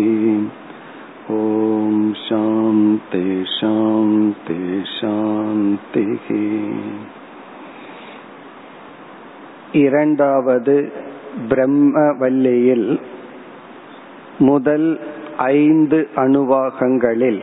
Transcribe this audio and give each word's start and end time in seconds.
ॐ 1.33 1.95
शान्ति 2.25 3.27
शान्ति 3.57 4.57
शान्तिः 4.95 6.25
இரண்டாவது 9.83 10.75
பிரம்மவல்லியில் 11.51 12.89
முதல் 14.40 15.00
ஐந்து 15.36 16.08
அணுவாகங்களில் 16.16 17.40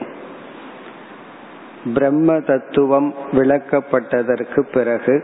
பிரம்ம 1.93 2.39
தத்துவம் 2.39 3.13
விளக்கப்பட்டதற்கு 3.31 4.61
பிறகு 4.73 5.15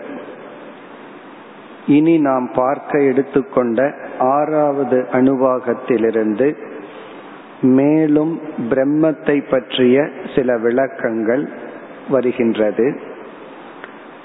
இனி 1.87 2.17
நாம் 2.17 2.51
பார்க்க 2.55 3.01
எடுத்துக்கொண்ட 3.03 3.79
ஆறாவது 4.19 4.99
அணுவாகத்திலிருந்து 5.11 6.47
மேலும் 7.61 8.39
பிரம்மத்தை 8.69 9.49
பற்றிய 9.49 10.09
சில 10.35 10.57
விளக்கங்கள் 10.57 11.49
வருகின்றது. 12.09 12.87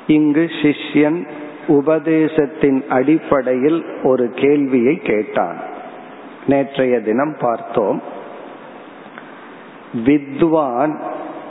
இங்கு 0.06 0.44
சிஷ்யன் 0.62 1.28
உபதேசத்தின் 1.66 2.80
அடிப்படையில் 2.88 3.80
ஒரு 4.02 4.30
கேள்வியை 4.34 4.94
கேட்டான். 5.02 5.67
நேற்றைய 6.48 7.00
தினம் 7.00 7.36
பார்த்தோம். 7.40 8.02
வித்வான் 10.04 10.98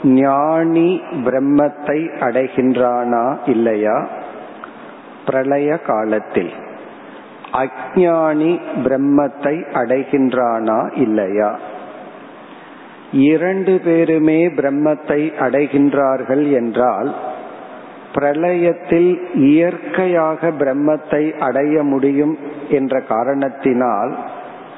ஞானி 0.02 1.00
பிரம்மத்தை 1.24 1.98
அடைகின்றானா 2.20 3.36
இல்லையா? 3.46 4.08
பிரளய 5.24 5.78
காலத்தில். 5.78 6.52
அஜானி 7.52 8.60
பிரம்மத்தை 8.84 9.56
அடைகின்றானா 9.72 10.78
இல்லையா? 10.96 11.58
இரண்டு 13.12 13.80
பேருமே 13.84 14.46
பிரம்மத்தை 14.46 15.20
அடைகின்றார்கள் 15.40 16.52
என்றால் 16.52 17.14
பிரளயத்தில் 18.14 19.12
இயற்கையாக 19.34 20.50
பிரம்மத்தை 20.50 21.38
அடைய 21.38 21.82
முடியும் 21.82 22.38
என்ற 22.70 23.00
காரணத்தினால் 23.00 24.12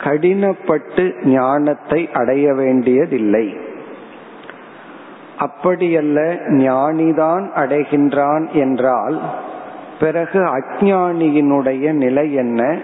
கடினப்பட்டு 0.02 1.24
ஞானத்தை 1.24 2.08
அடைய 2.12 2.54
வேண்டியதில்லை. 2.54 3.56
அப்படியல்ல 5.38 6.18
ஞானிதான் 6.48 7.44
அடைகின்றான் 7.54 8.50
என்றால் 8.50 9.20
பிறகு 10.00 10.40
அஜானியினுடைய 10.40 11.92
நிலை 11.92 12.32
என்ன? 12.32 12.82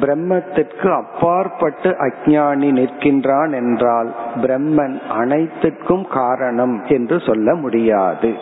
பிரம்மத்திற்கு 0.00 0.92
அப்பாற்பட்டு 0.94 1.90
அஜானி 1.90 2.68
நிற்கின்றான் 2.70 3.54
என்றால் 3.54 4.14
பிரம்மன் 4.42 4.98
அனைத்துக்கும் 5.08 6.06
காரணம் 6.10 6.84
என்று 6.84 7.20
சொல்ல 7.20 7.54
முடியாது. 7.54 8.34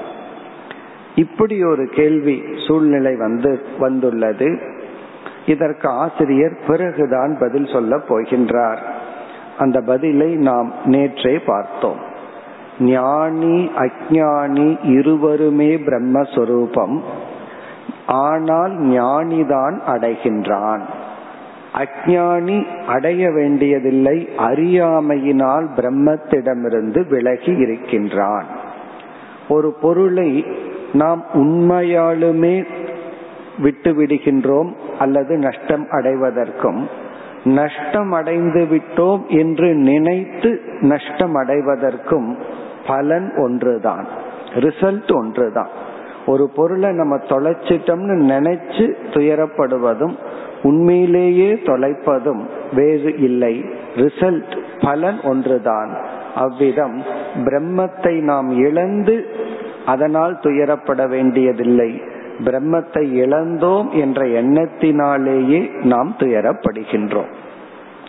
இப்படி 1.14 1.64
ஒரு 1.64 1.88
கேள்வி 1.94 2.42
சூழ்நிலை 2.66 3.16
வந்து 3.16 3.62
வந்துள்ளது. 3.78 4.60
இதற்கு 5.46 5.88
ஆசிரியர் 5.88 6.58
பிறகுதான் 6.66 7.36
பதில் 7.40 7.66
சொல்ல 7.66 7.96
போகின்றார். 7.96 8.78
அந்த 9.58 9.80
பதிலை 9.80 10.36
நாம் 10.36 10.72
நேற்றே 10.84 11.40
பார்த்தோம். 11.46 12.00
ஞானி 12.80 13.70
அஜானி 13.76 14.78
இருவருமே 14.82 15.76
பிரம்மஸ்வரூபம். 15.76 17.00
ஆனால் 18.06 18.80
ஞானிதான் 18.80 19.80
அடைகின்றான். 19.86 20.80
அஜானி 21.74 22.64
அடைய 22.86 23.30
வேண்டியதில்லை 23.30 24.28
அறியாமையினால் 24.38 25.66
பிரம்மத்திடமிருந்து 25.76 27.08
விலகி 27.08 27.52
இருக்கின்றான். 27.52 28.44
ஒரு 29.48 29.72
பொருளை 29.72 30.46
நாம் 30.92 31.24
உண்மையாலுமே 31.32 32.66
விட்டு 33.58 33.92
விடுகின்றோம் 33.92 34.72
அல்லது 34.98 35.36
நஷ்டம் 35.36 35.86
அடைவதற்கும். 35.90 36.88
நஷ்டம் 37.44 38.12
அடைந்து 38.12 38.66
விட்டோம் 38.70 39.26
என்று 39.26 39.74
நினைத்து 39.74 40.60
நஷ்டம் 40.80 41.34
அடைவதற்கும் 41.34 42.38
பலன் 42.86 43.32
ஒன்றுதான். 43.36 44.06
ரிசல்ட் 44.54 45.14
ஒன்றுதான். 45.14 45.68
ஒரு 46.26 46.50
பொருளை 46.54 46.90
நம்ம 46.90 47.16
தொலைச்சிட்டோம்னு 47.16 48.16
நினைச்சு 48.30 48.92
துயரப்படுவதும் 49.10 50.14
உண்மையிலேயே 50.62 51.52
தொலைப்பதும் 51.52 52.46
வேறு 52.72 53.16
இல்லை. 53.16 53.64
ரிசல்ட் 53.96 54.62
பலன் 54.80 55.20
ஒன்றுதான். 55.24 55.96
அவ்விதம் 56.34 57.02
பிரம்மத்தை 57.36 58.22
நாம் 58.22 58.50
இழந்து 58.50 59.26
அதனால் 59.86 60.38
துயரப்பட 60.40 61.08
வேண்டியதில்லை. 61.08 62.02
பிரம்மத்தை 62.38 63.12
இழந்தோம் 63.12 63.90
என்ற 63.90 64.26
எண்ணத்தினாலேயே 64.26 65.84
நாம் 65.84 66.14
துயரப்படுகின்றோம். 66.18 67.32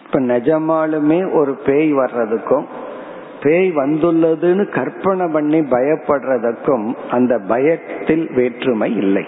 இப்ப 0.05 0.19
நிஜமாலுமே 0.19 1.33
ஒரு 1.33 1.53
பேய் 1.65 1.93
வர்றதுக்கும் 1.93 2.63
பேய் 3.41 3.75
வந்துள்ளதுன்னு 3.75 4.69
கற்பனை 4.69 5.27
பண்ணி 5.27 5.59
பயப்படுறதுக்கும் 5.59 6.93
அந்த 7.11 7.39
பயத்தில் 7.39 8.31
வேற்றுமை 8.31 8.95
இல்லை. 8.95 9.25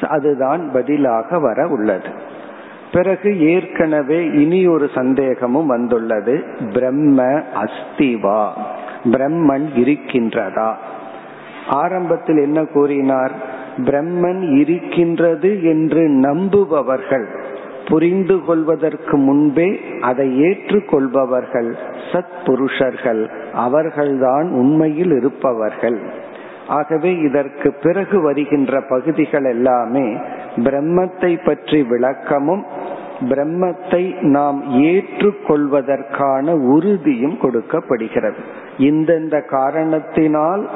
அதுதான் 0.00 0.70
பதிலாக 0.72 1.38
வர 1.38 1.68
உள்ளது. 1.68 2.08
பிறகு 2.92 3.40
ஏற்கனவே 3.40 4.24
இனி 4.24 4.66
ஒரு 4.66 4.90
சந்தேகமும் 4.94 5.66
வந்துள்ளது. 5.66 6.44
பிரம்ம 6.72 7.22
அஸ்திவா 7.62 8.48
பிரம்மன் 9.04 9.68
இருக்கின்றதா? 9.74 10.74
ஆரம்பத்தில் 11.68 12.36
என்ன 12.36 12.64
கூறினார்? 12.64 13.54
பிரம்மன் 13.76 14.58
இருக்கின்றது 14.58 15.62
என்று 15.62 16.08
நம்புபவர்கள். 16.08 17.26
புரிந்து 17.88 18.44
கொள்வதற்கு 18.44 19.16
முன்பே 19.16 19.80
அதை 20.00 20.42
ஏற்றுக்கொள்பவர்கள் 20.42 21.74
சத் 22.12 22.36
புருஷர்கள் 22.44 23.30
அவர்கள்தான் 23.52 24.50
உண்மையில் 24.50 25.10
இருப்பவர்கள். 25.10 25.98
ஆகவே 26.66 27.18
இதற்கு 27.18 27.72
பிறகு 27.82 28.20
வருகின்ற 28.20 28.80
பகுதிகள் 28.80 29.44
எல்லாமே 29.44 30.16
பிரம்மத்தை 30.56 31.44
பற்றி 31.44 31.82
விளக்கமும் 31.82 32.64
பிரம்மத்தை 33.20 34.20
நாம் 34.20 34.62
ஏற்றுக்கொள்வதற்கான 34.72 36.50
உறுதியும் 36.50 37.38
கொடுக்கப்படுகிறது. 37.38 38.36
இந்தந்த 38.76 39.46
காரணத்தினால் 39.46 40.68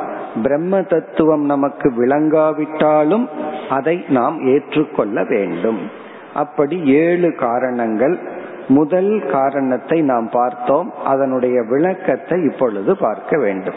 பிரம்ம 0.42 0.82
தத்துவம் 0.82 1.44
நமக்கு 1.44 1.90
விளங்காவிட்டாலும் 1.90 3.28
அதை 3.70 4.04
நாம் 4.08 4.46
ஏற்றுக்கொள்ள 4.46 5.24
வேண்டும். 5.24 5.78
அப்படி 6.34 6.84
ஏழு 6.84 7.34
காரணங்கள் 7.34 8.18
முதல் 8.68 9.24
காரணத்தை 9.32 10.02
நாம் 10.02 10.28
பார்த்தோம் 10.30 10.92
அதனுடைய 11.04 11.62
விளக்கத்தை 11.62 12.42
இப்பொழுது 12.42 12.96
பார்க்க 12.96 13.38
வேண்டும். 13.38 13.74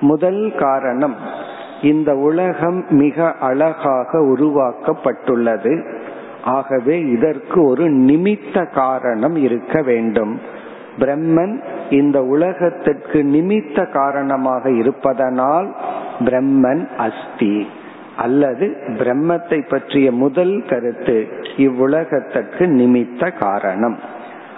முதல் 0.00 0.54
காரணம் 0.58 1.16
இந்த 1.82 2.16
உலகம் 2.16 2.84
மிக 2.88 3.32
அழகாக 3.32 4.18
உருவாக்கப்பட்டுள்ளது. 4.18 5.86
ஆகவே 6.44 7.00
இதற்கு 7.00 7.66
ஒரு 7.66 7.84
நிமித்த 7.84 8.72
காரணம் 8.72 9.36
இருக்க 9.36 9.82
வேண்டும். 9.82 10.40
பிரம்மன் 10.98 11.54
இந்த 11.90 12.18
உலகத்திற்கு 12.22 13.18
நிமித்த 13.22 13.90
காரணமாக 13.92 14.70
இருப்பதனால் 14.70 15.68
பிரம்மன் 16.18 16.84
அஸ்தி 16.96 17.66
அல்லது 18.16 18.66
பிரம்மத்தை 18.98 19.68
பற்றிய 19.68 20.12
முதல் 20.12 20.64
கருத்து 20.68 21.16
இவ்வுலகத்திற்கு 21.56 22.64
நிமித்த 22.66 23.32
காரணம். 23.38 23.96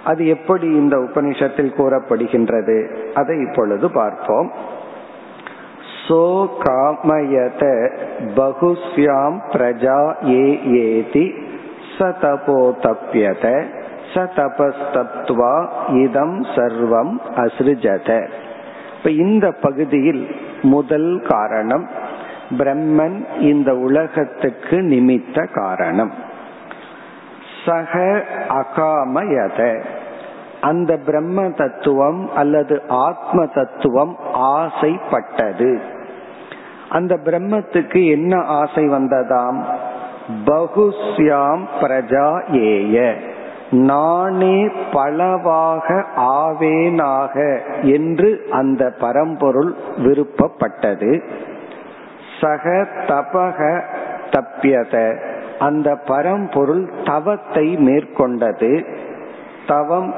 அது 0.04 0.26
எப்படி 0.26 0.66
இந்த 0.66 0.96
உபனிஷத்தில் 0.96 1.76
கூறப்படுகின்றது? 1.76 2.78
அதை 3.14 3.36
இப்பொழுது 3.40 3.90
பார்ப்போம். 3.90 4.50
சோ 6.04 6.22
காமயத 6.62 7.64
பகுஸ்யாம் 8.36 9.38
பிரஜா 9.52 9.98
ஏ 10.30 10.46
ஏதி 10.82 11.34
சதபோதப்யத 11.98 13.46
ச 14.14 14.26
தபஸ்தத்வா 14.36 15.68
இதம் 16.02 16.42
சர்வம் 16.42 17.18
அசிருஜத 17.36 18.28
இப்ப 18.98 19.10
இந்த 19.10 19.52
பகுதியில் 19.52 20.36
முதல் 20.62 21.22
காரணம் 21.28 21.88
பிரம்மன் 22.58 23.40
இந்த 23.40 23.76
உலகத்துக்கு 23.76 24.76
நிமித்த 24.76 25.52
காரணம். 25.52 26.12
சக 27.66 28.24
அகாமயத. 28.48 29.84
அந்த 30.60 30.96
பிரம்ம 30.96 31.50
தத்துவம் 31.50 32.30
அல்லது 32.34 32.82
ஆத்ம 32.88 33.46
தத்துவம் 33.46 34.16
ஆசைப்பட்டது. 34.34 35.80
அந்த 36.88 37.16
பிரம்மத்துக்கு 37.16 38.10
என்ன 38.10 38.40
ஆசை 38.40 38.88
வந்ததாம்? 38.88 39.64
பகுஸ்யாம் 40.44 41.66
பிரஜா 41.80 42.58
ஏய. 42.58 43.14
நானே 43.70 44.68
பலவாக 44.92 46.04
ஆவேனாக 46.16 47.60
என்று 47.82 48.46
அந்த 48.50 48.92
பரம்பொருள் 49.00 49.74
விருப்பப்பட்டது. 49.96 51.22
சக 52.40 52.86
தபக 53.06 53.82
தப்பியத 54.30 55.16
அந்த 55.58 55.94
பரம்பொருள் 55.94 56.90
தவத்தை 57.04 57.76
மேற்கொண்டது. 57.76 58.86
தவம் 59.66 60.14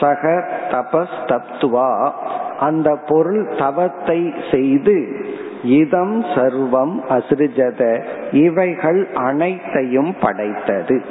சக 0.00 0.44
தபஸ் 0.70 1.16
தத்துவா 1.26 2.12
அந்த 2.58 2.96
பொருள் 3.06 3.48
தவத்தை 3.58 4.34
செய்து 4.50 5.24
இதம் 5.62 6.22
சர்வம் 6.22 7.00
அசிருஜத. 7.08 8.02
இவைகள் 8.32 9.08
அனைத்தையும் 9.14 10.16
படைத்தது. 10.20 11.02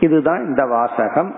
இதுதான் 0.00 0.44
இந்த 0.44 0.64
வாசகம். 0.64 1.34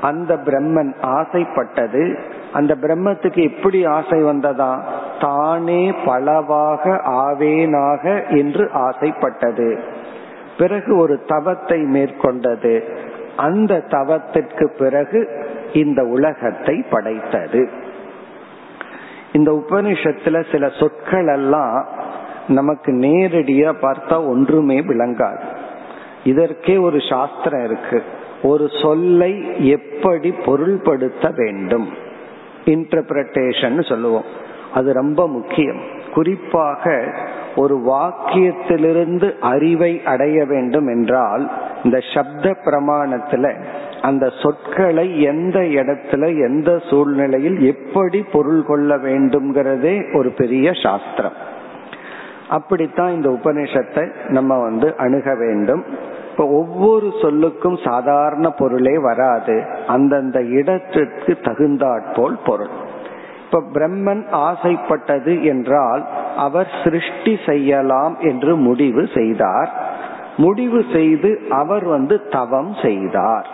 அந்த 0.00 0.36
பிரம்மன் 0.36 0.94
ஆசைப்பட்டது. 1.00 2.18
அந்த 2.52 2.74
பிரம்மத்துக்கு 2.74 3.42
எப்படி 3.42 3.84
ஆசை 3.84 4.22
வந்ததா? 4.22 4.84
தானே 5.20 5.94
பலவாக 6.04 7.00
ஆவேனாக 7.04 8.36
என்று 8.36 8.70
ஆசைப்பட்டது. 8.72 9.80
பிறகு 10.58 10.96
ஒரு 10.96 11.22
தவத்தை 11.26 11.82
மேற்கொண்டது. 11.82 12.96
அந்த 13.36 13.84
தவத்திற்கு 13.88 14.68
பிறகு 14.78 15.46
இந்த 15.72 16.04
உலகத்தை 16.04 16.84
படைத்தது. 16.90 17.68
இந்த 19.32 19.62
உபனிஷத்துல 19.64 20.52
சில 20.52 20.68
சொற்கள் 20.68 21.26
எல்லாம் 21.26 21.88
நமக்கு 22.48 22.92
நேரடியா 22.92 23.72
பார்த்தா 23.80 24.28
ஒன்றுமே 24.28 24.80
விளங்காது. 24.80 25.55
இதற்கே 26.26 26.76
ஒரு 26.76 27.00
சாஸ்திரம் 27.00 27.64
இருக்கு. 27.64 28.02
ஒரு 28.42 28.68
சொல்லை 28.82 29.32
எப்படி 29.68 30.34
பொருள்படுத்த 30.46 31.34
வேண்டும்? 31.36 31.88
இன்டர்பிரேஷன் 32.64 33.88
சொல்லுவோம். 33.88 34.24
அது 34.74 34.92
ரொம்ப 34.92 35.28
முக்கியம். 35.28 35.80
குறிப்பாக 36.14 37.14
ஒரு 37.56 37.78
வாக்கியத்திலிருந்து 37.78 39.38
அறிவை 39.38 40.02
அடைய 40.04 40.44
வேண்டும் 40.44 40.88
என்றால் 40.88 41.50
இந்த 41.82 41.98
சப்த 42.14 42.56
பிரமாணத்துல 42.64 43.64
அந்த 44.02 44.32
சொற்களை 44.42 45.22
எந்த 45.22 45.60
இடத்துல 45.60 46.28
எந்த 46.28 46.78
சூழ்நிலையில் 46.90 47.60
எப்படி 47.60 48.22
பொருள் 48.32 48.64
கொள்ள 48.64 48.96
வேண்டும்ங்கிறதே 48.96 50.16
ஒரு 50.16 50.30
பெரிய 50.30 50.72
சாஸ்திரம். 50.72 51.32
அப்படித்தான் 52.48 53.12
இந்த 53.12 53.28
உபநிஷத்தை 53.28 54.10
நம்ம 54.28 54.58
வந்து 54.58 54.96
அணுக 54.96 55.34
வேண்டும். 55.34 55.84
இப்ப 56.36 56.48
ஒவ்வொரு 56.48 57.06
சொல்லுக்கும் 57.06 57.88
சாதாரண 57.88 58.50
பொருளே 58.50 58.98
வராது. 58.98 59.62
அந்தந்த 59.86 60.42
இடத்திற்கு 60.42 61.38
தகுந்தாற்போல் 61.42 62.38
பொருள். 62.46 62.68
இப்ப 63.44 63.62
பிரம்மன் 63.72 64.28
ஆசைப்பட்டது 64.30 65.42
என்றால் 65.42 66.06
அவர் 66.36 66.68
சிருஷ்டி 66.84 67.38
செய்யலாம் 67.46 68.16
என்று 68.20 68.56
முடிவு 68.56 69.08
செய்தார். 69.14 69.70
முடிவு 70.36 70.84
செய்து 70.92 71.40
அவர் 71.48 71.84
வந்து 71.84 72.28
தவம் 72.28 72.74
செய்தார். 72.82 73.46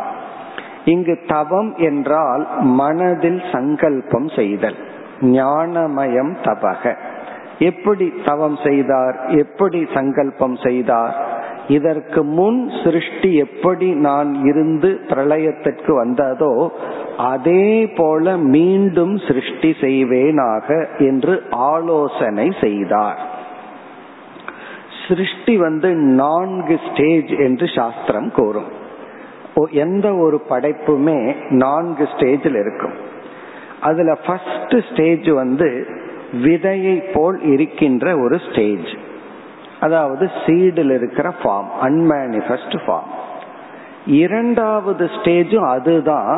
இங்கு 0.84 1.19
தவம் 1.26 1.75
என்றால் 1.76 2.46
மனதில் 2.61 3.43
சங்கல்பம் 3.52 4.29
செய்தல் 4.29 4.76
ஞானமயம் 5.20 6.37
தபக. 6.43 6.94
எப்படி 7.58 8.12
தவம் 8.25 8.58
செய்தார்? 8.64 9.26
எப்படி 9.29 9.87
சங்கல்பம் 9.94 10.56
செய்தார்? 10.56 11.31
இதற்கு 11.69 12.25
முன் 12.25 12.70
சிருஷ்டி 12.85 13.35
எப்படி 13.35 13.91
நான் 13.91 14.44
இருந்து 14.44 15.00
பிரளயத்திற்கு 15.09 15.93
வந்ததோ 15.94 16.73
அதே 17.17 17.87
போல 17.87 18.37
மீண்டும் 18.37 19.17
சிருஷ்டி 19.17 19.70
செய்வேனாக 19.81 20.99
என்று 20.99 21.43
ஆலோசனை 21.50 22.53
செய்தார். 22.61 23.20
சிருஷ்டி 25.09 25.56
வந்து 25.56 25.94
நான்கு 25.94 26.79
ஸ்டேஜ் 26.87 27.32
என்று 27.38 27.67
சாஸ்திரம் 27.67 28.32
கூறும். 28.32 28.70
எந்த 29.70 30.15
ஒரு 30.15 30.41
படைப்புமே 30.50 31.35
நான்கு 31.49 32.08
ஸ்டேஜில் 32.17 32.58
இருக்கும். 32.58 32.93
அதுல 33.81 34.15
ஃபர்ஸ்ட் 34.26 34.76
ஸ்டேஜ் 34.93 35.31
வந்து 35.31 35.87
விதையை 36.32 37.12
போல் 37.12 37.41
இருக்கின்ற 37.43 38.17
ஒரு 38.17 38.41
ஸ்டேஜ் 38.50 38.93
அதாவது 39.87 40.25
சீடில் 40.44 40.93
இருக்கிற 40.99 41.29
ஃபார்ம் 41.40 41.70
அன்மேனிஃபெஸ்ட் 41.82 42.76
ஃபார்ம் 42.84 43.11
இரண்டாவது 44.23 45.05
ஸ்டேஜும் 45.17 45.69
அதுதான். 45.75 46.34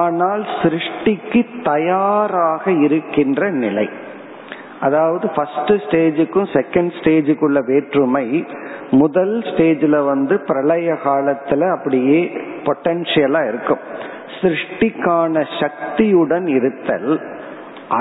ஆனால் 0.00 0.42
சிருஷ்டிக்கு 0.62 1.40
தயாராக 1.62 2.64
இருக்கின்ற 2.86 3.48
நிலை. 3.64 3.86
அதாவது 4.80 5.26
ஃபர்ஸ்ட் 5.34 5.72
ஸ்டேஜுக்கும் 5.84 6.48
செகண்ட் 6.56 6.92
ஸ்டேஜுக்குள்ள 6.98 7.58
வேற்றுமை 7.70 8.26
முதல் 8.90 9.36
ஸ்டேஜில் 9.50 9.98
வந்து 10.04 10.34
பிரளய 10.48 10.96
காலத்துல 11.04 11.70
அப்படியே 11.76 12.18
பொட்டன்சியலா 12.66 13.42
இருக்கும். 13.48 13.82
சிருஷ்டிக்கான 14.40 15.44
சக்தியுடன் 15.60 16.46
இருத்தல் 16.58 17.10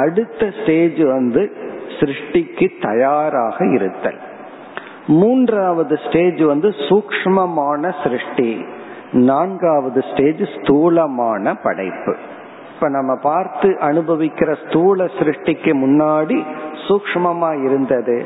அடுத்த 0.01 0.51
ஸ்டேஜ் 0.59 1.01
வந்து 1.15 1.43
சிருஷ்டிக்கு 1.97 2.67
தயாராக 2.81 3.57
இருத்தல். 3.77 4.21
மூன்றாவது 5.07 5.99
ஸ்டேஜ் 6.07 6.41
வந்து 6.41 6.69
சூக்மமான 6.69 7.93
சிருஷ்டி. 8.03 8.65
நான்காவது 9.11 10.03
ஸ்டேஜ் 10.13 10.41
ஸ்தூலமான 10.55 11.55
படைப்பு. 11.55 12.15
இப்ப 12.75 12.89
நம்ம 12.89 13.15
பார்த்து 13.15 13.77
அனுபவிக்கிற 13.81 14.55
ஸ்தூல 14.67 15.05
சிருஷ்டிக்கு 15.05 15.73
முன்னாடி 15.73 16.45
சூக்மமா 16.87 17.63
இருந்தது. 17.63 18.25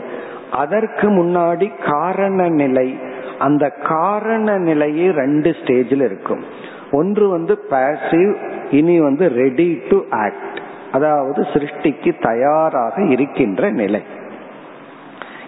அதற்கு 0.52 1.10
முன்னாடி 1.10 1.72
காரண 1.86 2.50
நிலை. 2.50 2.98
அந்த 3.40 3.70
காரண 3.70 4.58
நிலையே 4.58 5.12
ரெண்டு 5.12 5.50
ஸ்டேஜில் 5.50 6.04
இருக்கும். 6.04 6.44
ஒன்று 6.92 7.30
வந்து 7.30 7.60
பேசிவ் 7.70 8.36
இனி 8.72 9.02
வந்து 9.02 9.28
ரெடி 9.28 9.82
டு 9.90 10.03
ஆக்ட் 10.10 10.62
அதாவது 10.92 11.42
சிருஷ்டிக்கு 11.42 12.22
தயாராக 12.22 13.03
இருக்கின்ற 13.03 13.70
நிலை. 13.70 14.01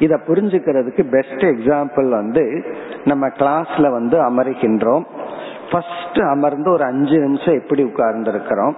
இத 0.01 0.19
புரிஞ்சுக்கிறதுக்கு 0.27 1.03
பெஸ்ட் 1.11 1.43
எக்ஸாம்பிள் 1.51 2.07
வந்து 2.09 2.43
நம்ம 3.03 3.27
கிளாஸ்ல 3.39 3.87
வந்து 3.91 4.17
அமர்கின்றோம். 4.29 5.05
ஃபர்ஸ்ட் 5.71 6.19
அமர்ந்து 6.29 6.69
ஒரு 6.71 6.83
அஞ்சு 6.83 7.17
நிமிஷம் 7.17 7.59
எப்படி 7.59 7.83
உட்கார்ந்து 7.83 8.31
இருக்கிறோம் 8.31 8.75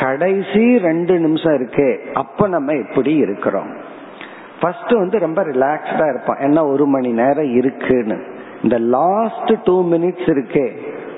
கடைசி 0.00 0.62
ரெண்டு 0.78 1.14
நிமிஷம் 1.18 1.52
இருக்கே 1.52 1.90
அப்ப 2.12 2.48
நம்ம 2.48 2.72
எப்படி 2.72 3.12
இருக்கிறோம்? 3.16 3.68
ஃபர்ஸ்ட் 4.60 4.92
வந்து 4.92 5.16
ரொம்ப 5.18 5.40
ரிலாக்ஸ்டா 5.42 6.06
இருப்பான் 6.08 6.42
என்ன 6.46 6.66
ஒரு 6.66 6.86
மணி 6.86 7.12
நேரம் 7.12 7.50
இருக்குன்னு. 7.54 8.16
இந்த 8.62 8.76
லாஸ்ட் 8.96 9.52
டூ 9.64 9.76
மினிட்ஸ் 9.90 10.28
இருக்கே 10.34 10.66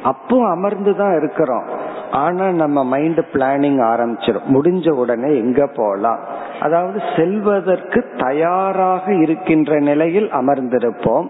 அப்போ 0.03 0.37
அமர்ந்து 0.51 0.93
தான் 0.97 1.15
இருக்கிறோம். 1.17 1.67
ஆனா 2.11 2.45
நம்ம 2.63 2.85
மைண்ட் 2.85 3.21
பிளானிங் 3.33 3.81
ஆரம்பிச்சிடும் 3.93 4.51
முடிஞ்ச 4.55 4.91
உடனே 5.03 5.31
எங்க 5.37 5.63
போலாம்? 5.77 6.21
அதாவது 6.61 7.03
செல்வதற்கு 7.17 8.05
தயாராக 8.17 9.15
இருக்கின்ற 9.15 9.79
நிலையில் 9.79 10.31
அமர்ந்திருப்போம். 10.31 11.27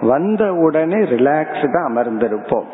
வந்த 0.00 0.54
உடனே 0.54 0.96
ரிலாக்ஸ்டா 0.96 1.80
அமர்ந்திருப்போம். 1.88 2.64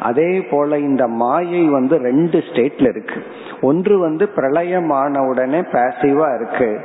அதே 0.00 0.40
போல 0.40 0.78
இந்த 0.78 1.08
மாயை 1.08 1.66
வந்து 1.66 1.96
ரெண்டு 1.96 2.38
ஸ்டேட்ல 2.38 2.88
இருக்கு. 2.88 3.22
ஒன்று 3.60 3.98
வந்து 3.98 4.28
பிரளயமான 4.28 5.22
உடனே 5.22 5.60
பேசிவா 5.60 6.34
இருக்கு. 6.34 6.80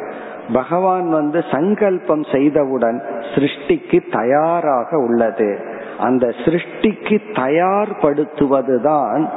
பகவான் 0.53 1.09
வந்து 1.09 1.43
சங்கல்பம் 1.51 2.21
செய்தவுடன் 2.21 3.01
சிருஷ்டிக்கு 3.35 4.11
தயாராக 4.11 4.97
உள்ளது. 4.97 5.59
அந்த 5.99 6.27
சிருஷ்டிக்கு 6.27 7.19
தயார்படுத்துவதுதான் 7.31 9.27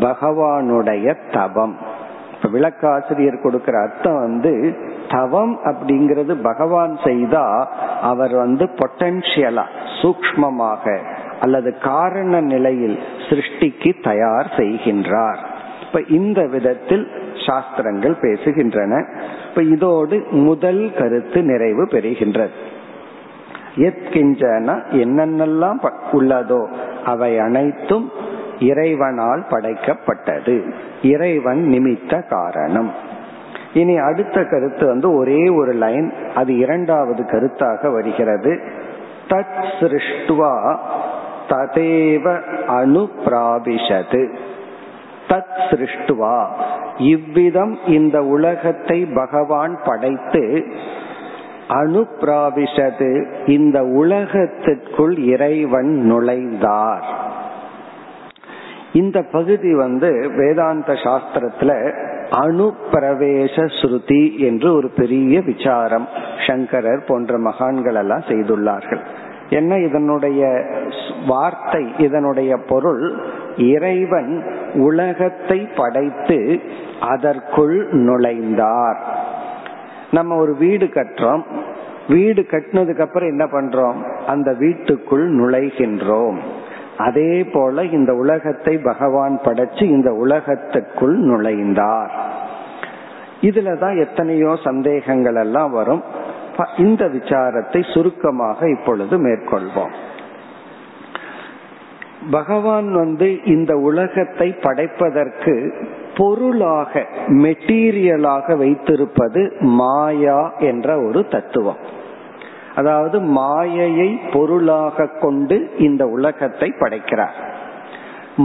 பகவானுடைய 0.00 1.14
தபம் 1.32 1.76
இப்ப 2.42 2.58
விளக்காசிரியர் 2.58 3.42
கொடுக்கிற 3.42 3.80
அர்த்தம் 3.80 4.18
வந்து 4.18 4.76
தவம் 5.08 5.58
அப்படிங்கிறது 5.64 6.32
பகவான் 6.42 6.98
செய்தா 7.04 7.68
அவர் 8.02 8.34
வந்து 8.34 8.64
பொட்டன்சியலா 8.64 9.64
சூக்மமாக 10.02 10.98
அல்லது 11.40 11.78
காரண 11.78 12.40
நிலையில் 12.40 12.98
சிருஷ்டிக்கு 13.28 14.02
தயார் 14.02 14.52
செய்கின்றார். 14.56 15.36
இப்ப 15.86 16.00
இந்த 16.08 16.46
விதத்தில் 16.46 17.10
சாஸ்திரங்கள் 17.46 18.16
பேசுகின்றன. 18.20 19.04
இப்ப 19.48 19.62
இதோடு 19.62 20.26
முதல் 20.30 20.92
கருத்து 20.98 21.42
நிறைவு 21.42 21.84
பெறுகின்றது. 21.84 22.56
எத்கிஞ்சன 23.76 24.68
என்னென்னலாம் 24.92 25.80
உள்ளதோ 26.12 26.62
அவை 27.04 27.38
அனைத்தும் 27.38 28.10
இறைவனால் 28.60 29.44
படைக்கப்பட்டது. 29.50 30.72
இறைவன் 31.02 31.68
நிமித்த 31.72 32.28
காரணம். 32.28 32.92
இனி 33.74 33.96
அடுத்த 33.96 34.44
கருத்து 34.44 34.86
வந்து 34.86 35.14
ஒரே 35.14 35.48
ஒரு 35.48 35.72
லைன் 35.72 36.12
அது 36.34 36.56
இரண்டாவது 36.56 37.22
கருத்தாக 37.22 37.92
வருகிறது. 37.92 38.60
தத் 39.28 39.66
சிருஷ்டுவா 39.80 40.76
ததேவ 41.48 42.40
அனுப்பிராபிஷது 42.68 44.34
தத் 45.28 45.58
சிருஷ்டுவா 45.70 46.46
இவ்விதம் 46.98 47.78
இந்த 47.86 48.22
உலகத்தை 48.22 49.04
பகவான் 49.04 49.80
படைத்து 49.84 50.72
அனுப்பிராபிஷது 51.68 53.26
இந்த 53.46 53.84
உலகத்திற்குள் 53.84 55.16
இறைவன் 55.16 56.12
நுழைந்தார். 56.12 57.02
இந்த 58.92 59.22
பகுதி 59.22 59.74
வந்து 59.74 60.32
வேதாந்த 60.36 60.92
சாஸ்திரத்துல 60.92 61.92
அணுப்பிரவேச 62.30 63.56
ஸ்ருதி 63.56 64.38
என்று 64.38 64.74
ஒரு 64.74 64.88
பெரிய 64.88 65.40
விசாரம் 65.40 66.08
சங்கரர் 66.46 67.04
போன்ற 67.06 67.38
மகான்கள் 67.38 67.94
எல்லாம் 67.94 68.20
செய்துள்ளார்கள். 68.20 69.00
என்ன 69.50 69.78
இதனுடைய 69.78 70.64
வார்த்தை 71.26 71.92
இதனுடைய 71.98 72.56
பொருள்? 72.56 73.20
இறைவன் 73.56 74.44
உலகத்தை 74.74 75.68
படைத்து 75.76 76.60
அதற்குள் 77.00 77.88
நுழைந்தார். 77.92 78.96
நம்ம 80.10 80.36
ஒரு 80.36 80.56
வீடு 80.56 80.86
கட்டுறோம். 80.86 81.42
வீடு 82.08 82.46
கட்டினதுக்கு 82.50 83.00
அப்புறம் 83.00 83.28
என்ன 83.28 83.44
பண்றோம்? 83.44 84.24
அந்த 84.26 84.52
வீட்டுக்குள் 84.58 85.34
நுழைகின்றோம். 85.34 86.38
அதே 86.98 87.44
போல 87.44 87.84
இந்த 87.84 88.14
உலகத்தை 88.14 88.78
பகவான் 88.78 89.40
படைச்சு 89.44 89.82
இந்த 89.82 90.10
உலகத்துக்குள் 90.12 91.16
நுழைந்தார். 91.18 92.10
இதுலதான் 93.40 93.96
எத்தனையோ 94.08 94.56
சந்தேகங்கள் 94.64 95.34
எல்லாம் 95.34 95.70
வரும். 95.70 96.02
இந்த 96.76 97.06
விசாரத்தை 97.06 97.92
சுருக்கமாக 97.94 98.70
இப்பொழுது 98.70 99.16
மேற்கொள்வோம். 99.18 99.94
பகவான் 102.30 102.92
வந்து 102.92 103.44
இந்த 103.44 103.76
உலகத்தை 103.76 104.48
படைப்பதற்கு 104.52 105.54
பொருளாக 106.16 107.06
மெட்டீரியலாக 107.28 108.56
வைத்திருப்பது 108.56 109.52
மாயா 109.60 110.52
என்ற 110.58 110.96
ஒரு 111.02 111.26
தத்துவம். 111.26 112.06
அதாவது 112.78 113.20
மாயையை 113.20 114.20
பொருளாக 114.32 115.06
கொண்டு 115.06 115.56
இந்த 115.78 116.02
உலகத்தை 116.06 116.68
படைக்கிறார். 116.78 117.36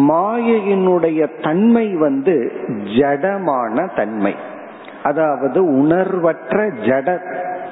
மாயையினுடைய 0.09 1.21
தன்மை 1.41 1.85
வந்து 1.95 2.35
ஜடமான 2.97 3.95
தன்மை. 3.95 4.35
அதாவது 5.03 5.59
உணர்வற்ற 5.77 6.57
ஜட 6.87 7.17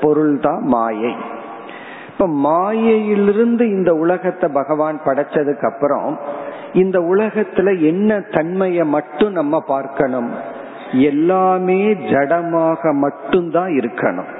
பொருள்தான் 0.01 0.63
மாயை. 0.63 1.13
இப்ப 2.11 2.27
மாயையிலிருந்து 2.27 3.63
இந்த 3.69 3.91
உலகத்தை 3.95 4.49
பகவான் 4.53 4.99
படைச்சதுக்கு 5.05 5.65
அப்புறம் 5.73 6.19
இந்த 6.73 6.97
உலகத்துல 6.99 7.69
என்ன 7.81 8.19
தன்மையை 8.19 8.85
மட்டும் 8.85 9.31
நம்ம 9.31 9.63
பார்க்கணும்? 9.67 10.29
எல்லாமே 10.93 11.81
ஜடமாக 12.11 12.93
மட்டும்தான் 12.93 13.71
இருக்கணும். 13.71 14.31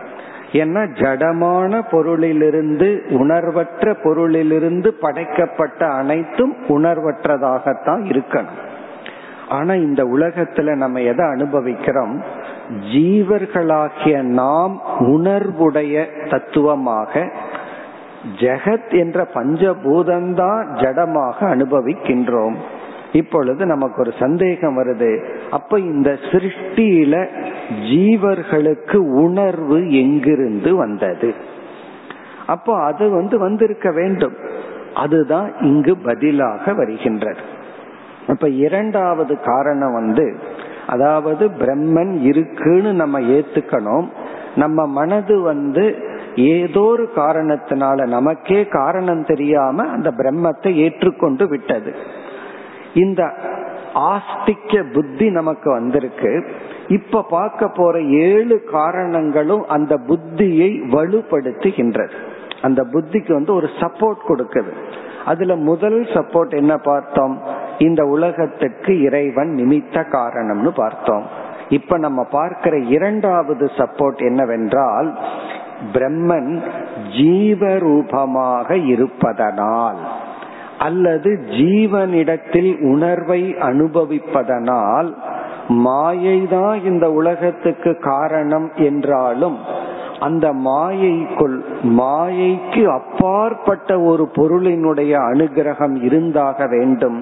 ஏன்னா 0.52 0.84
ஜடமான 0.92 1.82
பொருளிலிருந்து 1.92 3.12
உணர்வற்ற 3.12 3.92
பொருளிலிருந்து 3.92 4.88
படைக்கப்பட்ட 4.88 5.88
அனைத்தும் 5.88 6.56
உணர்வற்றதாகத்தான் 6.68 8.04
இருக்கணும். 8.04 8.70
ஆனா 9.50 9.74
இந்த 9.74 10.04
உலகத்துல 10.04 10.76
நம்ம 10.76 11.02
எதை 11.02 11.26
அனுபவிக்கிறோம்? 11.26 12.22
ஜீவர்களாகிய 12.94 14.22
நாம் 14.22 14.82
உணர்வுடைய 15.00 16.06
தத்துவமாக 16.30 17.32
ஜெகத் 18.40 18.92
என்ற 18.92 19.28
பஞ்சபூதம்தான் 19.34 20.64
ஜடமாக 20.74 21.34
அனுபவிக்கின்றோம். 21.40 22.56
இப்பொழுது 23.12 23.66
நமக்கு 23.66 24.02
ஒரு 24.02 24.14
சந்தேகம் 24.20 24.78
வருது. 24.78 25.28
அப்ப 25.50 25.80
இந்த 25.80 26.18
சிருஷ்டியில 26.32 27.28
ஜீவர்களுக்கு 27.90 28.96
உணர்வு 28.96 29.92
எங்கிருந்து 29.92 30.76
வந்தது? 30.76 31.34
அப்போ 32.48 32.84
அது 32.84 33.10
வந்து 33.10 33.40
வந்திருக்க 33.40 33.92
வேண்டும். 33.92 34.36
அதுதான் 34.94 35.52
இங்கு 35.62 35.98
பதிலாக 35.98 36.74
வருகின்றது. 36.74 37.40
அப்ப 38.28 38.50
இரண்டாவது 38.50 39.40
காரணம் 39.40 39.94
வந்து 39.94 40.40
அதாவது 40.88 41.48
பிரம்மன் 41.48 42.22
இருக்குன்னு 42.22 42.94
நம்ம 42.94 43.20
ஏத்துக்கணும். 43.20 44.08
நம்ம 44.56 44.86
மனது 44.86 45.42
வந்து 45.42 45.96
ஏதோ 46.36 46.82
ஒரு 46.82 47.10
காரணத்தினால 47.16 48.08
நமக்கே 48.08 48.66
காரணம் 48.66 49.26
தெரியாம 49.26 49.88
அந்த 49.88 50.12
பிரம்மத்தை 50.12 50.74
ஏற்றுக்கொண்டு 50.74 51.48
விட்டது. 51.48 51.96
இந்த 52.94 53.34
ஆஸ்திக்க 53.94 54.92
புத்தி 54.92 55.30
நமக்கு 55.30 55.72
வந்திருக்கு. 55.72 56.46
இப்ப 56.88 57.24
பார்க்க 57.24 57.68
போற 57.68 58.02
ஏழு 58.02 58.64
காரணங்களும் 58.72 59.68
அந்த 59.68 60.00
புத்தியை 60.08 60.70
வலுப்படுத்துகின்றது. 60.92 62.12
அந்த 62.62 62.84
புத்திக்கு 62.84 63.34
வந்து 63.34 63.54
ஒரு 63.54 63.70
சப்போர்ட் 63.80 64.22
கொடுக்குது. 64.28 64.72
அதுல 65.26 65.56
முதல் 65.56 66.02
சப்போர்ட் 66.02 66.50
என்ன 66.50 66.78
பார்த்தோம்? 66.78 67.42
இந்த 67.78 68.06
உலகத்துக்கு 68.06 69.02
இறைவன் 69.02 69.56
நிமித்த 69.56 70.06
காரணம்னு 70.12 70.68
பார்த்தோம். 70.68 71.26
இப்ப 71.70 71.98
நம்ம 71.98 72.24
பார்க்கிற 72.24 72.78
இரண்டாவது 72.78 73.66
சப்போர்ட் 73.66 74.18
என்னவென்றால் 74.18 75.20
பிரம்மன் 75.94 76.62
ஜீவரூபமாக 77.18 78.86
இருப்பதனால். 78.86 79.98
அல்லது 80.82 81.32
ஜீவனிடத்தில் 81.60 82.72
உணர்வை 82.92 83.42
அனுபவிப்பதனால் 83.60 85.10
மாயைதான் 85.86 86.78
இந்த 86.84 87.06
உலகத்துக்கு 87.12 87.92
காரணம் 88.00 88.68
என்றாலும் 88.90 89.58
அந்த 90.20 90.48
மாயைக்குள் 90.68 91.56
மாயைக்கு 92.00 92.82
அப்பாற்பட்ட 92.98 93.90
ஒரு 94.02 94.24
பொருளினுடைய 94.36 95.14
அனுகிரகம் 95.32 95.96
இருந்தாக 96.04 96.68
வேண்டும். 96.68 97.18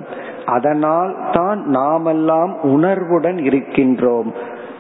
அதனால் 0.46 1.14
தான் 1.32 1.60
நாமெல்லாம் 1.78 2.54
உணர்வுடன் 2.74 3.40
இருக்கின்றோம். 3.50 4.30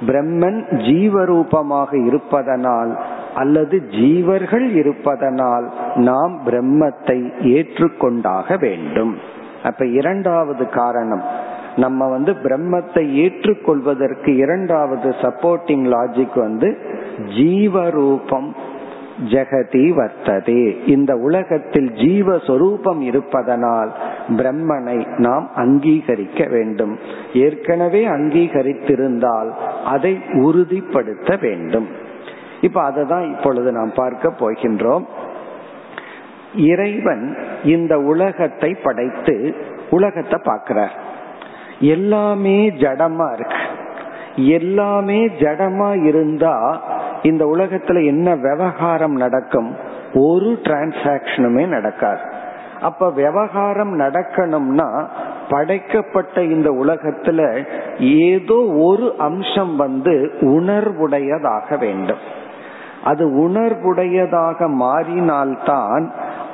பிரம்மன் 0.07 0.59
ஜீவரூபமாக 0.87 1.91
இருப்பதனால் 2.07 2.91
அல்லது 3.35 3.83
ஜீவர்கள் 3.91 4.75
இருப்பதனால் 4.75 5.73
நாம் 5.95 6.41
பிரம்மத்தை 6.45 7.31
ஏற்றுக்கொண்டாக 7.41 8.59
வேண்டும். 8.59 9.17
அப்ப 9.63 9.85
இரண்டாவது 9.85 10.69
காரணம் 10.69 11.23
நம்ம 11.75 12.07
வந்து 12.07 12.31
பிரம்மத்தை 12.31 13.13
ஏற்றுக்கொள்வதற்கு 13.13 14.35
இரண்டாவது 14.35 15.09
சப்போர்ட்டிங் 15.09 15.95
லாஜிக் 15.95 16.39
வந்து 16.39 16.77
ஜீவரூபம் 17.25 18.49
ஜெகதி 19.27 19.85
வர்த்ததே. 19.99 20.85
இந்த 20.85 21.15
உலகத்தில் 21.15 21.89
ஜீவஸ்வரூபம் 21.89 22.99
இருப்பதனால் 22.99 23.91
பிரம்மனை 24.29 25.17
நாம் 25.17 25.49
அங்கீகரிக்க 25.55 26.49
வேண்டும். 26.49 26.97
ஏற்கனவே 27.33 28.07
அங்கீகரித்திருந்தால் 28.07 29.49
அதை 29.85 30.19
உறுதிப்படுத்த 30.33 31.37
வேண்டும். 31.41 31.87
இப்ப 32.61 32.81
அதை 32.81 33.05
தான் 33.05 33.37
இப்பொழுது 33.37 33.71
நாம் 33.71 33.91
பார்க்க 33.95 34.33
போகின்றோம். 34.39 35.05
இறைவன் 36.55 37.37
இந்த 37.63 37.99
உலகத்தை 37.99 38.73
படைத்து 38.73 39.55
உலகத்தை 39.89 40.39
பார்க்கிறார். 40.43 40.93
எல்லாமே 41.79 42.69
ஜடமா 42.69 43.33
இருக்கு. 43.33 43.61
எல்லாமே 44.35 45.27
ஜடமா 45.27 46.03
இருந்தா 46.03 46.81
இந்த 47.21 47.45
உலகத்துல 47.45 48.05
என்ன 48.05 48.35
விவகாரம் 48.35 49.15
நடக்கும்? 49.15 49.75
ஒரு 50.13 50.59
டிரான்சாக்சனுமே 50.63 51.67
நடக்காது. 51.67 52.21
அப்ப 52.81 53.11
விவகாரம் 53.11 53.99
நடக்கணும்னா 53.99 55.07
படைக்கப்பட்ட 55.49 56.43
இந்த 56.43 56.69
உலகத்துல 56.69 57.65
ஏதோ 57.99 58.73
ஒரு 58.75 59.15
அம்சம் 59.17 59.75
வந்து 59.75 60.33
உணர்வுடையதாக 60.41 61.79
வேண்டும். 61.79 62.37
அது 63.03 63.27
உணர்வுடையதாக 63.27 64.67
மாறினால்தான் 64.67 66.09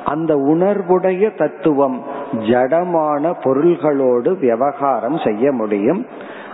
அந்த 0.05 0.35
உணர்வுடைய 0.35 1.37
தத்துவம் 1.37 2.01
ஜடமான 2.31 3.33
பொருள்களோடு 3.43 4.37
விவகாரம் 4.37 5.17
செய்ய 5.17 5.51
முடியும். 5.51 6.05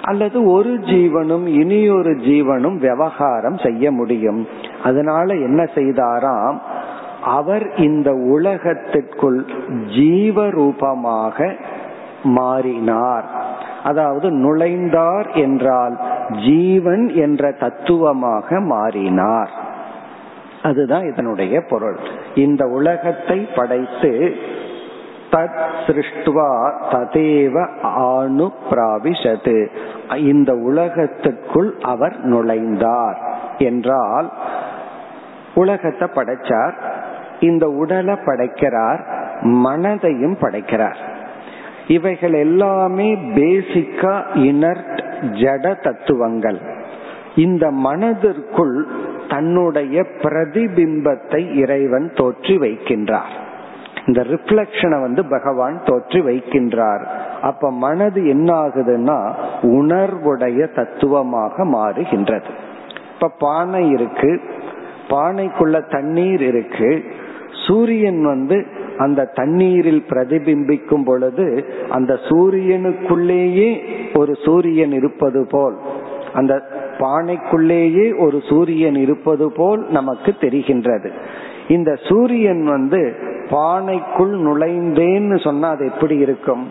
அல்லது 0.02 0.44
ஒரு 0.44 0.70
ஜீவனும் 0.70 1.46
இனியொரு 1.46 2.12
ஜீவனும் 2.12 2.78
விவகாரம் 2.78 3.58
செய்ய 3.58 3.92
முடியும். 3.92 4.48
அதனால 4.84 5.34
என்ன 5.34 5.64
செய்தாராம்? 5.64 6.58
அவர் 7.24 7.76
இந்த 7.76 8.12
உலகத்திற்குள் 8.12 9.46
ஜீவரூபமாக 9.86 11.60
மாறினார். 12.24 13.26
அதாவது 13.84 14.30
நுழைந்தார் 14.30 15.34
என்றால் 15.34 16.00
ஜீவன் 16.46 17.10
என்ற 17.10 17.52
தத்துவமாக 17.52 18.60
மாறினார். 18.60 19.70
அதுதான் 20.64 21.12
இதனுடைய 21.12 21.62
பொருள். 21.70 21.98
இந்த 22.36 22.66
உலகத்தை 22.66 23.48
படைத்து 23.56 24.36
தத் 25.32 25.62
சிருஷ்டுவா 25.88 26.72
ததேவ 26.92 27.82
ஆணு 27.82 28.52
பிராவிஷது 28.70 29.68
இந்த 30.18 30.54
உலகத்துக்குள் 30.54 31.74
அவர் 31.82 32.30
நுழைந்தார் 32.34 33.16
என்றால் 33.58 34.32
உலகத்தை 35.54 36.08
படைச்சார் 36.08 36.74
இந்த 37.40 37.68
உடலை 37.68 38.16
படைக்கிறார் 38.26 39.02
மனதையும் 39.42 40.36
படைக்கிறார். 40.40 40.98
இவைகள் 41.88 42.34
எல்லாமே 42.34 43.16
பேசிக்கா 43.16 44.24
இனர்ட் 44.34 45.00
ஜட 45.22 45.82
தத்துவங்கள். 45.82 46.60
இந்த 47.36 47.72
மனதிற்குள் 47.72 48.88
தன்னுடைய 49.32 50.06
பிரதிபிம்பத்தை 50.22 51.42
இறைவன் 51.56 52.08
தோற்றி 52.14 52.56
வைக்கின்றார். 52.58 53.34
இந்த 54.06 54.22
ரிஃப்ளக்ஷனை 54.22 55.02
வந்து 55.02 55.26
பகவான் 55.26 55.82
தோற்றி 55.86 56.20
வைக்கின்றார். 56.22 57.04
அப்ப 57.42 57.72
மனது 57.72 58.28
என்ன 58.28 58.50
ஆகுதுன்னா 58.54 59.20
உணர்வுடைய 59.62 60.60
தத்துவமாக 60.76 61.66
மாறுகின்றது. 61.66 62.52
இப்ப 63.14 63.32
பானை 63.40 63.90
இருக்கு. 63.90 64.32
பானைக்குள்ள 65.10 65.92
தண்ணீர் 65.92 66.42
இருக்கு. 66.42 67.04
சூரியன் 67.68 68.22
வந்து 68.26 68.66
அந்த 68.98 69.30
தண்ணீரில் 69.34 70.06
பிரதிபிம்பிக்கும் 70.10 71.06
பொழுது 71.06 71.66
அந்த 71.90 72.14
சூரியனுக்குள்ளேயே 72.30 73.70
ஒரு 74.14 74.34
சூரியன் 74.46 74.92
இருப்பது 74.92 75.48
போல் 75.52 75.78
அந்த 76.34 76.62
பானைக்குள்ளேயே 77.00 78.20
ஒரு 78.20 78.42
சூரியன் 78.50 78.96
இருப்பது 78.96 79.52
போல் 79.52 79.86
நமக்கு 79.90 80.34
தெரிகின்றது. 80.42 81.10
இந்த 81.68 81.96
சூரியன் 82.04 82.64
வந்து 82.64 83.16
பானைக்குள் 83.50 84.34
நுழைந்தேன்னு 84.48 85.40
சொன்னா 85.40 85.70
அது 85.70 85.86
எப்படி 85.86 86.18
இருக்கும்? 86.18 86.68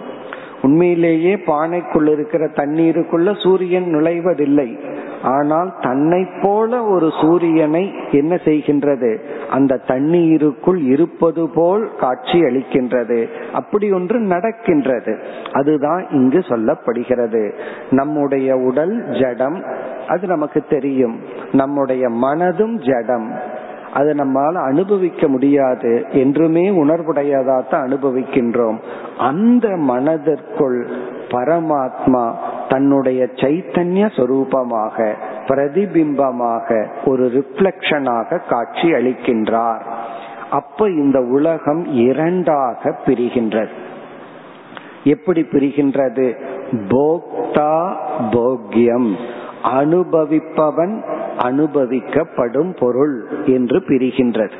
உண்மையிலேயே 0.62 1.34
பானைக்குள் 1.34 2.08
இருக்கிற 2.08 2.46
தண்ணீருக்குள்ள 2.46 3.42
சூரியன் 3.42 3.94
நுழைவதில்லை. 3.94 4.78
ஆனால் 5.22 5.74
தன்னை 5.80 6.26
போல 6.42 6.84
ஒரு 6.84 7.12
சூரியனை 7.20 7.92
என்ன 8.10 8.34
செய்கின்றது? 8.34 9.18
அந்த 9.50 9.76
தண்ணீருக்குள் 9.76 10.78
இருப்பது 10.78 11.48
போல் 11.48 11.90
காட்சி 12.00 12.40
அளிக்கின்றது. 12.40 13.26
அப்படி 13.52 13.92
ஒன்று 13.92 14.18
நடக்கின்றது. 14.18 15.18
அதுதான் 15.52 16.06
இங்கு 16.10 16.38
சொல்லப்படுகிறது. 16.38 17.52
நம்முடைய 17.90 18.56
உடல் 18.56 19.04
ஜடம் 19.20 19.64
அது 20.08 20.26
நமக்கு 20.26 20.64
தெரியும். 20.68 21.20
நம்முடைய 21.52 22.08
மனதும் 22.08 22.92
ஜடம். 22.92 23.32
அது 23.94 24.14
நம்மால் 24.14 24.54
அனுபவிக்க 24.54 25.28
முடியாது. 25.28 26.04
என்றுமே 26.08 26.70
உணர்வுடையதாத்தான் 26.70 27.88
அனுபவிக்கின்றோம். 27.88 28.78
அந்த 29.18 29.68
மனதிற்குள் 29.68 30.88
பரமாத்மா 31.28 32.34
தன்னுடைய 32.70 33.28
சைத்தன்ய 33.34 34.04
சொரூபமாக 34.16 35.14
பிரதிபிம்பமாக 35.46 36.86
ஒரு 37.04 37.24
ரிஃப்ளெக்ஷனாக 37.26 38.40
காட்சி 38.48 38.92
அளிக்கின்றார். 38.92 39.82
அப்ப 40.50 40.88
இந்த 40.88 41.20
உலகம் 41.20 41.84
இரண்டாக 41.84 42.96
பிரிகின்றது. 43.06 43.74
எப்படி 45.04 45.46
பிரிகின்றது? 45.50 46.26
போக்தா 46.88 47.96
போக்யம். 48.30 49.10
அனுபவிப்பவன் 49.64 50.94
அனுபவிக்கப்படும் 51.42 52.76
பொருள் 52.78 53.28
என்று 53.46 53.78
பிரிகின்றது. 53.78 54.56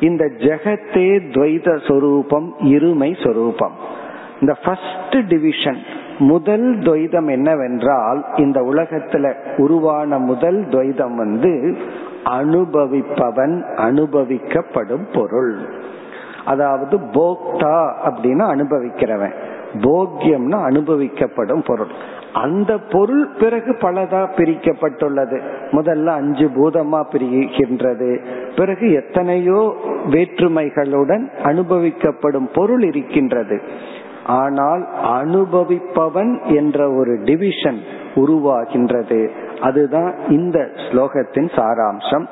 இந்த 0.00 0.24
ஜெகத்தே 0.38 1.08
துவைத 1.34 1.68
சொரூபம் 1.88 2.54
இருமை 2.60 3.24
சொரூபம். 3.24 3.76
இந்த 4.40 4.56
ஃபர்ஸ்ட் 4.64 5.16
டிவிஷன் 5.28 5.78
முதல் 6.18 6.78
துவைதம் 6.78 7.30
என்னவென்றால் 7.30 8.24
இந்த 8.36 8.60
உலகத்துல 8.60 9.34
உருவான 9.56 10.18
முதல் 10.18 10.64
துவைதம் 10.64 11.14
வந்து 11.14 11.76
அனுபவிப்பவன் 12.24 13.62
அனுபவிக்கப்படும் 13.76 15.14
பொருள். 15.14 15.56
அதாவது 16.44 16.98
போக்தா 16.98 17.92
அப்படின்னா 18.04 18.44
அனுபவிக்கிறவன். 18.54 19.32
போக்கியம்னா 19.72 20.62
அனுபவிக்கப்படும் 20.70 21.64
பொருள். 21.64 22.20
அந்த 22.32 22.78
பொருள் 22.78 23.28
பிறகு 23.28 23.72
பலதா 23.72 24.28
பிரிக்கப்பட்டுள்ளது. 24.36 25.40
முதல்ல 25.72 26.06
அஞ்சு 26.06 26.48
பூதமா 26.48 27.04
பிரிகின்றது. 27.12 28.24
பிறகு 28.56 28.92
எத்தனையோ 28.92 29.74
வேற்றுமைகளுடன் 30.10 31.28
அனுபவிக்கப்படும் 31.44 32.48
பொருள் 32.54 32.82
இருக்கின்றது. 32.82 33.60
ஆனால் 34.26 34.88
அனுபவிப்பவன் 35.04 36.44
என்ற 36.44 36.92
ஒரு 36.92 37.22
டிவிஷன் 37.22 37.80
உருவாகின்றது. 38.14 39.28
அதுதான் 39.60 40.14
இந்த 40.28 40.58
ஸ்லோகத்தின் 40.58 41.50
சாராம்சம். 41.56 42.26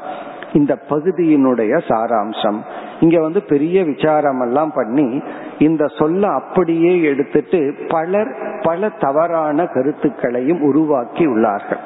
இந்த 0.52 0.78
பகுதியினுடைய 0.88 1.80
சாராம்சம். 1.88 2.56
இங்க 3.00 3.20
வந்து 3.20 3.42
பெரிய 3.42 3.84
விசாரம் 3.84 4.40
எல்லாம் 4.40 4.72
பண்ணி 4.74 5.22
இந்த 5.58 5.86
சொல்ல 5.86 6.28
அப்படியே 6.28 7.02
எடுத்துட்டு 7.02 7.74
பலர் 7.88 8.36
பல 8.62 8.88
தவறான 8.88 9.66
கருத்துக்களையும் 9.66 10.62
உருவாக்கி 10.62 11.26
உள்ளார்கள் 11.26 11.78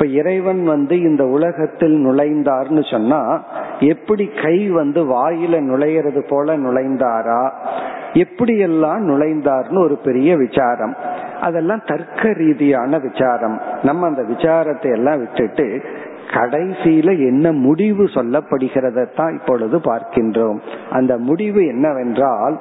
இப்ப 0.00 0.12
இறைவன் 0.12 0.64
வந்து 0.64 1.00
இந்த 1.00 1.26
உலகத்தில் 1.26 2.06
நுழைந்தார்னு 2.06 2.90
சொன்னா 2.90 3.42
எப்படி 3.80 4.30
கை 4.42 4.68
வந்து 4.68 5.04
வாயில 5.04 5.54
நுழையிறது 5.60 6.20
போல 6.28 6.58
நுழைந்தாரா? 6.58 7.50
எப்படியெல்லாம் 8.12 9.02
நுழைந்தார்னு 9.10 9.78
ஒரு 9.78 9.96
பெரிய 9.96 10.36
விசாரம். 10.36 10.94
அதெல்லாம் 11.40 11.82
தர்க்க 11.86 12.32
ரீதியான 12.32 12.98
விசாரம். 12.98 13.60
நம்ம 13.82 14.06
அந்த 14.06 14.22
விசாரத்தை 14.22 14.90
எல்லாம் 14.90 15.18
விட்டுட்டு 15.18 15.82
கடைசியில 16.30 17.18
என்ன 17.18 17.52
முடிவு 17.52 18.04
சொல்லப்படுகிறத 18.04 19.06
தான் 19.16 19.32
இப்பொழுது 19.32 19.78
பார்க்கின்றோம். 19.78 20.58
அந்த 20.90 21.18
முடிவு 21.18 21.66
என்னவென்றால் 21.66 22.60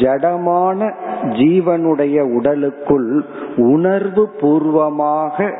ஜடமான 0.00 0.92
ஜீவனுடைய 1.22 2.20
உடலுக்குள் 2.20 3.24
உணர்வு 3.56 4.28
பூர்வமாக 4.40 5.54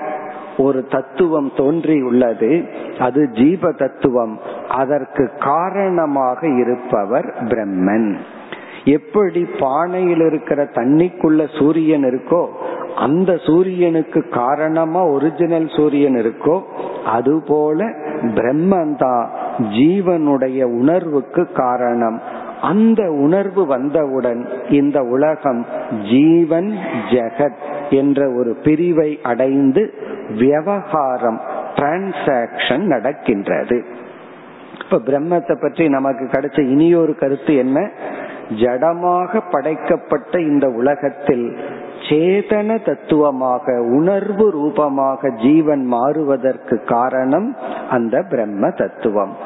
ஒரு 0.58 0.80
தத்துவம் 0.90 1.50
தோன்றி 1.56 1.96
உள்ளது 2.02 2.50
அது 2.98 3.20
ஜீவ 3.32 3.72
தத்துவம் 3.72 4.34
அதற்கு 4.80 5.24
காரணமாக 5.38 6.40
இருப்பவர் 6.62 7.28
பிரம்மன். 7.48 8.10
எப்படி 8.96 9.40
பானையில் 9.60 10.24
இருக்கிற 10.26 10.60
தண்ணிக்குள்ள 10.74 11.40
சூரியன் 11.58 12.04
இருக்கோ 12.04 12.42
அந்த 12.96 13.30
சூரியனுக்கு 13.46 14.20
காரணமா 14.28 15.02
ஒரிஜினல் 15.06 15.68
சூரியன் 15.76 16.14
இருக்கோ 16.14 16.56
அதுபோல 17.16 17.86
பிரம்மன் 18.36 18.94
தான் 18.96 19.24
ஜீவனுடைய 19.76 20.60
உணர்வுக்கு 20.80 21.42
காரணம். 21.52 22.18
அந்த 22.62 23.10
உணர்வு 23.10 23.66
வந்தவுடன் 23.66 24.48
இந்த 24.70 25.02
உலகம் 25.02 25.66
ஜீவன் 26.10 26.78
ஜெகத் 27.10 27.58
என்ற 27.90 28.32
ஒரு 28.32 28.56
பிரிவை 28.62 29.18
அடைந்து 29.22 29.94
விவகாரம் 30.38 31.40
டிரான்சாக்சன் 31.74 32.78
நடக்கின்றது. 32.78 33.84
இப்ப 34.84 35.12
பிரம்மத்தை 35.12 35.60
பற்றி 35.60 35.88
நமக்கு 35.88 36.24
கிடைச்ச 36.24 36.60
இனியொரு 36.60 37.14
கருத்து 37.14 37.54
என்ன? 37.54 37.90
ஜடமாக 38.60 39.40
படைக்கப்பட்ட 39.50 40.40
இந்த 40.40 40.68
உலகத்தில் 40.68 41.56
சேதன 42.08 42.84
தத்துவமாக 42.84 43.82
உணர்வு 43.82 44.50
ரூபமாக 44.50 45.30
ஜீவன் 45.30 45.84
மாறுவதற்கு 45.84 46.84
காரணம் 46.84 47.56
அந்த 47.90 48.22
பிரம்ம 48.22 48.70
தத்துவம். 48.70 49.36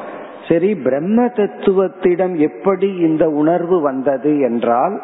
சரி 0.49 0.75
பிரம்ம 0.75 1.25
தத்துவத்திடம் 1.25 2.37
எப்படி 2.37 2.95
இந்த 2.95 3.29
உணர்வு 3.29 3.81
வந்தது 3.81 4.39
என்றால் 4.39 5.01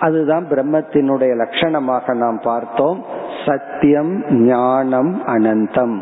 அதுதான் 0.00 0.46
பிரம்மத்தினுடைய 0.50 1.44
லட்சணமாக 1.44 2.14
நாம் 2.14 2.40
பார்த்தோம். 2.42 3.04
சத்தியம் 3.46 4.24
ஞானம் 4.30 5.22
அனந்தம். 5.26 6.00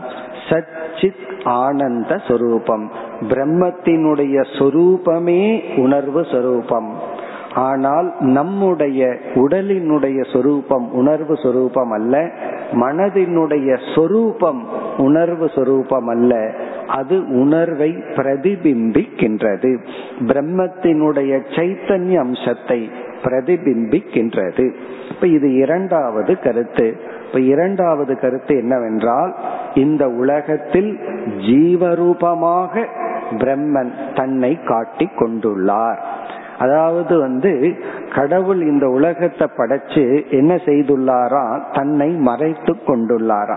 சச்சித் 0.48 1.44
ஆனந்த 1.44 2.18
சொரூபம். 2.28 2.90
பிரம்மத்தினுடைய 3.20 4.44
சொரூபமே 4.58 5.60
உணர்வு 5.78 6.24
சொரூபம். 6.24 7.18
ஆனால் 7.54 8.14
நம்முடைய 8.20 9.16
உடலினுடைய 9.34 10.32
சொரூபம் 10.32 10.92
உணர்வு 10.92 11.36
சொரூபம் 11.36 11.90
அல்ல 11.90 12.30
மனதினுடைய 12.72 13.94
சொரூபம் 13.94 14.66
உணர்வு 14.98 15.48
சொரூபம் 15.48 16.06
அல்ல. 16.06 16.54
அது 16.90 17.16
உணர்வை 17.40 17.90
பிரதிபிம்பிக்கின்றது. 17.90 19.70
பிரம்மத்தினுடைய 20.20 21.32
சைத்தன்ய 21.56 22.18
அம்சத்தை 22.18 22.90
பிரதிபிம்பிக்கின்றது. 23.22 24.74
இப்ப 25.10 25.26
இது 25.26 25.54
இரண்டாவது 25.54 26.38
கருத்து. 26.38 26.96
இப்ப 27.26 27.40
இரண்டாவது 27.40 28.18
கருத்து 28.18 28.56
என்னவென்றால் 28.56 29.34
இந்த 29.74 30.08
உலகத்தில் 30.08 30.98
ஜீவரூபமாக 31.26 32.86
பிரம்மன் 33.30 33.92
தன்னை 34.14 34.58
காட்டி 34.64 35.08
கொண்டுள்ளார். 35.16 36.00
அதாவது 36.58 37.18
வந்து 37.18 37.76
கடவுள் 38.14 38.60
இந்த 38.62 38.88
உலகத்தை 38.88 39.46
படைச்சு 39.56 40.30
என்ன 40.30 40.54
செய்துள்ளாரா? 40.54 41.44
தன்னை 41.72 42.08
மறைத்து 42.08 42.76
கொண்டுள்ளாரா? 42.86 43.56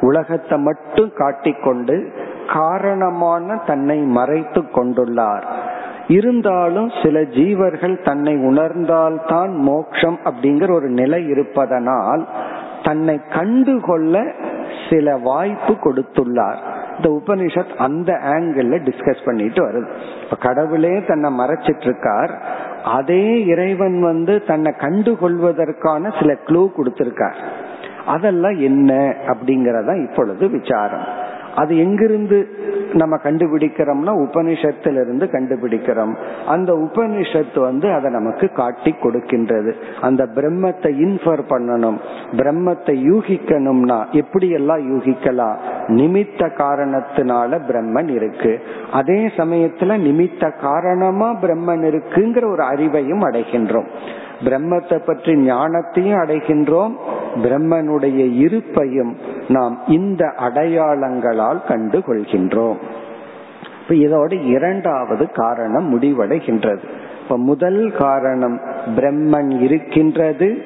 உலகத்தை 0.00 0.58
மட்டும் 0.58 1.10
காட்டிக்கொண்டு 1.16 1.96
காரணமான 2.52 3.56
தன்னை 3.66 3.98
மறைத்து 3.98 4.62
கொண்டுள்ளார். 4.62 5.42
இருந்தாலும் 6.08 6.90
சில 7.02 7.20
ஜீவர்கள் 7.20 8.04
தன்னை 8.04 8.34
உணர்ந்தால்தான் 8.34 9.50
மோக்ஷம் 9.50 10.18
அப்படிங்கிற 10.24 10.72
ஒரு 10.72 10.88
நிலை 10.88 11.26
இருப்பதனால் 11.28 12.26
தன்னை 12.82 13.20
கண்டுகொள்ள 13.30 14.32
சில 14.90 15.16
வாய்ப்பு 15.16 15.72
கொடுத்துள்ளார். 15.72 16.56
இந்த 16.96 17.20
உபனிஷத் 17.22 17.74
அந்த 17.76 18.12
ஆங்கிள் 18.12 18.88
டிஸ்கஸ் 18.88 19.24
பண்ணிட்டு 19.24 19.66
வருது. 19.66 19.88
இப்ப 20.22 20.36
கடவுளே 20.40 21.04
தன்னை 21.04 21.38
மறைச்சிட்டு 21.38 21.82
இருக்கார் 21.82 22.42
அதே 22.84 23.44
இறைவன் 23.44 24.02
வந்து 24.02 24.42
தன்னை 24.42 24.72
கண்டுகொள்வதற்கான 24.78 26.18
சில 26.18 26.32
க்ளூ 26.46 26.68
கொடுத்திருக்கார். 26.76 27.36
அதெல்லாம் 28.06 28.56
என்ன 28.58 29.14
அப்படிங்கறத 29.26 30.10
இப்பொழுது 30.10 30.48
விசாரம். 30.48 31.26
அது 31.58 31.78
எங்கிருந்து 31.78 32.38
நம்ம 32.92 33.16
கண்டுபிடிக்கிறோம்னா 33.16 34.12
உபனிஷத்திலிருந்து 34.24 35.24
கண்டுபிடிக்கிறோம். 35.32 36.12
அந்த 36.46 36.70
உபனிஷத்து 36.74 37.58
வந்து 37.60 37.92
அதை 37.92 38.10
நமக்கு 38.10 38.46
காட்டி 38.52 38.94
கொடுக்கின்றது. 39.02 39.72
அந்த 40.00 40.22
பிரம்மத்தை 40.34 40.90
இன்ஃபர் 41.04 41.44
பண்ணணும். 41.48 41.98
பிரம்மத்தை 42.32 42.94
யூகிக்கணும்னா 43.10 43.98
எப்படி 44.10 44.50
எல்லாம் 44.50 44.84
யூகிக்கலாம்? 44.90 45.56
நிமித்த 45.88 46.50
காரணத்தினால 46.58 47.60
பிரம்மன் 47.70 48.08
இருக்கு. 48.08 48.52
அதே 48.92 49.20
சமயத்துல 49.36 49.98
நிமித்த 50.06 50.52
காரணமா 50.60 51.28
பிரம்மன் 51.42 51.84
இருக்குங்கிற 51.90 52.44
ஒரு 52.52 52.64
அறிவையும் 52.72 53.24
அடைகின்றோம். 53.28 53.88
பிரம்மத்தை 54.44 54.98
பற்றி 54.98 55.32
ஞானத்தையும் 55.34 56.20
அடைகின்றோம். 56.22 56.94
பிரம்மனுடைய 57.42 58.20
இருப்பையும் 58.44 59.12
நாம் 59.48 59.78
இந்த 59.86 60.32
அடையாளங்களால் 60.36 61.66
கண்டு 61.66 61.98
கொள்கின்றோம் 61.98 62.76
இப்ப 63.80 63.94
இதோட 63.94 64.44
இரண்டாவது 64.44 65.30
காரணம் 65.30 65.98
முடிவடைகின்றது. 65.98 66.82
இப்ப 67.22 67.38
முதல் 67.38 67.92
காரணம் 67.98 68.60
பிரம்மன் 68.96 69.62
இருக்கின்றது. 69.62 70.62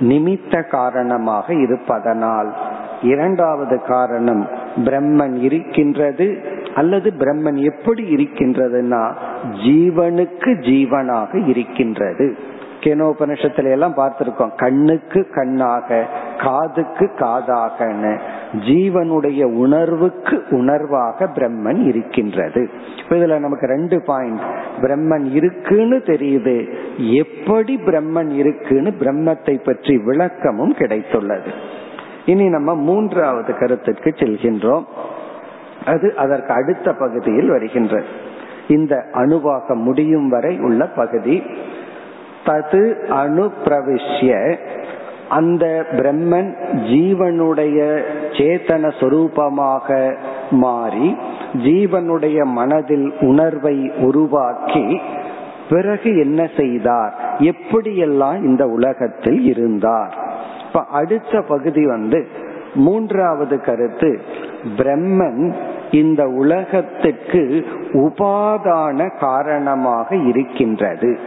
நிமித்த 0.00 0.68
காரணமாக 0.68 1.54
இருப்பதனால் 1.54 2.54
இரண்டாவது 3.02 3.82
காரணம் 3.82 4.48
பிரம்மன் 4.76 5.34
இருக்கின்றது. 5.40 6.54
அல்லது 6.74 7.12
பிரம்மன் 7.18 7.56
எப்படி 7.56 8.02
இருக்கின்றதுன்னா 8.14 9.12
ஜீவனுக்கு 9.66 10.50
ஜீவனாக 10.60 11.48
இருக்கின்றது. 11.48 12.36
கேனோபனிஷத்துல 12.86 13.70
எல்லாம் 13.70 13.96
பார்த்திருக்கோம். 13.96 14.56
கண்ணுக்கு 14.56 15.26
கண்ணாக 15.34 16.06
காதுக்கு 16.38 17.10
காதாகன்னு 17.16 18.20
ஜீவனுடைய 18.52 19.44
உணர்வுக்கு 19.44 20.44
உணர்வாக 20.50 21.28
பிரம்மன் 21.34 21.86
இருக்கின்றது. 21.86 22.68
இதுல 23.08 23.38
நமக்கு 23.38 23.66
ரெண்டு 23.66 24.02
பாயிண்ட் 24.02 24.40
பிரம்மன் 24.80 25.32
இருக்குன்னு 25.32 25.96
தெரியுது. 25.96 26.56
எப்படி 26.98 27.76
பிரம்மன் 27.76 28.30
இருக்குன்னு 28.30 28.90
பிரம்மத்தை 28.90 29.64
பற்றி 29.64 29.98
விளக்கமும் 29.98 30.74
கிடைத்துள்ளது. 30.74 31.50
இனி 32.26 32.48
நம்ம 32.48 32.74
மூன்றாவது 32.74 33.58
கருத்துக்கு 33.58 34.10
செல்கின்றோம். 34.10 34.84
அது 35.86 36.14
அதற்கு 36.16 36.52
அடுத்த 36.52 36.92
பகுதியில் 36.92 37.48
வருகின்றது. 37.48 38.04
இந்த 38.68 39.04
அணுவாக 39.12 39.74
முடியும் 39.74 40.28
வரை 40.28 40.58
உள்ள 40.58 40.86
பகுதி. 40.86 41.42
தது 42.46 42.82
அனுப்பிரவிஷ்ய 43.10 44.56
அந்த 45.28 45.86
பிரம்மன் 45.96 46.50
ஜீவனுடைய 46.72 48.02
சேத்தன 48.30 48.92
சொரூபமாக 49.00 50.16
மாறி 50.50 51.16
ஜீவனுடைய 51.52 52.44
மனதில் 52.44 53.12
உணர்வை 53.20 53.90
உருவாக்கி 54.00 55.00
பிறகு 55.70 56.18
என்ன 56.18 56.48
செய்தார்? 56.56 57.14
எப்படியெல்லாம் 57.38 58.44
இந்த 58.44 58.66
உலகத்தில் 58.68 59.40
இருந்தார்? 59.40 60.14
இப்ப 60.66 60.84
அடுத்த 60.84 61.40
பகுதி 61.40 61.86
வந்து 61.86 62.26
மூன்றாவது 62.74 63.60
கருத்து. 63.60 64.20
பிரம்மன் 64.76 65.54
இந்த 65.90 66.26
உலகத்துக்கு 66.26 67.66
உபாதான 67.92 69.18
காரணமாக 69.18 70.16
இருக்கின்றது. 70.16 71.18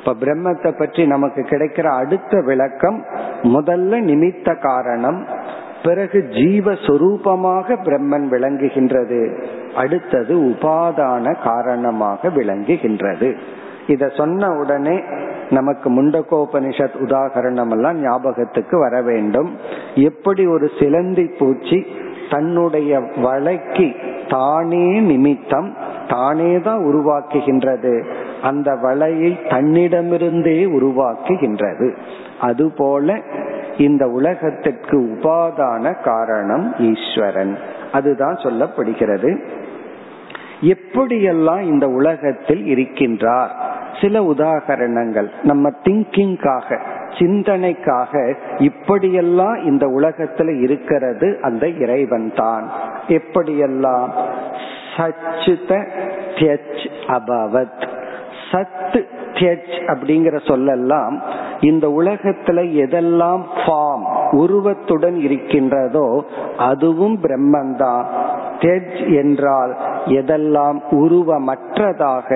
இப்ப 0.00 0.12
பிரம்மத்தை 0.20 0.70
பற்றி 0.78 1.06
நமக்கு 1.06 1.42
கிடைக்கிற 1.42 1.86
அடுத்த 2.02 2.40
விளக்கம் 2.40 2.98
முதல்ல 3.42 3.98
நிமித்த 4.00 4.58
காரணம் 4.58 5.18
பிறகு 5.82 6.18
ஜீவஸ்வரூபமாக 6.18 7.76
பிரம்மன் 7.84 8.26
விளங்குகின்றது 8.30 9.20
அடுத்தது 9.74 10.34
உபாதான 10.40 11.34
காரணமாக 11.42 12.28
விளங்குகின்றது. 12.28 13.28
இத 13.86 14.08
சொன்ன 14.08 14.50
உடனே 14.50 14.96
நமக்கு 15.50 15.88
முண்டகோபனிஷத் 15.90 16.96
உதாகரணம் 17.04 17.70
எல்லாம் 17.70 18.00
ஞாபகத்துக்கு 18.00 18.78
வர 18.78 19.02
வேண்டும். 19.02 19.50
எப்படி 19.94 20.46
ஒரு 20.46 20.70
சிலந்தி 20.78 21.26
பூச்சி 21.38 21.86
தன்னுடைய 22.30 22.98
வலைக்கு 22.98 23.88
தானே 24.28 25.00
நிமித்தம் 25.00 25.70
தானே 26.08 26.60
தான் 26.60 26.82
உருவாக்குகின்றது 26.84 27.94
அந்த 28.42 28.72
வலையை 28.72 29.36
தன்னிடமிருந்தே 29.48 30.66
உருவாக்குகின்றது. 30.66 31.96
அதுபோல 32.40 33.20
இந்த 33.76 34.08
உலகத்திற்கு 34.08 35.00
உபாதான 35.00 36.02
காரணம் 36.02 36.74
ஈஸ்வரன். 36.78 37.58
அதுதான் 37.92 38.34
சொல்லப்படுகிறது. 38.34 39.38
எப்படியெல்லாம் 40.60 41.60
இந்த 41.60 41.88
உலகத்தில் 41.88 42.74
இருக்கின்றார்? 42.74 43.48
சில 44.00 44.22
உதாகரணங்கள் 44.22 45.28
நம்ம 45.42 45.70
திங்கிங்காக 45.82 46.80
சிந்தனைக்காக 47.18 48.34
இப்படியெல்லாம் 48.58 49.64
இந்த 49.64 49.86
உலகத்துல 49.86 50.60
இருக்கிறது 50.60 51.38
அந்த 51.42 51.68
இறைவன் 51.68 52.32
தான் 52.36 52.70
எப்படியெல்லாம் 53.08 54.08
சச்சித 54.96 55.88
அபவத். 57.06 57.88
சத்து 58.50 59.00
தியஜ் 59.32 59.76
அப்படிங்கிற 59.86 60.36
சொல்லெல்லாம் 60.48 61.14
இந்த 61.60 61.86
உலகத்துல 61.88 62.58
எதெல்லாம் 62.84 63.42
ஃபார்ம் 63.56 64.04
உருவத்துடன் 64.30 65.16
இருக்கின்றதோ 65.16 66.24
அதுவும் 66.58 67.16
பிரம்மந்தான். 67.22 68.04
தெஜ் 68.58 69.00
என்றால் 69.14 69.72
எதெல்லாம் 70.06 70.78
உருவமற்றதாக 70.90 72.28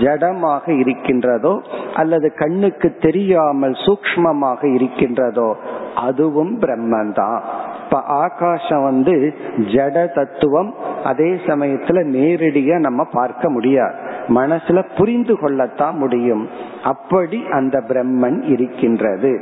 ஜடமாக 0.00 0.78
இருக்கின்றதோ 0.78 1.54
அல்லது 1.94 2.28
கண்ணுக்கு 2.34 2.90
தெரியாமல் 3.00 3.76
சூக்மமாக 3.84 4.74
இருக்கின்றதோ 4.74 5.56
அதுவும் 5.96 6.54
பிரம்மந்தான். 6.60 7.40
இப்ப 7.84 7.98
ஆகாசம் 8.16 8.82
வந்து 8.82 9.34
ஜட 9.74 10.06
தத்துவம் 10.14 10.74
அதே 11.04 11.30
சமயத்துல 11.46 11.98
நேரடியா 12.16 12.78
நம்ம 12.78 13.04
பார்க்க 13.12 13.50
முடியாது. 13.50 14.03
மனசுல 14.28 14.96
புரிந்து 14.96 15.38
கொள்ளத்தான் 15.38 15.96
முடியும். 15.96 16.48
அப்படி 16.84 17.44
அந்த 17.50 17.80
பிரம்மன் 17.88 18.42
இருக்கின்றது. 18.42 19.40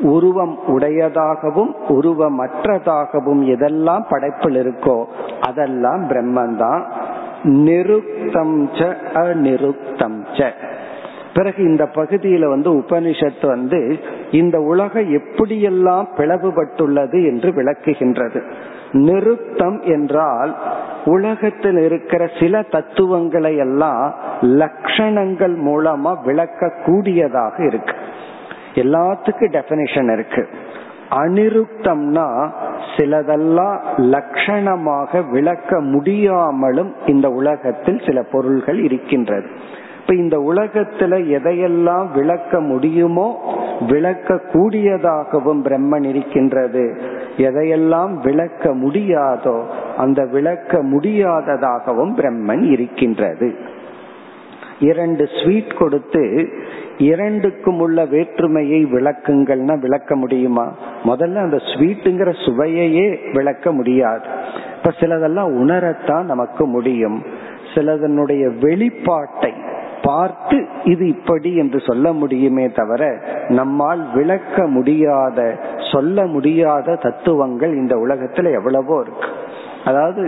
உருவம் 0.00 0.58
உடையதாகவும் 0.66 1.74
உருவமற்றதாகவும் 1.88 3.42
எதெல்லாம் 3.42 4.04
படைப்பில் 4.08 4.54
இருக்கோ 4.54 5.04
அதெல்லாம் 5.40 6.08
பிரம்மன் 6.08 6.56
தான் 6.56 6.86
நிருக்தம் 7.44 8.68
ச 8.72 8.96
அநிருக்தம் 9.14 10.24
ச. 10.32 10.50
பிறகு 11.34 11.62
இந்த 11.62 11.88
பகுதியில 11.94 12.48
வந்து 12.48 12.70
உபனிஷத்து 12.70 13.46
வந்து 13.46 13.98
இந்த 14.30 14.60
உலகம் 14.60 15.14
எப்படியெல்லாம் 15.14 16.06
பிளவுபட்டுள்ளது 16.16 17.24
என்று 17.24 17.50
விளக்குகின்றது. 17.50 18.42
நிறுத்தம் 18.94 19.80
என்றால் 19.82 20.56
உலகத்தில் 21.04 21.76
இருக்கிற 21.76 22.30
சில 22.40 22.62
தத்துவங்களை 22.62 23.56
எல்லாம் 23.56 24.14
லட்சணங்கள் 24.40 25.56
மூலமா 25.56 26.22
விளக்க 26.24 26.72
கூடியதாக 26.84 27.64
இருக்கு. 27.64 27.94
எல்லாத்துக்கும் 28.74 29.52
டெபினிஷன் 29.52 30.12
இருக்கு. 30.12 30.48
அனிருத்தம்னா 31.10 32.50
சிலதெல்லாம் 32.96 33.78
லட்சணமாக 33.96 35.30
விளக்க 35.30 35.80
முடியாமலும் 35.80 36.94
இந்த 37.06 37.28
உலகத்தில் 37.28 38.00
சில 38.06 38.22
பொருள்கள் 38.22 38.82
இருக்கின்றது. 38.82 39.46
இப்ப 40.06 40.16
இந்த 40.16 40.38
உலகத்துல 40.38 41.18
எதையெல்லாம் 41.36 42.12
விளக்க 42.12 42.60
முடியுமோ 42.60 43.54
விளக்க 43.88 44.34
கூடியதாகவும் 44.34 45.64
பிரம்மன் 45.64 46.04
இருக்கின்றது. 46.04 47.00
எதையெல்லாம் 47.36 48.12
விளக்க 48.22 48.74
முடியாதோ 48.74 49.62
அந்த 49.96 50.24
விளக்க 50.24 50.84
முடியாததாகவும் 50.84 52.12
பிரம்மன் 52.16 52.62
இருக்கின்றது. 52.70 53.54
இரண்டு 54.78 55.28
ஸ்வீட் 55.42 55.76
கொடுத்து 55.78 56.48
இரண்டுக்கும் 56.98 57.80
உள்ள 57.80 58.04
வேற்றுமையை 58.04 58.84
விளக்குங்கள்னா 58.84 59.78
விளக்க 59.78 60.16
முடியுமா? 60.16 60.72
முதல்ல 61.04 61.34
அந்த 61.34 61.56
ஸ்வீட்டுங்கிற 61.56 62.34
சுவையையே 62.46 63.32
விளக்க 63.32 63.72
முடியாது. 63.72 64.26
இப்ப 64.76 64.92
சிலதெல்லாம் 65.00 65.50
உணரத்தான் 65.54 66.22
நமக்கு 66.22 66.66
முடியும். 66.66 67.22
சிலதனுடைய 67.74 68.52
வெளிப்பாட்டை 68.60 69.72
பார்த்து 70.04 70.56
இது 70.84 71.04
இப்படி 71.08 71.50
என்று 71.56 71.78
சொல்ல 71.80 72.12
முடியுமே 72.12 72.66
தவிர 72.70 73.02
நம்மால் 73.48 74.02
விளக்க 74.14 74.66
முடியாத 74.66 75.38
சொல்ல 75.92 76.26
முடியாத 76.26 76.96
தத்துவங்கள் 77.02 77.72
இந்த 77.74 77.94
உலகத்துல 77.96 78.52
எவ்வளவோ 78.52 78.96
இருக்கு. 79.00 79.28
அதாவது 79.84 80.22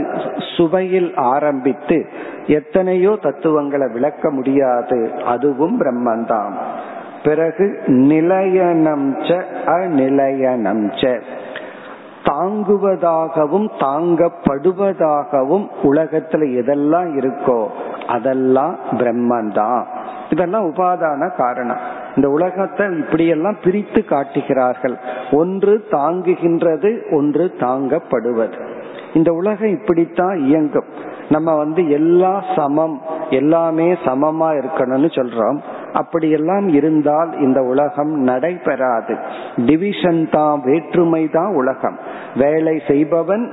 சுவையில் 0.57 1.11
ஆரம்பித்து 1.17 1.99
எத்தனையோ 2.59 3.13
தத்துவங்களை 3.23 3.87
விளக்க 3.93 4.31
முடியாது 4.31 4.99
அதுவும் 5.25 5.77
பிரம்மந்தான். 5.81 6.55
பிறகு 7.25 7.67
நிலையனம் 7.87 9.09
ச 9.29 9.39
அநிலையனம் 9.77 10.85
ச 11.01 11.13
தாங்குவதாகவும் 12.29 13.67
தாங்கப்படுவதாகவும் 13.81 15.67
உலகத்துல 15.83 16.47
எதெல்லாம் 16.61 17.11
இருக்கோ 17.21 17.61
அதெல்லாம் 18.17 18.75
பிரம்மன் 18.99 19.53
தான் 19.53 19.83
இதெல்லாம் 20.31 20.65
உபாதான 20.71 21.23
காரணம். 21.37 21.83
இந்த 22.17 22.29
உலகத்தை 22.29 22.87
இப்படியெல்லாம் 22.99 23.59
பிரித்து 23.65 24.01
காட்டுகிறார்கள். 24.05 24.97
ஒன்று 25.33 25.75
தாங்குகின்றது 25.91 26.91
ஒன்று 27.11 27.45
தாங்கப்படுவது. 27.61 28.59
இந்த 29.15 29.31
உலகம் 29.33 29.69
இப்படித்தான் 29.69 30.37
இயங்கும். 30.39 30.89
நம்ம 31.29 31.55
வந்து 31.55 31.83
எல்லா 31.91 32.33
சமம் 32.57 32.97
எல்லாமே 33.31 33.87
சமமா 34.05 34.49
இருக்கணும்னு 34.57 35.09
சொல்றோம். 35.19 35.59
அப்படி 35.93 36.29
எல்லாம் 36.31 36.67
இருந்தால் 36.69 37.31
இந்த 37.41 37.61
உலகம் 37.63 38.13
நடைபெறாது. 38.29 39.15
டிவிஷன் 39.67 40.23
தான் 40.31 40.63
வேற்றுமை 40.65 41.23
தான் 41.31 41.53
உலகம். 41.55 41.99
வேலை 42.37 42.75
செய்பவன் 42.89 43.45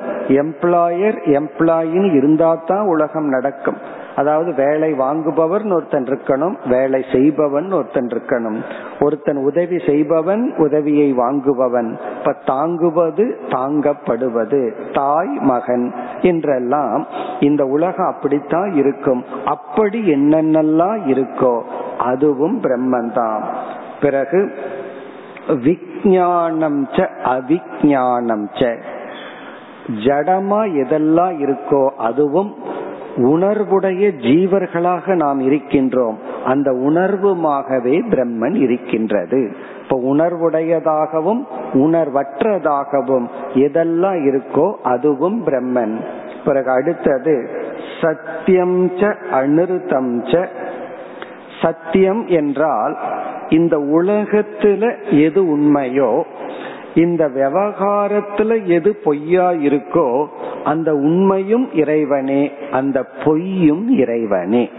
எம்ப்ளாயர் 0.42 1.20
எம்ப்ளாயின்னு 1.40 2.12
இருந்தா 2.14 2.52
தான் 2.66 2.86
உலகம் 2.96 3.30
நடக்கும். 3.30 3.80
அதாவது 4.16 4.54
வேலை 4.54 4.94
வாங்குபவர் 4.94 5.66
ஒருத்தன் 5.74 6.04
இருக்கணும் 6.04 6.56
வேலை 6.70 7.06
செய்பவன் 7.12 7.72
ஒருத்தன் 7.72 8.08
இருக்கணும். 8.08 8.60
ஒருத்தன் 9.00 9.38
உதவி 9.38 9.78
செய்பவன் 9.86 10.54
உதவியை 10.58 11.14
வாங்குபவன். 11.14 11.90
இப்ப 12.20 12.36
தாங்குவது 12.46 13.40
தாங்கப்படுவது. 13.50 14.62
தாய் 14.94 15.34
மகன் 15.42 15.94
என்றெல்லாம் 16.22 17.08
இந்த 17.40 17.66
உலகம் 17.66 18.06
அப்படித்தான் 18.06 18.74
இருக்கும். 18.74 19.24
அப்படி 19.46 20.00
என்னென்னலாம் 20.14 21.02
இருக்கோ 21.08 21.62
அதுவும் 21.98 22.60
பிரம்மன் 22.62 23.12
தான் 23.14 23.44
பிறகு 24.02 24.54
விஜயானம் 25.48 26.82
ச 26.92 27.08
அவிஜானம் 27.24 28.46
ச. 28.54 28.78
ஜடமா 30.06 30.62
எதெல்லாம் 30.84 31.36
இருக்கோ 31.46 31.88
அதுவும் 31.98 32.56
உணர்வுடைய 33.18 34.12
ஜீவர்களாக 34.18 35.16
நாம் 35.16 35.52
இருக்கின்றோம். 35.52 36.16
அந்த 36.46 36.72
உணர்வுமாகவே 36.72 38.02
பிரம்மன் 38.10 38.56
இருக்கின்றது. 38.56 39.56
இப்ப 39.82 39.98
உணர்வுடையதாகவும் 39.98 41.44
உணர்வற்றதாகவும் 41.74 43.28
எதெல்லாம் 43.54 44.20
இருக்கோ 44.24 44.74
அதுவும் 44.84 45.48
பிரம்மன். 45.48 46.00
பிறகு 46.46 46.72
அடுத்தது 46.72 47.50
சத்தியம் 48.02 48.92
ச 48.92 49.16
அனிருத்தம் 49.32 50.26
ச. 50.26 50.48
சத்தியம் 51.62 52.28
என்றால் 52.28 52.98
இந்த 53.50 53.78
உலகத்துல 53.78 54.96
எது 55.10 55.58
உண்மையோ 55.58 56.24
இந்த 56.96 57.28
விவகாரத்துல 57.28 58.66
எது 58.66 59.02
பொய்யா 59.04 59.52
இருக்கோ 59.52 60.26
அந்த 60.64 60.96
உண்மையும் 60.96 61.74
இறைவனே 61.74 62.52
அந்த 62.72 63.04
பொய்யும் 63.04 63.98
இறைவனே. 63.98 64.70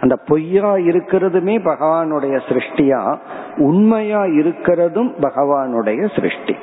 அந்த 0.00 0.16
பொய்யா 0.16 0.76
இருக்கிறதுமே 0.76 1.54
பகவானுடைய 1.64 2.40
சிருஷ்டியா 2.48 3.18
உண்மையா 3.56 4.22
இருக்கிறதும் 4.24 5.10
பகவானுடைய 5.20 6.14
சிருஷ்டி. 6.14 6.54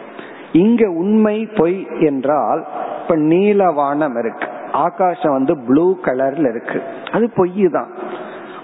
இங்க 0.51 0.89
உண்மை 0.89 1.45
பொய் 1.45 1.87
என்றால் 1.99 2.67
இப்ப 3.01 3.17
நீலவானம் 3.17 4.19
இருக்கு. 4.19 4.47
ஆகாசம் 4.71 5.31
வந்து 5.31 5.57
ப்ளூ 5.57 5.97
கலர்ல 6.01 6.49
இருக்கு. 6.49 6.81
அது 7.11 7.31
பொய் 7.35 7.67
தான் 7.71 7.87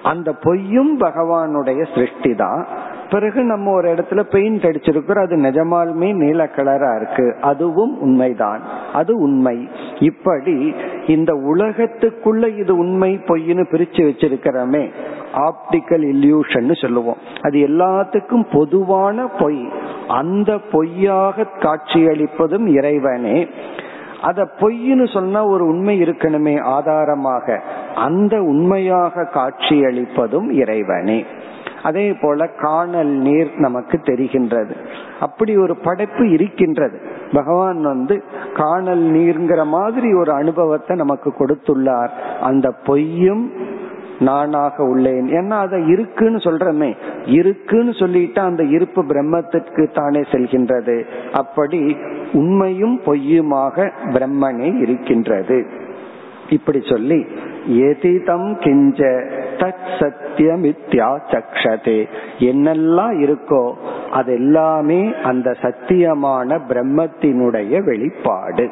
அந்த 0.03 0.33
பொய்யும் 0.33 0.99
பகவானுடைய 0.99 1.85
சிருஷ்டி 1.93 2.35
தான் 2.35 2.67
பிறகு 3.09 3.43
நம்ம 3.43 3.71
ஒரு 3.71 3.93
இடத்துல 3.93 4.21
பெயிண்ட் 4.21 4.63
அடிச்சிருக்கிறோம். 4.63 5.21
அது 5.21 5.35
நிஜமாலுமே 5.35 6.13
நீல 6.13 6.49
கலரா 6.55 6.95
இருக்கு. 6.95 7.35
அதுவும் 7.41 8.01
உண்மைதான். 8.01 8.61
அது 8.93 9.17
உண்மை. 9.17 9.69
இப்படி 9.99 10.75
இந்த 11.07 11.33
உலகத்துக்குள்ள 11.33 12.57
இது 12.57 12.77
உண்மை 12.77 13.19
பொய்னு 13.27 13.65
பிரிச்சு 13.71 14.11
வச்சிருக்கிறோமே. 14.11 14.89
ஆப்டிக்கல் 15.33 16.03
இல்யூஷன் 16.13 16.81
சொல்லுவோம். 16.81 17.17
அது 17.41 17.59
எல்லாத்துக்கும் 17.59 18.45
பொதுவான 18.53 19.27
பொய். 19.27 19.69
அந்த 20.07 20.59
பொய்யாக 20.71 21.47
காட்சியளிப்பதும் 21.59 22.67
இறைவனே. 22.67 23.47
அத 24.21 24.49
பொய்னு 24.59 25.13
சொன்னா 25.13 25.45
ஒரு 25.45 25.65
உண்மை 25.65 26.01
இருக்கணுமே 26.01 26.61
ஆதாரமாக. 26.61 27.61
அந்த 27.95 28.41
உண்மையாக 28.41 29.29
காட்சியளிப்பதும் 29.33 30.51
இறைவனே. 30.51 31.25
அதே 31.83 32.13
போல 32.13 32.47
காணல் 32.47 33.07
நீர் 33.07 33.51
நமக்கு 33.55 33.97
தெரிகின்றது. 33.97 34.75
அப்படி 35.19 35.57
ஒரு 35.57 35.75
படைப்பு 35.75 36.29
இருக்கின்றது. 36.29 36.99
பகவான் 37.31 37.81
வந்து 37.81 38.23
காணல் 38.53 39.01
நீர்ங்கிற 39.01 39.65
மாதிரி 39.65 40.13
ஒரு 40.13 40.31
அனுபவத்தை 40.31 40.97
நமக்கு 40.97 41.33
கொடுத்துள்ளார். 41.39 42.09
அந்த 42.41 42.71
பொய்யும் 42.85 43.51
நானாக 44.19 44.83
உள்ளேன். 44.83 45.25
ஏன்னா 45.25 45.49
அதை 45.49 45.87
இருக்குன்னு 45.87 46.37
சொல்றமே. 46.37 46.95
இருக்குன்னு 47.25 47.93
சொல்லிட்டு 47.93 48.41
அந்த 48.41 48.63
இருப்பு 48.63 49.03
பிரம்மத்திற்கு 49.03 49.93
தானே 49.93 50.19
செல்கின்றது. 50.19 51.03
அப்படி 51.33 51.97
உண்மையும் 52.33 52.99
பொய்யுமாக 53.05 53.91
பிரம்மனே 54.09 54.79
இருக்கின்றது. 54.79 55.78
இப்படி 56.49 56.79
சொல்லி 56.83 57.25
எதிதம் 57.87 58.49
கிஞ்ச 58.59 58.99
தத் 59.57 59.89
சத்தியமித்யா 59.99 61.09
சக்ஷதே 61.31 61.99
என்னெல்லாம் 62.39 63.15
இருக்கோ 63.25 63.63
அது 64.11 64.33
எல்லாமே 64.33 65.01
அந்த 65.23 65.55
சத்தியமான 65.61 66.59
பிரம்மத்தினுடைய 66.69 67.83
வெளிப்பாடு. 67.83 68.69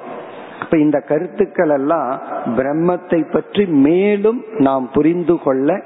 இப்ப 0.62 0.78
இந்த 0.78 1.00
கருத்துக்கள் 1.00 1.70
எல்லாம் 1.70 2.22
பிரம்மத்தை 2.58 3.32
பற்றி 3.32 3.66
மேலும் 3.66 4.44
நாம் 4.58 4.90
புரிந்து 4.94 5.38
கொள்ள 5.40 5.80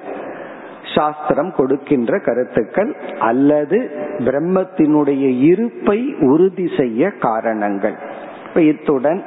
சாஸ்திரம் 0.96 1.52
கொடுக்கின்ற 1.58 2.20
கருத்துக்கள் 2.20 2.96
அல்லது 3.20 3.78
பிரம்மத்தினுடைய 4.18 5.26
இருப்பை 5.42 6.00
உறுதி 6.20 6.70
செய்ய 6.78 7.12
காரணங்கள். 7.20 7.98
இப்ப 8.48 8.62
இத்துடன் 8.62 9.22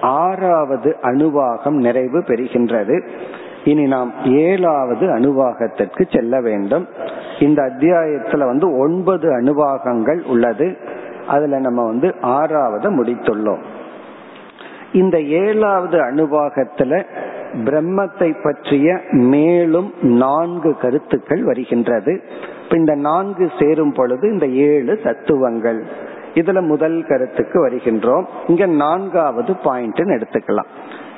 ஆறாவது 0.00 0.96
அணுவாகம் 1.02 1.70
நிறைவு 1.70 2.18
பெறுகின்றது. 2.18 3.08
இனி 3.64 3.82
நாம் 3.82 4.12
ஏழாவது 4.24 5.06
அணுவாகத்திற்கு 5.06 6.04
செல்ல 6.10 6.40
வேண்டும். 6.40 6.88
இந்த 7.40 7.62
அத்தியாயத்துல 7.62 8.38
வந்து 8.38 8.78
ஒன்பது 8.78 9.40
அணுவாகங்கள் 9.40 10.22
உள்ளது. 10.24 10.76
அதுல 11.26 11.58
நம்ம 11.58 11.84
வந்து 11.84 12.14
ஆறாவது 12.20 12.90
முடித்துள்ளோம். 12.90 13.62
இந்த 14.92 15.20
ஏழாவது 15.20 15.98
அணுவாகத்துல 15.98 17.04
பிரம்மத்தை 17.64 18.42
பற்றிய 18.42 19.00
மேலும் 19.10 19.92
நான்கு 20.00 20.76
கருத்துக்கள் 20.76 21.44
வருகின்றது. 21.44 22.22
இந்த 22.70 22.94
நான்கு 22.94 23.50
சேரும் 23.58 23.92
பொழுது 23.92 24.32
இந்த 24.32 24.46
ஏழு 24.46 25.00
தத்துவங்கள். 25.04 25.84
இதுல 26.36 26.60
முதல் 26.60 27.04
கருத்துக்கு 27.08 27.68
வருகின்றோம். 27.68 28.24
இங்க 28.46 28.66
நான்காவது 28.66 29.56
பாயிண்ட் 29.56 29.98
எடுத்துக்கலாம். 29.98 30.70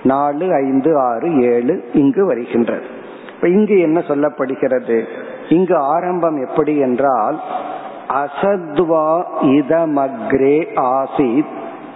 நாலு 0.02 0.54
ஐந்து 0.54 0.98
ஆறு 0.98 1.40
ஏழு 1.40 1.90
இங்கு 1.92 2.26
வருகின்றது. 2.26 2.86
இப்ப 3.34 3.48
இங்கு 3.48 3.80
என்ன 3.80 3.98
சொல்லப்படுகிறது? 3.98 5.04
இங்கு 5.48 5.76
ஆரம்பம் 5.76 6.46
எப்படி 6.48 6.76
என்றால் 6.76 7.40
அசத்வா 8.08 9.08
இதமக்ரே 9.42 10.56
ஆசித் 10.92 11.54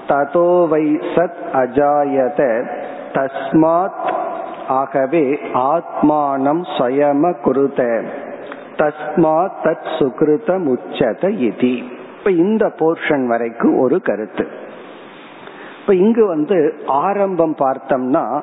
ததோவை 0.09 0.87
சத் 1.15 1.41
அஜாயத 1.53 2.67
தஸ்மாத் 3.13 4.13
ஆகவே 4.69 5.39
ஆத்மானம் 5.55 6.63
சுயம 6.79 7.33
குருத 7.45 8.05
தஸ்மாத் 8.77 9.59
தத் 9.65 9.91
சுகிருத 9.99 10.59
முச்சத 10.67 11.29
இதி. 11.49 12.01
இப்ப 12.25 12.35
இந்த 12.35 12.73
போர்ஷன் 12.79 13.27
வரைக்கும் 13.27 13.79
ஒரு 13.79 14.01
கருத்து. 14.01 14.47
இப்ப 15.81 15.95
இங்கு 15.95 16.27
வந்து 16.27 16.75
ஆரம்பம் 16.87 17.55
பார்த்தோம்னா 17.59 18.43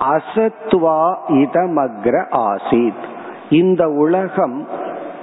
அசத்வா 0.00 1.14
இதமக்ர 1.28 2.24
ஆசித். 2.30 3.04
இந்த 3.50 3.88
உலகம் 3.88 4.68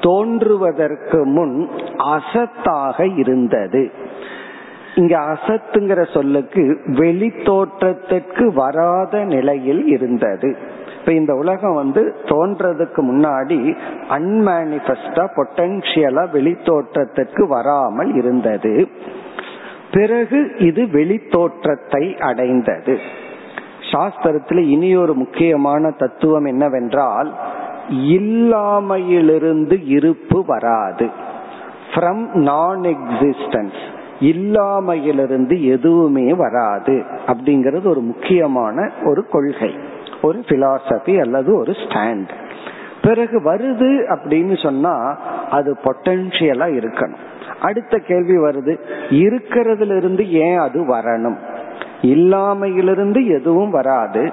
தோன்றுவதற்கு 0.02 1.26
முன் 1.26 1.70
அசத்தாக 1.98 3.18
இருந்தது. 3.18 3.91
இங்க 4.96 5.20
அசத்துங்கிற 5.20 6.13
சொல்லுக்கு 6.13 6.82
வெளி 6.86 7.34
தோற்றத்திற்கு 7.46 8.54
வராத 8.54 9.24
நிலையில் 9.24 9.86
இருந்தது. 9.86 10.58
இப்ப 11.06 11.18
இந்த 11.18 11.36
உலகம் 11.36 11.74
வந்து 11.74 12.15
தோன்றதுக்கு 12.26 12.98
முன்னாடி 12.98 13.78
அன்மேனிபெஸ்டா 14.10 15.28
பொட்டன்சியலா 15.36 16.24
வெளித்தோற்றத்துக்கு 16.34 17.48
வராமல் 17.48 18.13
இருந்தது. 18.13 18.88
பிறகு 19.91 20.56
இது 20.60 20.84
வெளித்தோற்றத்தை 20.84 22.20
அடைந்தது. 22.20 23.00
சாஸ்திரத்தில் 23.91 24.58
இனி 24.58 24.96
ஒரு 24.96 25.13
முக்கியமான 25.13 25.91
தத்துவம் 25.91 26.46
என்னவென்றால் 26.46 27.34
இல்லாமையிலிருந்து 27.89 29.84
இருப்பு 29.86 30.44
வராது. 30.46 31.10
ஃப்ரம் 31.94 32.34
நான் 32.34 32.82
எக்ஸிஸ்டன்ஸ் 32.82 33.82
இல்லாமையிலிருந்து 34.20 35.62
எதுவுமே 35.62 36.34
வராது. 36.34 37.04
அப்படிங்கிறது 37.28 37.88
ஒரு 37.88 38.00
முக்கியமான 38.00 38.91
ஒரு 39.04 39.28
கொள்கை. 39.28 39.76
ஒரு 40.25 40.39
பிலாசபி 40.39 41.19
அல்லது 41.19 41.57
ஒரு 41.57 41.71
ஸ்டாண்ட் 41.71 42.29
பிறகு 43.01 43.39
வருது 43.39 43.89
அப்படின்னு 44.15 44.63
சொன்னா 44.63 45.17
அது 45.51 45.77
பொட்டன்ஷியலா 45.83 46.67
இருக்கணும். 46.79 47.23
அடுத்த 47.61 47.97
கேள்வி 47.97 48.38
வருது 48.38 48.79
இருக்கிறதுல 49.09 49.97
இருந்து 49.97 50.31
ஏன் 50.31 50.57
அது 50.57 50.79
வரணும்? 50.81 51.38
இல்லாமையிலிருந்து 52.01 53.21
எதுவும் 53.27 53.69
வராது. 53.69 54.31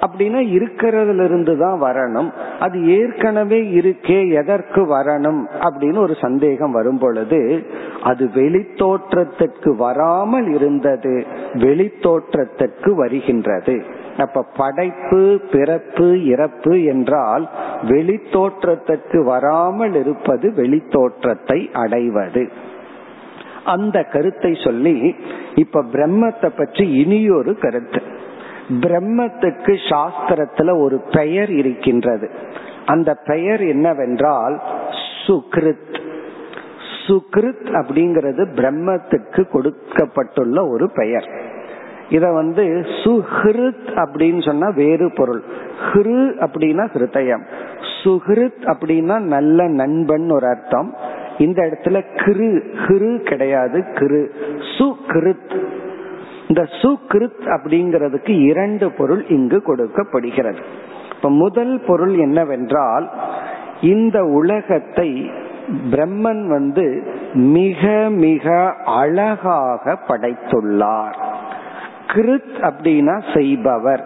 அப்படின்னா 0.00 0.40
இருக்கிறதுல 0.56 1.24
இருந்து 1.24 1.58
தான் 1.58 1.82
வரணும். 1.82 2.30
அது 2.60 2.76
ஏற்கனவே 2.98 3.60
இருக்கே 3.62 4.32
எதற்கு 4.32 4.82
வரணும்? 4.86 5.40
அப்படின்னு 5.60 5.98
ஒரு 5.98 6.14
சந்தேகம் 6.20 6.72
வரும் 6.72 6.98
பொழுது 6.98 7.66
அது 8.02 8.30
வெளித்தோற்றத்திற்கு 8.34 9.76
வராமல் 9.76 10.48
இருந்தது 10.54 11.26
வெளித்தோற்றத்திற்கு 11.52 12.94
வருகின்றது. 12.94 13.84
அப்ப 14.18 14.44
படைப்பு 14.56 15.40
பிறப்பு 15.52 16.24
இறப்பு 16.24 16.82
என்றால் 16.82 17.48
வெளித்தோற்றத்துக்கு 17.82 19.24
வராமல் 19.24 19.94
இருப்பது 19.94 20.52
வெளித்தோற்றத்தை 20.56 21.72
அடைவது. 21.72 22.48
அந்த 23.64 24.02
கருத்தை 24.02 24.58
சொல்லி 24.64 25.14
இப்ப 25.54 25.82
பிரம்மத்தை 25.82 26.48
பற்றி 26.56 26.90
இனியொரு 26.92 27.58
கருத்து. 27.58 28.02
பிரம்மத்துக்கு 28.70 29.76
சாஸ்திரத்துல 29.90 30.80
ஒரு 30.80 31.00
பெயர் 31.10 31.50
இருக்கின்றது. 31.50 32.30
அந்த 32.86 33.14
பெயர் 33.14 33.60
என்னவென்றால் 33.60 34.60
சுக்ருத். 35.26 36.00
சுக்ருத் 37.06 37.68
அப்படிங்கிறது 37.72 38.42
பிரம்மத்துக்கு 38.54 39.48
கொடுக்கப்பட்டுள்ள 39.48 40.66
ஒரு 40.66 40.90
பெயர். 40.90 41.56
இத 42.08 42.32
வந்து 42.32 42.64
சுஹிருத் 43.04 43.88
அப்படின்னு 43.94 44.44
சொன்னா 44.44 44.68
வேறு 44.68 45.12
பொருள். 45.14 45.42
ஹிரு 45.92 46.46
அப்படின்னா 46.46 46.88
ஹிருதயம். 46.94 47.42
சுஹிருத் 48.04 48.64
அப்படின்னா 48.64 49.18
நல்ல 49.18 49.68
நண்பன் 49.68 50.30
ஒரு 50.30 50.46
அர்த்தம். 50.46 50.94
இந்த 51.38 51.62
இடத்துல 51.62 52.02
கிரு 52.16 52.62
ஹிரு 52.86 53.18
கிடையாது 53.18 53.84
கிரு. 53.94 54.28
சுகிருத் 54.78 55.66
இந்த 56.48 56.62
சுகிருத் 56.62 57.44
அப்படிங்கிறதுக்கு 57.44 58.40
இரண்டு 58.40 58.92
பொருள் 58.92 59.26
இங்கு 59.26 59.62
கொடுக்கப்படுகிறது. 59.62 60.58
இப்ப 61.16 61.30
முதல் 61.30 61.80
பொருள் 61.86 62.16
என்னவென்றால் 62.16 63.10
இந்த 63.80 64.24
உலகத்தை 64.24 65.30
பிரம்மன் 65.90 66.46
வந்து 66.46 67.02
மிக 67.32 68.06
மிக 68.10 68.74
அழகாக 68.84 69.98
படைத்துள்ளார். 70.08 71.14
கிருத் 72.12 72.56
அப்படின்னா 72.60 73.36
செய்பவர். 73.36 74.04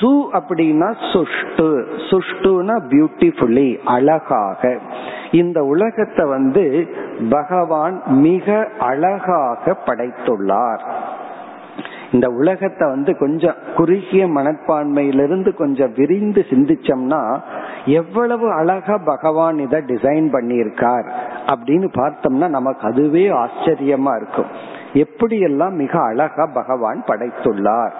சு 0.00 0.26
அப்படின்னா 0.32 0.94
சுஷ்டு. 1.12 1.68
சுஷ்டுனா 2.10 2.74
பியூட்டிஃபுல்லி 2.88 3.78
அழகாக. 3.84 4.76
இந்த 5.32 5.64
உலகத்தை 5.64 6.28
வந்து 6.28 6.88
பகவான் 7.30 8.02
மிக 8.06 8.68
அழகாக 8.78 9.76
படைத்துள்ளார். 9.86 10.80
இந்த 12.12 12.28
உலகத்தை 12.28 12.88
வந்து 12.88 13.18
கொஞ்சம் 13.18 13.54
குறுகிய 13.76 14.26
மனப்பான்மையிலிருந்து 14.26 15.54
கொஞ்சம் 15.54 15.92
விரிந்து 15.96 16.44
சிந்திச்சோம்னா 16.50 17.40
எவ்வளவு 17.84 18.52
அழகா 18.52 18.98
பகவான் 19.04 19.58
இதை 19.58 19.80
டிசைன் 19.80 20.28
பண்ணியிருக்கார் 20.32 21.08
அப்படின்னு 21.46 21.88
பார்த்தோம்னா 21.96 22.48
நமக்கு 22.48 22.88
அதுவே 22.88 23.28
ஆச்சரியமா 23.28 24.16
இருக்கும். 24.16 24.76
எப்படியெல்லாம் 24.94 25.70
மிக 25.70 26.00
அழகா 26.00 26.46
பகவான் 26.46 27.04
படைத்துள்ளார். 27.06 27.90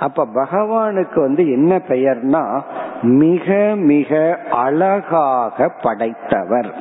அப்ப 0.00 0.26
பகவானுக்கு 0.34 1.20
வந்து 1.20 1.50
என்ன 1.50 1.80
பெயர்னா 1.88 2.60
மிக 3.02 3.74
மிக 3.76 4.38
அழகாக 4.50 5.68
படைத்தவர். 5.82 6.74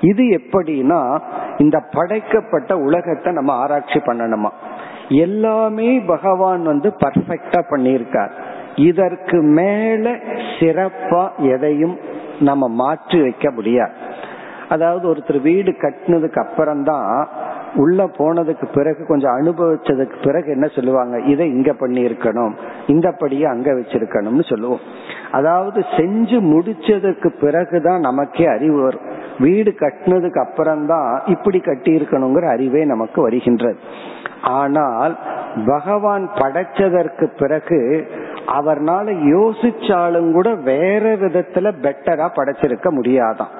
இது 0.00 0.24
எப்படின்னா 0.24 1.20
இந்த 1.58 1.82
படைக்கப்பட்ட 1.92 2.78
உலகத்தை 2.78 3.32
நம்ம 3.32 3.52
ஆராய்ச்சி 3.52 3.98
பண்ணணுமா? 3.98 4.50
எல்லாமே 5.08 5.98
பகவான் 5.98 6.62
வந்து 6.62 6.94
பர்ஃபெக்டா 7.04 7.62
பண்ணியிருக்கார். 7.70 8.30
இதற்கு 8.76 9.42
மேல 9.42 10.10
சிறப்பா 10.58 11.30
எதையும் 11.38 11.98
நம்ம 12.40 12.68
மாற்றி 12.68 13.22
வைக்க 13.22 13.50
முடியாது. 13.50 13.92
அதாவது 14.68 15.14
ஒருத்தர் 15.14 15.42
வீடு 15.42 15.70
கட்டினதுக்கு 15.70 16.38
அப்புறம்தான் 16.38 17.28
உள்ள 17.76 18.04
போனதுக்கு 18.04 18.66
பிறகு 18.74 19.06
கொஞ்சம் 19.06 19.36
அனுபவிச்சதுக்கு 19.38 20.16
பிறகு 20.22 20.50
என்ன 20.50 20.66
சொல்லுவாங்க? 20.66 21.18
இதை 21.18 21.48
இங்க 21.48 21.72
பண்ணி 21.72 22.04
இருக்கணும் 22.04 22.56
இந்த 22.86 23.14
படியை 23.20 23.44
அங்க 23.44 23.72
வச்சிருக்கணும்னு 23.72 24.44
சொல்லுவோம். 24.48 24.78
அதாவது 25.30 25.80
செஞ்சு 25.80 26.38
முடிச்சதுக்கு 26.52 27.28
பிறகுதான் 27.40 28.00
நமக்கே 28.00 28.46
அறிவு 28.46 28.82
வரும். 28.82 29.00
வீடு 29.38 29.74
கட்டினதுக்கு 29.80 30.38
அப்புறம்தான் 30.38 31.22
இப்படி 31.26 31.60
கட்டி 31.60 31.96
இருக்கணுங்கிற 31.96 32.48
அறிவே 32.48 32.84
நமக்கு 32.84 33.22
வருகின்றது. 33.22 33.78
ஆனால் 34.42 35.18
பகவான் 35.66 36.30
படைச்சதற்கு 36.34 37.26
பிறகு 37.38 38.06
அவர்னால 38.46 39.06
யோசிச்சாலும் 39.34 40.32
கூட 40.32 40.54
வேற 40.54 41.16
விதத்துல 41.16 41.72
பெட்டரா 41.82 42.28
படைச்சிருக்க 42.36 42.88
முடியாதான். 42.98 43.52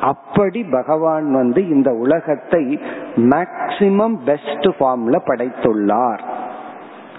அப்படி 0.00 0.62
பகவான் 0.62 1.32
வந்து 1.32 1.68
இந்த 1.68 1.90
உலகத்தை 1.92 2.80
மேக்சிமம் 3.16 4.16
பெஸ்ட் 4.24 4.68
ஃபார்ம்ல 4.78 5.16
படைத்துள்ளார். 5.26 6.22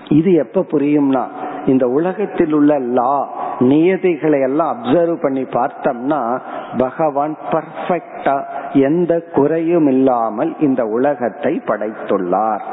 இது 0.08 0.34
எப்ப 0.34 0.66
புரியும்னா 0.72 1.24
இந்த 1.66 1.88
உலகத்தில் 1.88 2.54
உள்ள 2.54 2.80
லா 2.80 3.28
நியதிகளை 3.60 4.40
எல்லாம் 4.42 4.70
அப்சர்வ் 4.74 5.16
பண்ணி 5.22 5.42
பார்த்தோம்னா 5.42 6.42
பகவான் 6.78 7.38
பர்ஃபெக்டா 7.52 8.44
எந்த 8.74 9.20
குறையும் 9.34 9.88
இல்லாமல் 9.88 10.56
இந்த 10.60 10.86
உலகத்தை 10.86 11.62
படைத்துள்ளார். 11.66 12.64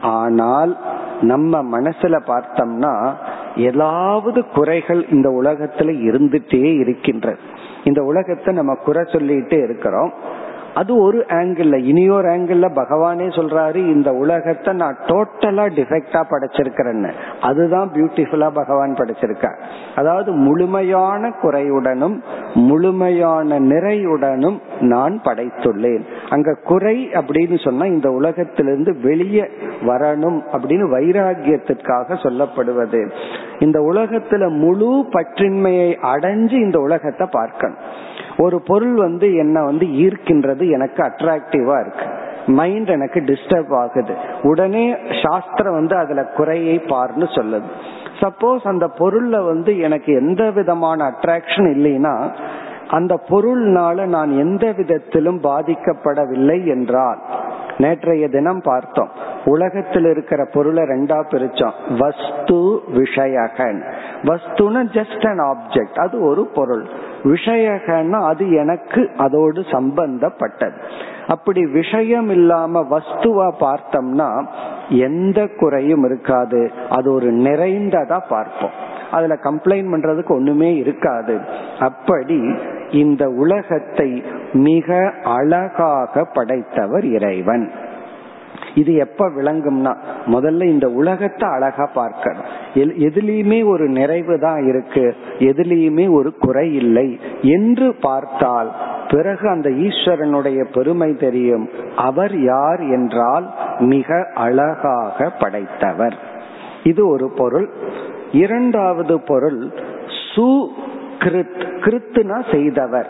ஆனால் 0.00 0.78
நம்ம 1.20 1.62
மனசுல 1.62 2.16
பார்த்தோம்னா 2.26 3.14
ஏதாவது 3.56 4.44
குறைகள் 4.54 5.08
இந்த 5.08 5.28
உலகத்துல 5.30 5.94
இருந்துட்டே 6.08 6.64
இருக்கின்றது 6.80 7.38
இந்த 7.84 8.02
உலகத்தை 8.02 8.54
நம்ம 8.54 8.74
குறை 8.74 9.02
சொல்லிட்டு 9.08 9.62
இருக்கிறோம். 9.62 10.12
அது 10.74 11.02
ஒரு 11.02 11.24
ஆங்கிள் 11.28 11.78
இனியொரு 11.82 12.28
ஆங்கிள் 12.28 12.64
பகவானே 12.74 13.26
சொல்றாரு 13.38 13.74
இந்த 13.74 14.12
உலகத்தை 14.12 14.74
நான் 14.74 14.98
டோட்டலா 15.06 15.64
டிஃபெக்டா 15.76 16.20
படைச்சிருக்கிறேன்னு. 16.30 17.12
அதுதான் 17.40 17.90
பியூட்டிஃபுல்லா 17.94 18.50
பகவான் 18.54 18.92
படைச்சிருக்க 18.92 19.48
அதாவது 19.94 20.32
முழுமையான 20.32 21.32
குறையுடனும் 21.42 22.22
முழுமையான 22.54 23.58
நிறையுடனும் 23.60 24.58
நான் 24.80 25.20
படைத்துள்ளேன். 25.24 26.04
அங்க 26.30 26.56
குறை 26.64 27.08
அப்படின்னு 27.12 27.64
சொன்னா 27.64 27.86
இந்த 27.86 28.10
உலகத்திலிருந்து 28.10 29.00
வெளியே 29.02 29.48
வரணும் 29.86 30.38
அப்படின்னு 30.52 30.86
வைராகியத்திற்காக 30.96 32.18
சொல்லப்படுவது. 32.24 33.10
இந்த 33.58 33.80
உலகத்துல 33.80 34.58
முழு 34.58 35.04
பற்றின்மையை 35.10 35.90
அடைஞ்சு 36.14 36.52
இந்த 36.52 36.78
உலகத்தை 36.80 37.26
பார்க்கணும். 37.30 37.78
ஒரு 38.40 38.60
பொருள் 38.60 38.94
வந்து 38.94 39.34
என்ன 39.34 39.64
வந்து 39.64 39.86
ஈர்க்கின்றது 39.86 40.70
எனக்கு 40.70 41.02
அட்ராக்டிவா 41.02 41.80
இருக்கு. 41.80 42.04
மைண்ட் 42.46 42.88
எனக்கு 42.88 43.20
டிஸ்டர்ப் 43.20 43.74
ஆகுது. 43.74 44.14
உடனே 44.42 44.96
சாஸ்திரம் 45.22 45.72
வந்து 45.72 45.96
அதுல 45.96 46.24
குறையை 46.24 46.78
பார்னு 46.78 47.24
சொல்லுது. 47.38 47.62
சப்போஸ் 48.20 48.66
அந்த 48.66 48.90
பொருள்ல 48.98 49.44
வந்து 49.44 49.78
எனக்கு 49.78 50.12
எந்த 50.12 50.50
விதமான 50.50 51.04
அட்ராக்ஷன் 51.04 51.74
இல்லைன்னா 51.74 52.28
அந்த 52.88 53.20
பொருள்னால 53.28 54.06
நான் 54.06 54.30
எந்த 54.30 54.72
விதத்திலும் 54.76 55.40
பாதிக்கப்படவில்லை 55.40 56.66
என்றால் 56.66 57.18
நேற்றைய 57.78 58.28
தினம் 58.28 58.60
பார்த்தோம். 58.60 59.08
உலகத்தில் 59.44 60.04
இருக்கிற 60.04 60.48
பொருளை 60.52 60.82
ரெண்டா 60.82 61.24
பிரிச்சோம். 61.30 61.72
வஸ்து 61.98 62.80
விஷயகன். 62.94 63.92
வஸ்துன்னு 64.22 64.82
ஜஸ்ட் 64.92 65.28
அன் 65.28 65.38
ஆப்ஜெக்ட் 65.38 66.00
அது 66.00 66.22
ஒரு 66.22 66.46
பொருள். 66.54 66.84
விஷயகன்னா 67.22 68.26
அது 68.26 68.52
எனக்கு 68.52 69.10
அதோடு 69.16 69.64
சம்பந்தப்பட்டது. 69.70 70.80
அப்படி 71.28 71.66
விஷயம் 71.66 72.30
இல்லாம 72.30 72.86
வஸ்துவா 72.90 73.50
பார்த்தோம்னா 73.60 74.46
எந்த 74.88 75.46
குறையும் 75.46 76.04
இருக்காது. 76.04 76.70
அது 76.90 77.12
ஒரு 77.12 77.32
நிறைந்ததா 77.32 78.20
பார்ப்போம். 78.28 78.70
அதுல 79.10 79.34
கம்ப்ளைண்ட் 79.34 79.92
பண்றதுக்கு 79.92 80.28
ஒண்ணுமே 80.28 80.74
இருக்காது. 80.74 81.40
அப்படி 81.78 82.54
இந்த 82.90 83.28
உலகத்தை 83.28 84.24
மிக 84.52 85.12
அழகாக 85.24 86.24
படைத்தவர் 86.24 87.04
இறைவன். 87.04 87.70
இது 88.74 88.94
எப்ப 88.94 89.28
விளங்கும்னா 89.28 89.96
முதல்ல 90.26 90.62
இந்த 90.62 90.88
உலகத்தை 90.88 91.48
அழகா 91.48 91.90
பார்க்கணும். 91.94 92.42
எதுலேயுமே 92.74 93.66
ஒரு 93.66 93.88
நிறைவு 93.88 94.38
தான் 94.38 94.66
இருக்கு 94.66 95.16
எதுலேயுமே 95.38 96.10
ஒரு 96.10 96.34
குறை 96.34 96.74
இல்லை. 96.74 97.20
என்று 97.42 97.94
பார்த்தால் 97.94 98.72
பிறகு 99.10 99.48
அந்த 99.48 99.68
ஈஸ்வரனுடைய 99.68 100.64
பெருமை 100.72 101.16
தெரியும். 101.16 101.68
அவர் 101.96 102.42
யார் 102.42 102.80
என்றால் 102.80 103.54
மிக 103.78 104.30
அழகாக 104.34 105.30
படைத்தவர். 105.30 106.16
இது 106.82 107.08
ஒரு 107.08 107.30
பொருள். 107.36 107.68
இரண்டாவது 108.32 109.20
பொருள் 109.20 109.70
சு 110.34 110.66
கிருத் 111.18 111.64
கிருத்துனா 111.84 112.52
செய்தவர். 112.52 113.08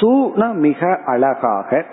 சூனா 0.00 0.52
மிக 0.52 0.98
அழகாக 1.06 1.84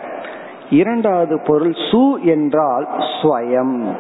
இரண்டாவது 0.69 1.39
பொருள் 1.39 1.75
சு 1.91 2.21
என்றால் 2.23 2.87
ஸ்வயம். 2.87 3.95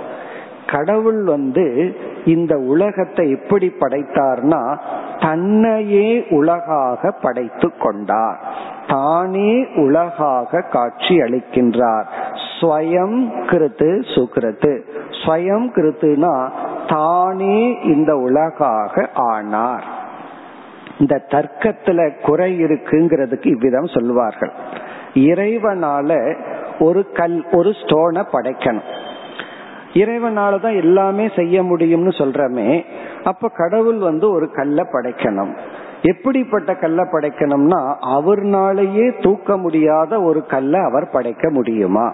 கடவுள் 0.67 1.23
வந்து 1.23 1.97
இந்த 2.25 2.57
உலகத்தை 2.57 3.29
எப்படி 3.31 3.73
படைத்தார்னா 3.79 4.77
தன்னையே 5.19 6.25
உலகாக 6.29 7.11
படைத்து 7.11 7.77
கொண்டார். 7.77 8.39
தானே 8.87 9.67
உலகாக 9.75 10.61
காட்சி 10.61 11.17
அளிக்கின்றார். 11.17 12.03
ஸ்வயம் 12.59 13.17
கிருத்து 13.45 13.89
சுகிருத்து. 14.15 14.81
ஸ்வயம் 15.09 15.67
கிருத்துனா 15.75 16.49
தானே 16.87 17.81
இந்த 17.81 18.15
உலகாக 18.15 19.09
ஆனார். 19.13 19.83
இந்த 20.99 21.21
தர்க்கத்துல 21.27 22.21
குறை 22.21 22.63
இருக்குங்கிறதுக்கு 22.63 23.47
இவ்விதம் 23.47 23.85
சொல்வார்கள். 23.85 24.51
இறைவனால 25.13 26.35
ஒரு 26.79 27.11
கல் 27.11 27.45
ஒரு 27.51 27.69
ஸ்டோனை 27.69 28.23
படைக்கணும். 28.33 28.87
இறைவனால 29.93 30.59
தான் 30.59 30.75
எல்லாமே 30.75 31.31
செய்ய 31.35 31.63
முடியும்னு 31.63 32.11
சொல்றமே 32.17 32.85
அப்ப 33.23 33.47
கடவுள் 33.47 33.97
வந்து 33.97 34.31
ஒரு 34.31 34.51
கல்லை 34.51 34.85
படைக்கணும். 34.93 35.57
எப்படிப்பட்ட 36.01 36.75
கல்லை 36.75 37.05
படைக்கணும்னா 37.11 37.93
அவர்னாலேயே 38.07 39.21
தூக்க 39.21 39.57
முடியாத 39.57 40.21
ஒரு 40.21 40.45
கல்லை 40.45 40.79
அவர் 40.79 41.09
படைக்க 41.09 41.49
முடியுமா? 41.49 42.13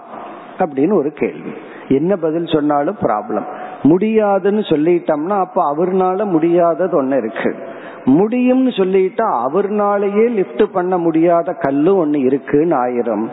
அப்படின்னு 0.58 0.92
ஒரு 0.92 1.12
கேள்வி. 1.12 1.50
என்ன 1.88 2.16
பதில் 2.16 2.46
சொன்னாலும் 2.46 2.96
ப்ராப்ளம் 3.00 3.44
முடியாதுன்னு 3.82 4.60
சொல்லிட்டோம்னா 4.60 5.38
அப்ப 5.38 5.74
அவர்னால 5.74 6.24
முடியாதது 6.24 6.96
ஒன்னு 6.96 7.16
இருக்கு. 7.16 7.56
முடியும்னு 8.06 8.72
சொல்லிட்டா 8.76 9.28
அவர்னாலேயே 9.46 10.26
லிப்ட் 10.38 10.64
பண்ண 10.72 10.98
முடியாத 10.98 11.52
கல்லு 11.52 11.96
ஒன்னு 11.96 12.20
இருக்குன்னு 12.20 12.76
ஆயிரும். 12.76 13.28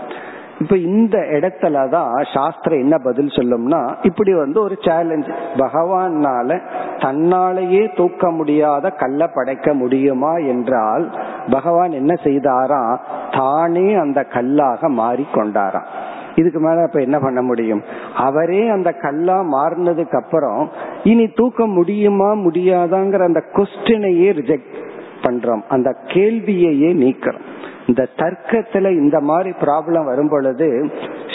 இப்ப 0.60 0.78
இந்த 0.78 1.18
இடத்துல 1.18 1.90
தான் 1.90 2.12
சாஸ்திரம் 2.34 2.80
என்ன 2.80 2.98
பதில் 2.98 3.28
சொல்லும்னா 3.28 3.96
இப்படி 4.02 4.34
வந்து 4.34 4.62
ஒரு 4.62 4.76
சேலஞ்ச் 4.82 5.30
பகவானால 5.58 6.60
தன்னாலேயே 6.98 7.96
தூக்க 7.96 8.32
முடியாத 8.32 8.90
கல்ல 8.90 9.28
படைக்க 9.28 9.74
முடியுமா 9.74 10.34
என்றால் 10.38 11.12
பகவான் 11.50 11.92
என்ன 11.92 12.14
செய்தாரா 12.24 13.00
தானே 13.32 13.94
அந்த 13.94 14.24
கல்லாக 14.24 14.90
மாறிக்கொண்டாராம். 14.90 15.90
இதுக்கு 16.36 16.60
மேல 16.60 16.82
அப்ப 16.82 17.00
என்ன 17.00 17.20
பண்ண 17.20 17.42
முடியும்? 17.42 17.82
அவரே 18.16 18.68
அந்த 18.68 18.92
கல்லா 18.92 19.44
மாறினதுக்கு 19.44 20.16
அப்புறம் 20.16 20.70
இனி 21.04 21.28
தூக்க 21.28 21.66
முடியுமா 21.66 22.34
முடியாதாங்கிற 22.34 23.20
அந்த 23.20 23.44
கொஸ்டினையே 23.54 24.32
ரிஜெக்ட் 24.34 24.92
பண்றோம். 25.22 25.62
அந்த 25.70 25.96
கேள்வியையே 26.06 26.94
நீக்கிறோம். 26.94 27.40
இந்த 27.88 28.08
தர்க்கத்துல 28.18 28.92
இந்த 28.92 29.20
மாதிரி 29.20 29.50
ப்ராப்ளம் 29.50 30.06
வரும் 30.06 30.30
பொழுது 30.30 30.92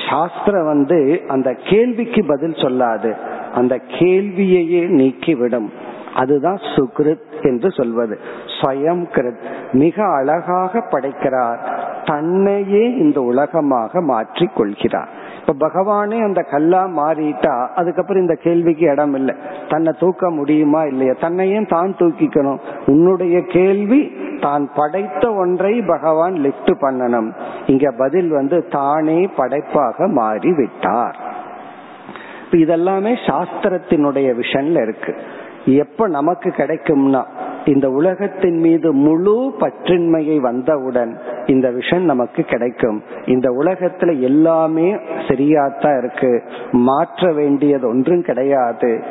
சாஸ்திரம் 0.08 0.66
வந்து 0.66 1.22
அந்த 1.28 1.54
கேள்விக்கு 1.64 2.24
பதில் 2.24 2.52
சொல்லாது. 2.52 3.14
அந்த 3.54 3.80
கேள்வியையே 3.98 4.88
நீக்கிவிடும். 4.88 5.68
அதுதான் 6.14 6.58
சுக்ருத். 6.76 7.27
என்று 7.42 7.70
சொல்வது. 7.70 8.18
ஸ்வயம் 8.60 9.04
கிருத். 9.12 9.40
மிக 9.72 10.04
அழகாக 10.04 10.80
படைக்கிறார். 10.80 11.86
தன்னையே 12.04 12.94
இந்த 12.94 13.20
உலகமாக 13.20 14.00
மாற்றி 14.00 14.46
கொள்கிறார் 14.46 15.26
இப்ப 15.46 15.68
பகவானே 15.68 16.22
அந்த 16.22 16.42
கல்லா 16.42 16.86
மாறிட்டா 16.86 17.68
அதுக்கப்புறம் 17.68 18.22
இந்த 18.22 18.34
கேள்விக்கு 18.34 18.86
இடம் 18.86 19.14
இல்லை. 19.14 19.34
தன்னை 19.68 19.92
தூக்க 19.98 20.30
முடியுமா 20.30 20.82
இல்லையா? 20.82 21.12
தன்னையும் 21.20 21.66
தான் 21.66 21.94
தூக்கிக்கணும்? 21.98 22.58
உன்னுடைய 22.86 23.42
கேள்வி 23.42 24.12
தான் 24.40 24.70
படைத்த 24.74 25.32
ஒன்றை 25.32 25.80
பகவான் 25.80 26.34
லிப்ட் 26.34 26.74
பண்ணணும். 26.80 27.32
இங்க 27.66 27.90
பதில் 27.90 28.28
வந்து 28.28 28.68
தானே 28.68 29.28
படைப்பாக 29.36 30.08
மாறி 30.08 30.52
விட்டார் 30.52 31.16
இதெல்லாமே 32.50 33.16
சாஸ்திரத்தினுடைய 33.26 34.34
விஷன்ல 34.40 34.82
இருக்கு. 34.82 35.16
எப்ப 35.64 36.08
நமக்கு 36.08 36.50
கிடைக்கும்னா 36.50 37.24
இந்த 37.64 37.90
உலகத்தின் 37.90 38.56
மீது 38.56 38.92
முழு 38.92 39.54
பற்றின்மையை 39.60 40.40
வந்தவுடன் 40.40 41.18
இந்த 41.46 41.70
விஷன் 41.70 42.00
நமக்கு 42.00 42.42
கிடைக்கும். 42.42 43.02
இந்த 43.26 43.50
உலகத்துல 43.50 44.20
எல்லாமே 44.20 44.94
சரியாத்தான் 45.28 45.98
இருக்கு. 45.98 46.42
மாற்ற 46.72 47.32
வேண்டியது 47.32 47.88
ஒன்றும் 47.88 48.22
கிடையாது. 48.22 49.02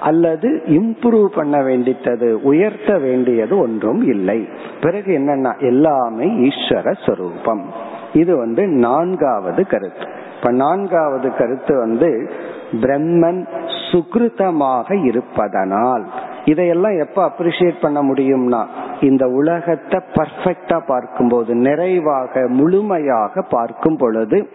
அல்லது 0.00 0.62
இம்ப்ரூவ் 0.66 1.26
பண்ண 1.26 1.58
வேண்டித்தது 1.58 2.32
உயர்த்த 2.32 2.98
வேண்டியது 2.98 3.58
ஒன்றும் 3.58 4.02
இல்லை. 4.02 4.48
பிறகு 4.80 5.18
என்னன்னா 5.18 5.58
எல்லாமே 5.58 6.26
ஈஸ்வர 6.26 6.94
சொரூபம். 7.06 7.64
இது 8.12 8.36
வந்து 8.36 8.66
நான்காவது 8.66 9.66
கருத்து. 9.66 10.06
இப்ப 10.36 10.52
நான்காவது 10.52 11.34
கருத்து 11.34 11.76
வந்து 11.76 12.30
பிரம்மன் 12.72 13.46
சுகிருதமாக 13.90 15.06
இருப்பதனால். 15.06 16.04
இதையெல்லாம் 16.44 16.98
எப்ப 16.98 17.30
அப்ரிசியேட் 17.30 17.80
பண்ண 17.80 18.02
முடியும்னா 18.02 18.66
இந்த 19.00 19.28
உலகத்தை 19.28 20.00
பர்ஃபெக்டா 20.14 20.80
பார்க்கும்போது 20.86 21.54
நிறைவாக 21.54 22.48
முழுமையாக 22.48 23.42
பார்க்கும் 23.42 23.96
பொழுது 23.96 24.50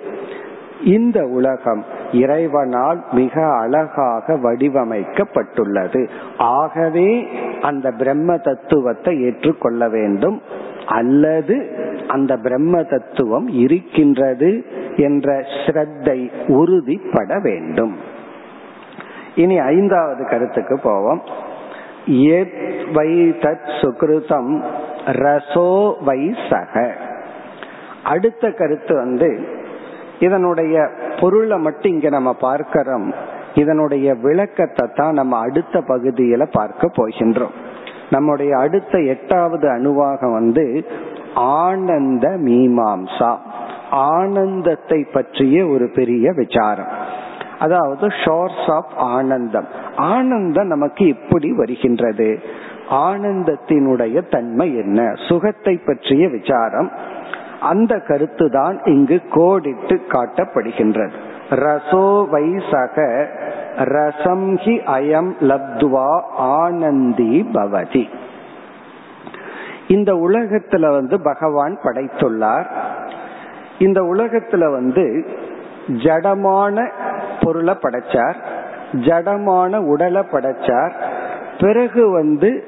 இந்த 0.84 1.24
உலகம் 1.24 1.86
இறைவனால் 2.12 3.04
மிக 3.12 3.56
அழகாக 3.56 4.34
வடிவமைக்கப்பட்டுள்ளது. 4.34 6.10
ஆகவே 6.38 7.28
அந்த 7.62 7.92
பிரம்ம 7.92 8.38
தத்துவத்தை 8.38 9.22
ஏற்றுக்கொள்ள 9.22 9.90
வேண்டும் 9.90 10.42
அல்லது 10.86 11.56
அந்த 12.08 12.38
பிரம்ம 12.38 12.84
தத்துவம் 12.84 13.48
இருக்கின்றது 13.48 14.66
என்ற 14.96 15.40
ஸ்ரத்தை 15.40 16.32
உறுதிப்பட 16.48 17.42
வேண்டும். 17.42 17.96
இனி 19.36 19.60
ஐந்தாவது 19.60 20.28
கருத்துக்கு 20.28 20.80
போவோம். 20.84 21.22
வை 22.94 23.30
தத் 23.30 23.72
சுகிருதம் 23.82 24.64
ரசோ 25.06 25.98
வை 26.02 26.36
சக. 26.50 26.94
அடுத்த 28.04 28.52
கருத்து 28.52 28.96
வந்து 28.96 29.48
இதனுடைய 30.20 30.90
பொருளை 31.20 31.58
மட்டும் 31.58 31.92
இங்க 31.92 32.10
நம்ம 32.10 32.34
பார்க்கிறோம். 32.34 33.14
இதனுடைய 33.56 34.14
விளக்கத்தை 34.14 34.90
தான் 34.96 35.14
நம்ம 35.14 35.38
அடுத்த 35.38 35.80
பகுதியில 35.80 36.48
பார்க்க 36.52 36.88
போகின்றோம். 36.88 37.56
நம்முடைய 38.10 38.58
அடுத்த 38.58 39.00
எட்டாவது 39.00 39.70
அணுவாக 39.70 40.28
வந்து 40.28 40.86
ஆனந்த 41.36 42.30
மீமாம்சா. 42.30 43.36
ஆனந்தத்தை 43.92 45.04
பற்றிய 45.04 45.68
ஒரு 45.68 45.90
பெரிய 45.96 46.32
விசாரம். 46.32 46.88
அதாவது 47.60 48.08
ஷோர்ஸ் 48.08 48.72
ஆஃப் 48.72 48.92
ஆனந்தம். 48.98 49.68
ஆனந்தம் 49.96 50.68
நமக்கு 50.68 51.08
எப்படி 51.08 51.54
வருகின்றது? 51.54 52.40
ஆனந்தத்தினுடைய 52.90 54.32
தன்மை 54.32 54.76
என்ன? 54.76 55.14
சுகத்தை 55.28 55.80
பற்றிய 55.86 56.30
விசாரம். 56.30 56.92
அந்த 57.62 58.00
கருத்து 58.00 58.52
தான் 58.52 58.82
இங்கு 58.84 59.22
கோடிட்டு 59.30 60.00
காட்டப்படுகின்றது. 60.10 61.12
ரசோ 61.50 62.28
வைசக 62.32 63.26
ரசம் 63.78 64.56
ஹி 64.56 64.80
அயம் 64.98 65.32
லப்துவா 65.42 66.22
ஆனந்தி 66.38 67.50
பவதி. 67.54 68.10
இந்த 69.88 70.14
உலகத்துல 70.14 70.90
வந்து 70.90 71.22
பகவான் 71.22 71.80
படைத்துள்ளார். 71.84 72.66
இந்த 73.80 74.02
உலகத்துல 74.02 74.72
வந்து 74.72 75.26
ஜடமான 75.88 76.90
பொருளை 77.42 77.74
படைச்சார். 77.74 78.36
ஜடமான 78.92 79.78
உடலை 79.78 80.22
படைச்சார். 80.22 80.92
பிறகு 81.60 82.10
வந்து 82.10 82.64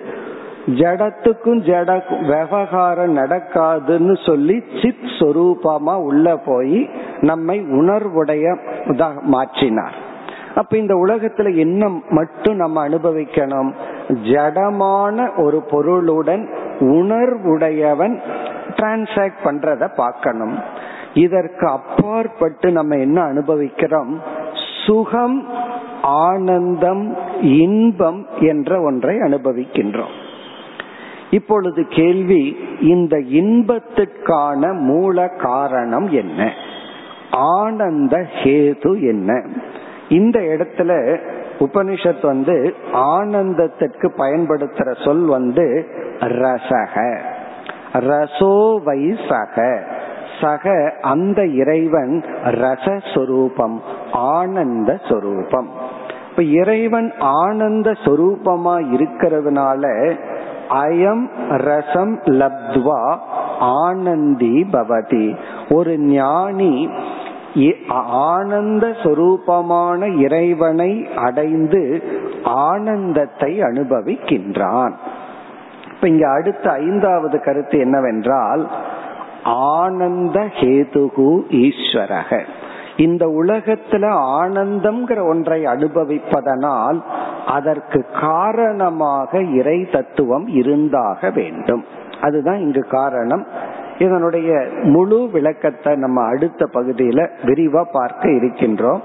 ஜடத்துக்கும் 0.65 1.61
ஜட 1.61 2.01
விவகாரம் 2.21 3.17
நடக்காதுன்னு 3.17 4.25
சொல்லி 4.25 4.63
சித் 4.81 5.09
சொரூபமா 5.19 5.95
உள்ள 5.95 6.37
போய் 6.37 6.89
நம்மை 7.21 7.59
உணர்வுடைய 7.59 8.57
மாற்றினார். 9.31 9.93
அப்ப 10.55 10.77
இந்த 10.77 10.93
உலகத்துல 10.95 11.55
என்ன 11.55 12.01
மட்டும் 12.09 12.55
நம்ம 12.55 12.89
அனுபவிக்கணும்? 12.89 13.73
ஜடமான 14.07 15.43
ஒரு 15.43 15.61
பொருளுடன் 15.61 16.49
உணர்வுடையவன் 16.79 18.19
டிரான்சாக்ட் 18.67 19.37
பண்றத 19.43 19.95
பார்க்கணும். 19.95 20.59
இதற்கு 21.13 21.67
அப்பாற்பட்டு 21.67 22.71
நம்ம 22.71 22.95
என்ன 22.95 23.21
அனுபவிக்கிறோம்? 23.21 24.21
சுகம் 24.85 25.47
ஆனந்தம் 26.01 27.17
இன்பம் 27.41 28.27
என்ற 28.39 28.81
ஒன்றை 28.81 29.15
அனுபவிக்கின்றோம். 29.17 30.15
இப்பொழுது 31.31 31.87
கேள்வி 31.87 32.57
இந்த 32.81 33.17
இன்பத்துக்கான 33.17 34.79
மூல 34.79 35.27
காரணம் 35.27 36.09
என்ன? 36.09 36.53
ஆனந்த 37.31 38.27
ஹேது 38.43 38.99
என்ன? 38.99 39.45
இந்த 40.09 40.39
இடத்துல 40.39 41.19
உபனிஷத் 41.59 42.25
வந்து 42.25 42.75
ஆனந்தத்திற்கு 42.93 44.09
பயன்படுத்துற 44.17 45.05
சொல் 45.05 45.25
வந்து 45.25 45.85
ரசக. 46.19 47.17
ரசோ 47.93 48.81
வை 48.85 49.17
சக. 49.29 49.83
சக 50.41 50.93
அந்த 51.01 51.45
இறைவன் 51.45 52.23
ரசஸ்வரூபம் 52.43 53.79
ஆனந்த 54.11 54.99
சொரூபம். 55.09 55.69
இப்ப 56.29 56.43
இறைவன் 56.43 57.13
ஆனந்த 57.19 57.91
சொரூபமா 57.91 58.75
இருக்கிறதுனால 58.95 60.13
அயம் 60.69 61.27
ரசம் 61.49 62.19
லப்துவா 62.19 63.17
ஆனந்தி 63.59 64.65
பவதி. 64.71 65.35
ஒரு 65.69 65.97
ஞானி 65.97 66.89
ஆனந்த 67.89 68.87
சொரூபமான 68.87 70.19
இறைவனை 70.19 71.07
அடைந்து 71.15 72.03
ஆனந்தத்தை 72.43 73.59
அனுபவிக்கின்றான். 73.59 74.91
இப்ப 75.93 76.07
இங்க 76.07 76.29
அடுத்த 76.29 76.71
ஐந்தாவது 76.71 77.43
கருத்து 77.43 77.79
என்னவென்றால் 77.79 78.67
ஆனந்த 79.43 80.39
ஹேதுகு 80.59 81.29
ஈஸ்வரக. 81.49 82.43
இந்த 82.97 83.25
உலகத்துல 83.25 84.05
ஆனந்தம்ங்கிற 84.41 85.27
ஒன்றை 85.27 85.63
அனுபவிப்பதனால் 85.63 87.01
அதற்கு 87.47 88.05
காரணமாக 88.21 89.41
இறை 89.41 89.89
தத்துவம் 89.91 90.47
இருந்தாக 90.47 91.29
வேண்டும். 91.29 91.85
அதுதான் 92.21 92.57
இங்கு 92.57 92.81
காரணம். 92.81 93.47
இதனுடைய 93.99 94.67
முழு 94.83 95.29
விளக்கத்தை 95.31 95.95
நம்ம 95.95 96.23
அடுத்த 96.23 96.65
பகுதியில 96.73 97.29
விரிவா 97.43 97.83
பார்க்க 97.91 98.29
இருக்கின்றோம். 98.29 99.01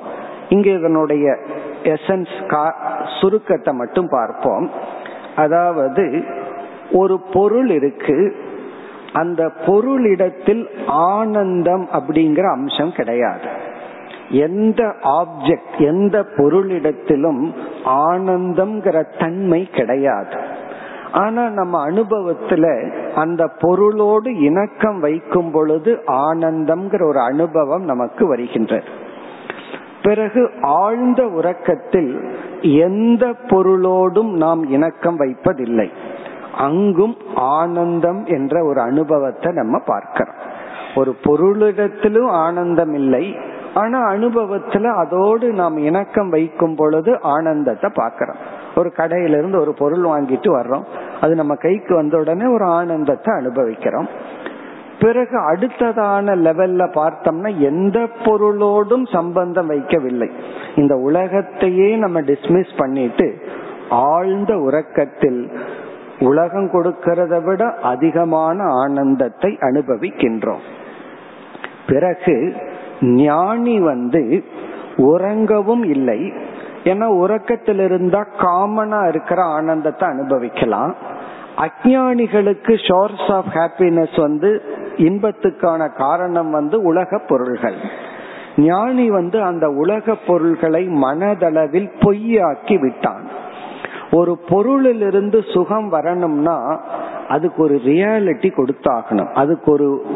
இங்க 0.49 0.71
இதனுடைய 0.71 1.37
எசன்ஸ் 1.83 2.35
சுருக்கத்தை 3.21 3.75
மட்டும் 3.75 4.09
பார்ப்போம். 4.09 4.71
அதாவது 5.37 6.25
ஒரு 6.93 7.21
பொருள் 7.33 7.71
இருக்கு. 7.71 8.37
அந்த 9.13 9.51
பொருளிடத்தில் 9.67 10.69
ஆனந்தம் 10.87 11.89
அப்படிங்கிற 11.93 12.51
அம்சம் 12.51 12.93
கிடையாது. 12.93 13.71
எந்த 14.31 14.95
ஆப்ஜெக்ட் 15.03 15.79
எந்த 15.79 16.27
பொருளிடத்திலும் 16.37 17.55
ஆனந்தம்ங்கிற 17.85 19.19
தன்மை 19.19 19.71
கிடையாது. 19.71 20.52
ஆனா 21.13 21.49
நம்ம 21.49 21.87
அனுபவத்துல 21.89 22.91
அந்த 23.13 23.49
பொருளோடு 23.61 24.39
இணக்கம் 24.39 25.01
வைக்கும் 25.01 25.51
பொழுது 25.51 26.03
ஆனந்தம்ங்கிற 26.07 27.07
ஒரு 27.07 27.21
அனுபவம் 27.21 27.85
நமக்கு 27.85 28.27
வருகின்றது. 28.27 28.85
பிறகு 30.03 30.51
ஆழ்ந்த 30.63 31.27
உறக்கத்தில் 31.27 32.35
எந்த 32.61 33.27
பொருளோடும் 33.27 34.31
நாம் 34.31 34.69
இணக்கம் 34.69 35.17
வைப்பதில்லை. 35.17 35.91
அங்கும் 36.57 37.17
ஆனந்தம் 37.35 38.25
என்ற 38.25 38.65
ஒரு 38.65 38.81
அனுபவத்தை 38.81 39.53
நம்ம 39.53 39.79
பார்க்கிறோம். 39.79 40.35
ஒரு 40.95 41.17
பொருளிடத்திலும் 41.23 42.29
ஆனந்தம் 42.29 42.95
இல்லை 42.95 43.37
ஆனா 43.75 44.11
அனுபவத்துல 44.11 44.85
அதோடு 44.95 45.53
நாம் 45.53 45.77
இணக்கம் 45.77 46.29
வைக்கும் 46.29 46.75
பொழுது 46.75 47.21
ஆனந்தத்தை 47.21 47.91
பார்க்கிறோம். 47.95 48.61
ஒரு 48.75 48.93
கடையிலிருந்து 48.97 49.59
ஒரு 49.59 49.73
பொருள் 49.75 50.05
வாங்கிட்டு 50.05 50.51
வர்றோம். 50.59 50.85
அது 51.21 51.35
நம்ம 51.35 51.55
கைக்கு 51.55 51.95
வந்த 51.95 52.19
உடனே 52.19 52.47
ஒரு 52.47 52.65
ஆனந்தத்தை 52.65 53.35
அனுபவிக்கிறோம். 53.35 54.09
பிறகு 55.01 55.37
அடுத்ததான 55.53 56.35
லெவல்ல 56.37 56.83
பார்த்தோம்னா 56.91 57.59
எந்த 57.59 58.09
பொருளோடும் 58.25 59.13
சம்பந்தம் 59.13 59.71
வைக்கவில்லை. 59.71 60.31
இந்த 60.77 60.97
உலகத்தையே 60.97 61.97
நம்ம 61.97 62.21
டிஸ்மிஸ் 62.21 62.73
பண்ணிட்டு 62.77 63.43
ஆழ்ந்த 63.89 64.59
உறக்கத்தில் 64.59 65.53
உலகம் 66.19 66.69
கொடுக்கிறத 66.73 67.45
விட 67.45 67.75
அதிகமான 67.83 68.63
ஆனந்தத்தை 68.65 69.59
அனுபவிக்கின்றோம். 69.61 70.63
பிறகு 71.87 72.55
ஞானி 73.01 73.81
வந்து 73.81 74.45
உறங்கவும் 74.97 75.85
இல்லை 75.85 76.33
ஏன்னா 76.85 77.05
உறக்கத்தில் 77.05 77.79
இருந்தா 77.79 78.27
காமனா 78.39 79.09
இருக்கிற 79.09 79.43
ஆனந்தத்தை 79.43 80.09
அனுபவிக்கலாம். 80.09 80.95
அஜானிகளுக்கு 81.57 82.75
ஷோர்ஸ் 82.89 83.33
ஆஃப் 83.33 83.45
ஹாப்பினஸ் 83.55 84.21
வந்து 84.21 84.63
இன்பத்துக்கான 84.97 85.95
காரணம் 85.97 86.51
வந்து 86.51 86.83
உலக 86.83 87.21
பொருள்கள். 87.29 87.77
ஞானி 88.57 89.11
வந்து 89.11 89.43
அந்த 89.43 89.69
உலக 89.69 90.15
பொருள்களை 90.27 90.89
மனதளவில் 90.89 91.91
பொய்யாக்கி 92.01 92.81
விட்டான். 92.81 93.29
ஒரு 94.11 94.39
பொருளிலிருந்து 94.49 95.53
சுகம் 95.53 95.89
வரணும்னா 95.89 96.81
அதுக்கு 97.29 97.63
ஒரு 97.63 97.81
ரியாலிட்டி 97.85 98.51
கொடுத்தாகணும். 98.53 99.33
அதுக்கு 99.33 99.73
ஒரு 99.73 100.07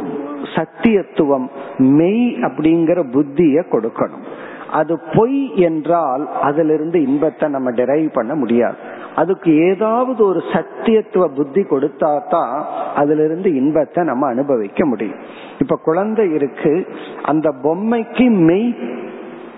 சத்தியத்துவம் 0.54 1.48
மெய் 1.78 2.34
அப்படிங்கிற 2.34 3.10
புத்திய 3.10 3.64
கொடுக்கணும். 3.70 4.26
அது 4.70 5.00
பொய் 5.14 5.54
என்றால் 5.54 6.28
அதிலிருந்து 6.42 7.02
இன்பத்தை 7.02 7.48
நம்ம 7.48 7.70
டெரைவ் 7.70 8.08
பண்ண 8.12 8.34
முடியாது. 8.34 8.76
அதுக்கு 9.14 9.56
ஏதாவது 9.56 10.26
ஒரு 10.26 10.42
சத்தியத்துவ 10.52 11.28
புத்தி 11.34 11.62
கொடுத்தா 11.62 12.28
தான் 12.28 12.66
அதுல 12.94 13.24
இருந்து 13.24 13.54
இன்பத்தை 13.54 14.04
நம்ம 14.04 14.26
அனுபவிக்க 14.26 14.84
முடியும். 14.84 15.18
இப்ப 15.58 15.76
குழந்தை 15.82 16.34
இருக்கு 16.34 16.86
அந்த 17.22 17.54
பொம்மைக்கு 17.62 18.30
மெய் 18.30 18.74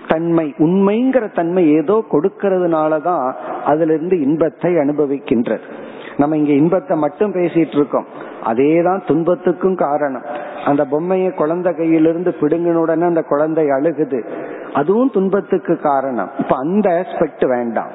தன்மை 0.07 0.53
உண்மைங்கிற 0.57 1.33
தன்மை 1.33 1.71
ஏதோ 1.71 2.05
கொடுக்கறதுனாலதான் 2.11 3.33
அதுல 3.65 3.93
இருந்து 3.93 4.19
இன்பத்தை 4.21 4.75
அனுபவிக்கின்றது. 4.75 5.61
நம்ம 6.19 6.37
இங்க 6.37 6.51
இன்பத்தை 6.51 6.97
மட்டும் 6.97 7.33
பேசிட்டு 7.33 7.75
இருக்கோம் 7.75 8.05
அதேதான் 8.43 9.05
துன்பத்துக்கும் 9.07 9.75
காரணம். 9.75 10.25
அந்த 10.65 10.85
பொம்மையை 10.85 11.31
குழந்தை 11.31 11.73
கையிலிருந்து 11.73 12.31
பிடுங்கின 12.41 12.73
உடனே 12.73 13.05
அந்த 13.05 13.21
குழந்தை 13.21 13.65
அழுகுது. 13.69 14.23
அதுவும் 14.73 15.11
துன்பத்துக்கு 15.13 15.77
காரணம். 15.77 16.31
இப்ப 16.39 16.55
அந்த 16.55 16.87
ஆஸ்பெக்ட் 16.89 17.47
வேண்டாம். 17.47 17.91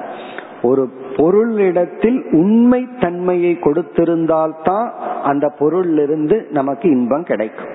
ஒரு 0.63 0.89
பொருளிடத்தில் 1.17 2.19
உண்மை 2.33 2.89
தன்மையை 3.01 3.59
கொடுத்திருந்தால்தான் 3.61 4.91
அந்த 5.23 5.53
பொருளிலிருந்து 5.59 6.51
நமக்கு 6.51 6.89
இன்பம் 6.89 7.23
கிடைக்கும். 7.23 7.73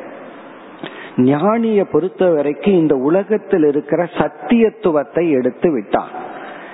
ஞானிய 1.17 1.83
பொறுத்த 1.91 2.29
வரைக்கும் 2.29 2.73
இந்த 2.73 2.95
உலகத்தில் 2.95 3.63
இருக்கிற 3.63 4.03
சத்தியத்துவத்தை 4.03 5.29
எடுத்து 5.29 5.71
விட்டான். 5.71 6.27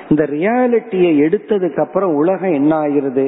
இந்த 0.09 0.23
ரியாலிட்டியை 0.23 1.13
எடுத்ததுக்கு 1.27 1.79
அப்புறம் 1.79 2.13
உலகம் 2.13 2.53
என்ன 2.53 2.79
ஆயிருது 2.79 3.25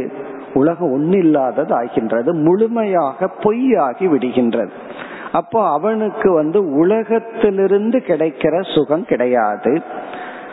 உலகம் 0.58 0.94
ஒன்னில்லாதது 0.96 1.74
ஆகின்றது 1.74 2.34
முழுமையாக 2.34 3.30
பொய்யாகி 3.40 4.08
விடுகின்றது. 4.08 4.72
அப்போ 5.32 5.72
அவனுக்கு 5.72 6.32
வந்து 6.32 6.70
உலகத்திலிருந்து 6.76 8.04
கிடைக்கிற 8.08 8.76
சுகம் 8.76 9.06
கிடையாது. 9.06 9.82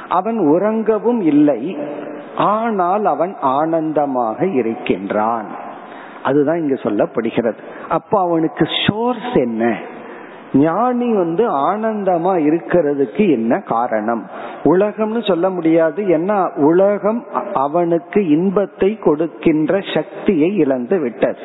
அவன் 0.08 0.38
உறங்கவும் 0.38 1.20
இல்லை. 1.20 1.78
ஆனால் 2.36 3.04
அவன் 3.04 3.36
ஆனந்தமாக 3.40 4.46
இருக்கின்றான். 4.46 5.46
அதுதான் 6.22 6.58
இங்கு 6.58 6.74
சொல்லப்படுகிறது. 6.74 7.58
அப்ப 7.88 8.20
அவனுக்கு 8.20 8.66
சோர்ஸ் 8.86 9.34
என்ன? 9.34 9.78
ஞானி 10.54 11.14
வந்து 11.14 11.44
ஆனந்தமா 11.72 12.32
இருக்கிறதுக்கு 12.40 13.30
என்ன 13.30 13.58
காரணம்? 13.58 14.30
உலகம்னு 14.64 15.28
சொல்ல 15.28 15.50
முடியாது. 15.50 16.02
ஏன்னா 16.02 16.62
உலகம் 16.62 17.24
அவனுக்கு 17.52 18.28
இன்பத்தை 18.28 18.98
கொடுக்கின்ற 18.98 19.80
சக்தியை 19.94 20.56
இழந்து 20.56 20.98
விட்டது. 20.98 21.38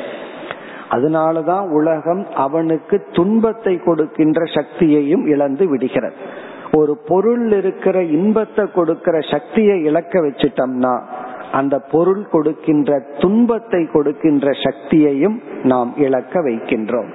அதனாலதான் 0.89 1.69
உலகம் 1.69 2.27
அவனுக்கு 2.35 3.07
துன்பத்தை 3.11 3.79
கொடுக்கின்ற 3.79 4.43
சக்தியையும் 4.43 5.25
இழந்து 5.25 5.69
விடுகிறது. 5.69 6.15
ஒரு 6.71 6.97
பொருள் 7.07 7.51
இருக்கிற 7.51 8.03
இன்பத்தை 8.03 8.65
கொடுக்கிற 8.71 9.19
சக்தியை 9.31 9.83
இழக்க 9.83 10.19
வச்சிட்டோம்னா 10.19 11.01
அந்த 11.51 11.79
பொருள் 11.79 12.27
கொடுக்கின்ற 12.27 13.03
துன்பத்தை 13.19 13.85
கொடுக்கின்ற 13.85 14.49
சக்தியையும் 14.51 15.41
நாம் 15.63 15.93
இழக்க 15.97 16.41
வைக்கின்றோம். 16.41 17.09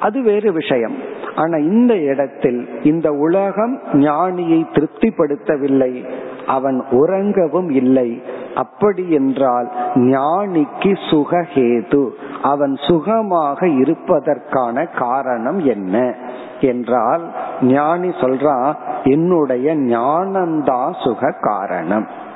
அது 0.00 0.22
வேறு 0.22 0.52
விஷயம். 0.52 0.94
ஆனா 1.36 1.56
இந்த 1.56 1.96
இடத்தில் 1.96 2.68
இந்த 2.82 3.12
உலகம் 3.12 3.80
ஞானியை 3.92 4.64
திருப்திப்படுத்தவில்லை. 4.72 6.08
அவன் 6.46 6.84
உறங்கவும் 6.90 7.70
இல்லை. 7.70 8.22
அப்படி 8.54 9.10
என்றால் 9.10 9.70
ஞானிக்கு 9.94 10.96
சுகஹேது. 11.10 12.08
அவன் 12.42 12.74
சுகமாக 12.88 13.68
இருப்பதற்கான 13.68 14.86
காரணம் 14.86 15.58
என்ன? 15.58 16.14
என்றால் 16.60 17.32
ஞானி 17.62 18.08
சொல்றான் 18.08 18.74
என்னுடைய 19.02 19.76
ஞானம்தான் 19.76 21.04
சுக 21.04 21.34
காரணம் 21.40 22.26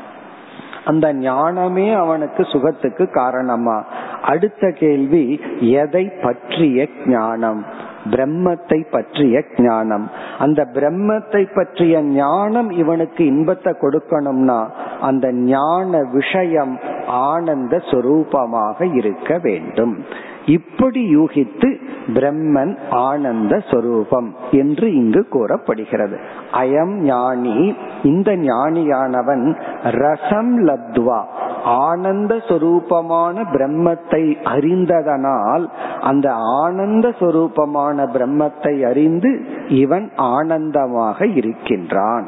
அந்த 0.84 1.12
ஞானமே 1.12 1.92
அவனுக்கு 1.92 2.42
சுகத்துக்கு 2.42 3.10
காரணமா? 3.10 3.84
அடுத்த 4.22 4.70
கேள்வி 4.70 5.40
எதை 5.60 6.12
பற்றிய 6.22 6.88
ஞானம்? 7.06 7.64
பிரம்மத்தை 8.10 8.84
பற்றிய 8.90 9.44
ஞானம். 9.56 10.10
அந்த 10.38 10.68
பிரம்மத்தை 10.74 11.54
பற்றிய 11.54 12.02
ஞானம் 12.02 12.70
இவனுக்கு 12.70 13.26
இன்பத்தை 13.26 13.72
கொடுக்கணும்னா 13.80 14.68
அந்த 15.00 15.32
ஞான 15.32 16.00
விஷயம் 16.12 16.78
ஆனந்த 17.06 17.76
சுரூபமாக 17.76 18.94
இருக்க 18.96 19.38
வேண்டும். 19.42 20.04
இப்படி 20.46 21.16
யூகித்து 21.16 21.68
பிரம்மன் 22.14 22.76
ஆனந்த 22.90 23.62
சொரூபம் 23.70 24.34
என்று 24.50 24.94
இங்கு 24.94 25.28
கூறப்படுகிறது. 25.28 26.18
அயம் 26.52 26.94
ஞானி 26.94 27.74
இந்த 28.02 28.36
ஞானியானவன் 28.36 29.56
ரசம் 29.82 30.66
லத்வா 30.66 31.22
ஆனந்த 31.64 32.34
சொரூபமான 32.34 33.44
பிரம்மத்தை 33.52 34.36
அறிந்ததனால் 34.44 35.68
அந்த 36.00 36.32
ஆனந்த 36.32 37.08
சொரூபமான 37.08 38.06
பிரம்மத்தை 38.06 38.82
அறிந்து 38.82 39.40
இவன் 39.68 40.10
ஆனந்தமாக 40.16 41.26
இருக்கின்றான். 41.26 42.26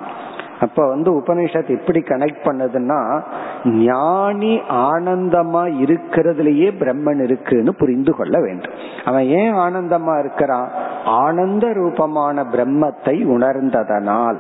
அப்ப 0.61 0.89
வந்து 0.89 1.13
உபனிஷத் 1.13 1.69
எப்படி 1.69 2.01
கனெக்ட் 2.01 2.45
பண்ணதுன்னா 2.45 3.23
ஞானி 3.65 4.61
ஆனந்தமா 4.69 5.63
இருக்கிறதுலயே 5.83 6.69
பிரம்மன் 6.79 7.23
இருக்குன்னு 7.23 7.75
புரிந்து 7.75 8.15
கொள்ள 8.15 8.41
வேண்டும். 8.41 8.73
அவன் 9.05 9.25
ஏன் 9.25 9.55
ஆனந்தமா 9.55 10.19
இருக்கிறான்? 10.19 10.69
ஆனந்த 11.05 11.73
ரூபமான 11.73 12.43
பிரம்மத்தை 12.43 13.25
உணர்ந்ததனால். 13.25 14.37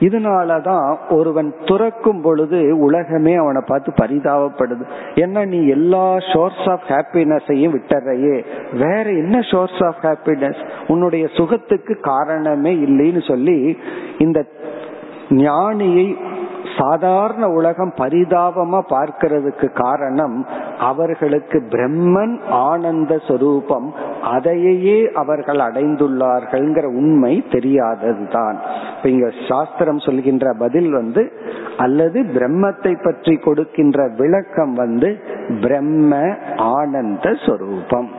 இதனாலதான் 0.00 0.96
ஒருவன் 1.10 1.54
துறக்கும் 1.64 2.22
பொழுது 2.22 2.78
உலகமே 2.78 3.34
அவனை 3.34 3.62
பார்த்து 3.66 3.92
பரிதாபப்படுது. 4.00 4.84
ஏன்னா 5.14 5.46
நீ 5.46 5.66
எல்லா 5.66 6.18
சோர்ஸ் 6.32 6.64
ஆஃப் 6.66 6.86
ஹாப்பினஸையும் 6.88 7.74
விட்டுறையே 7.76 8.36
வேற 8.76 9.02
என்ன 9.02 9.40
சோர்ஸ் 9.40 9.82
ஆஃப் 9.82 10.02
ஹாப்பினஸ் 10.02 10.60
உன்னுடைய 10.88 11.26
சுகத்துக்கு 11.32 12.00
காரணமே 12.00 12.74
இல்லைன்னு 12.74 13.28
சொல்லி 13.28 13.78
இந்த 14.18 14.46
ஞானியை 15.30 16.16
சாதாரண 16.78 17.48
உலகம் 17.48 17.92
பரிதாபமா 17.96 18.80
பார்க்கிறதுக்கு 18.88 19.72
காரணம் 19.72 20.46
அவர்களுக்கு 20.78 21.62
பிரம்மன் 21.70 22.40
ஆனந்த 22.50 23.18
சொரூபம் 23.18 23.94
அதையே 24.22 25.10
அவர்கள் 25.14 25.56
அடைந்துள்ளார்கள்ங்கிற 25.56 26.84
உண்மை 26.84 27.44
தெரியாததுதான். 27.50 28.56
இப்ப 28.96 29.08
இங்க 29.08 29.30
சாஸ்திரம் 29.48 29.98
சொல்கின்ற 29.98 30.54
பதில் 30.58 30.90
வந்து 30.92 31.32
அல்லது 31.76 32.22
பிரம்மத்தை 32.22 33.04
பற்றி 33.04 33.36
கொடுக்கின்ற 33.36 34.08
விளக்கம் 34.16 34.74
வந்து 34.74 35.20
பிரம்ம 35.60 36.36
ஆனந்த 36.56 37.34
சொரூபம். 37.46 38.10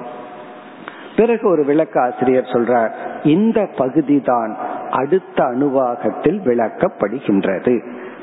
பிறகு 1.16 1.50
ஒரு 1.50 1.66
விளக்க 1.66 2.02
ஆசிரியர் 2.02 2.44
சொல்றார் 2.44 2.92
இந்த 3.24 3.68
பகுதி 3.78 4.22
தான் 4.22 4.56
அடுத்த 4.90 5.44
அணுவாகத்தில் 5.44 6.40
விளக்கப்படுகின்றது. 6.42 7.76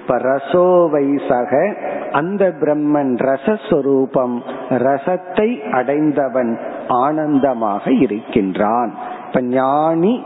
இப்ப 0.08 0.20
ரசோவைசக 0.20 1.74
அந்த 2.10 2.54
பிரம்மன் 2.60 3.12
ரசஸ்வரூபம் 3.18 4.40
ரசத்தை 4.68 5.70
அடைந்தவன் 5.70 6.58
ஆனந்தமாக 6.88 7.92
இருக்கின்றான். 7.92 8.94
இப்ப 9.26 9.40
ஞானி 9.40 10.24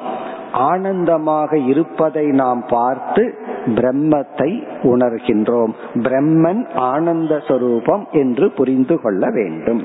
ஆனந்தமாக 0.53 1.59
இருப்பதை 1.59 2.27
நாம் 2.27 2.65
பார்த்து 2.69 3.35
பிரம்மத்தை 3.67 4.51
உணர்கின்றோம். 4.83 5.75
பிரம்மன் 5.95 6.69
ஆனந்த 6.75 7.41
சொரூபம் 7.49 8.07
என்று 8.13 8.51
புரிந்து 8.51 9.01
கொள்ள 9.01 9.31
வேண்டும். 9.31 9.85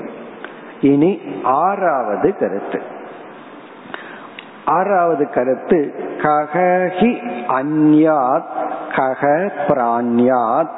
இனி 0.80 1.18
ஆறாவது 1.42 2.34
கருத்து. 2.36 2.96
ஆறாவது 4.68 5.28
கருத்து 5.30 5.94
ககஹி 6.18 7.12
அந்யாத் 7.48 8.52
கக 8.96 9.50
பிராண்யாத் 9.68 10.76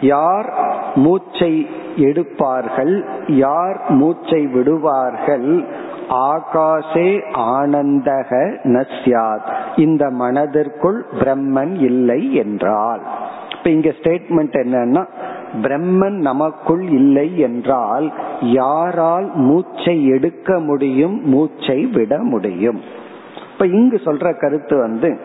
யார் 0.00 0.48
மூச்சை 0.94 1.66
எடுப்பார்கள் 1.96 2.94
யார் 3.26 3.80
மூச்சை 3.88 4.46
விடுவார்கள் 4.46 5.64
ஆகாசே 6.10 7.08
ஆனந்தக 7.36 8.30
நஸ்யாத். 8.64 9.48
இந்த 9.76 10.10
மனதிற்குள் 10.10 11.06
பிரம்மன் 11.20 11.74
இல்லை 11.80 12.34
என்றால். 12.34 13.00
இப்ப 13.56 13.70
இங்க 13.70 13.88
ஸ்டேட்மெண்ட் 13.88 14.56
என்னன்னா 14.62 15.02
பிரம்மன் 15.54 16.18
நமக்குள் 16.20 16.82
இல்லை 16.82 17.38
என்றால் 17.38 18.12
யாரால் 18.40 19.30
மூச்சை 19.34 20.06
எடுக்க 20.06 20.60
முடியும் 20.60 21.20
மூச்சை 21.24 21.86
விட 21.86 22.18
முடியும்? 22.18 22.80
இப்ப 23.52 23.66
இங்கு 23.66 24.00
சொல்ற 24.04 24.40
கருத்து 24.40 24.76
வந்து 24.76 25.20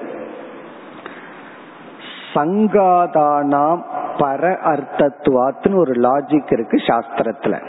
சங்காதானாம் 2.34 3.82
பர 4.18 4.58
அர்த்தத்துவாத்துன்னு 4.64 5.76
ஒரு 5.76 5.92
லாஜிக் 5.92 6.54
இருக்கு 6.54 6.78
சாஸ்திரத்துல. 6.78 7.62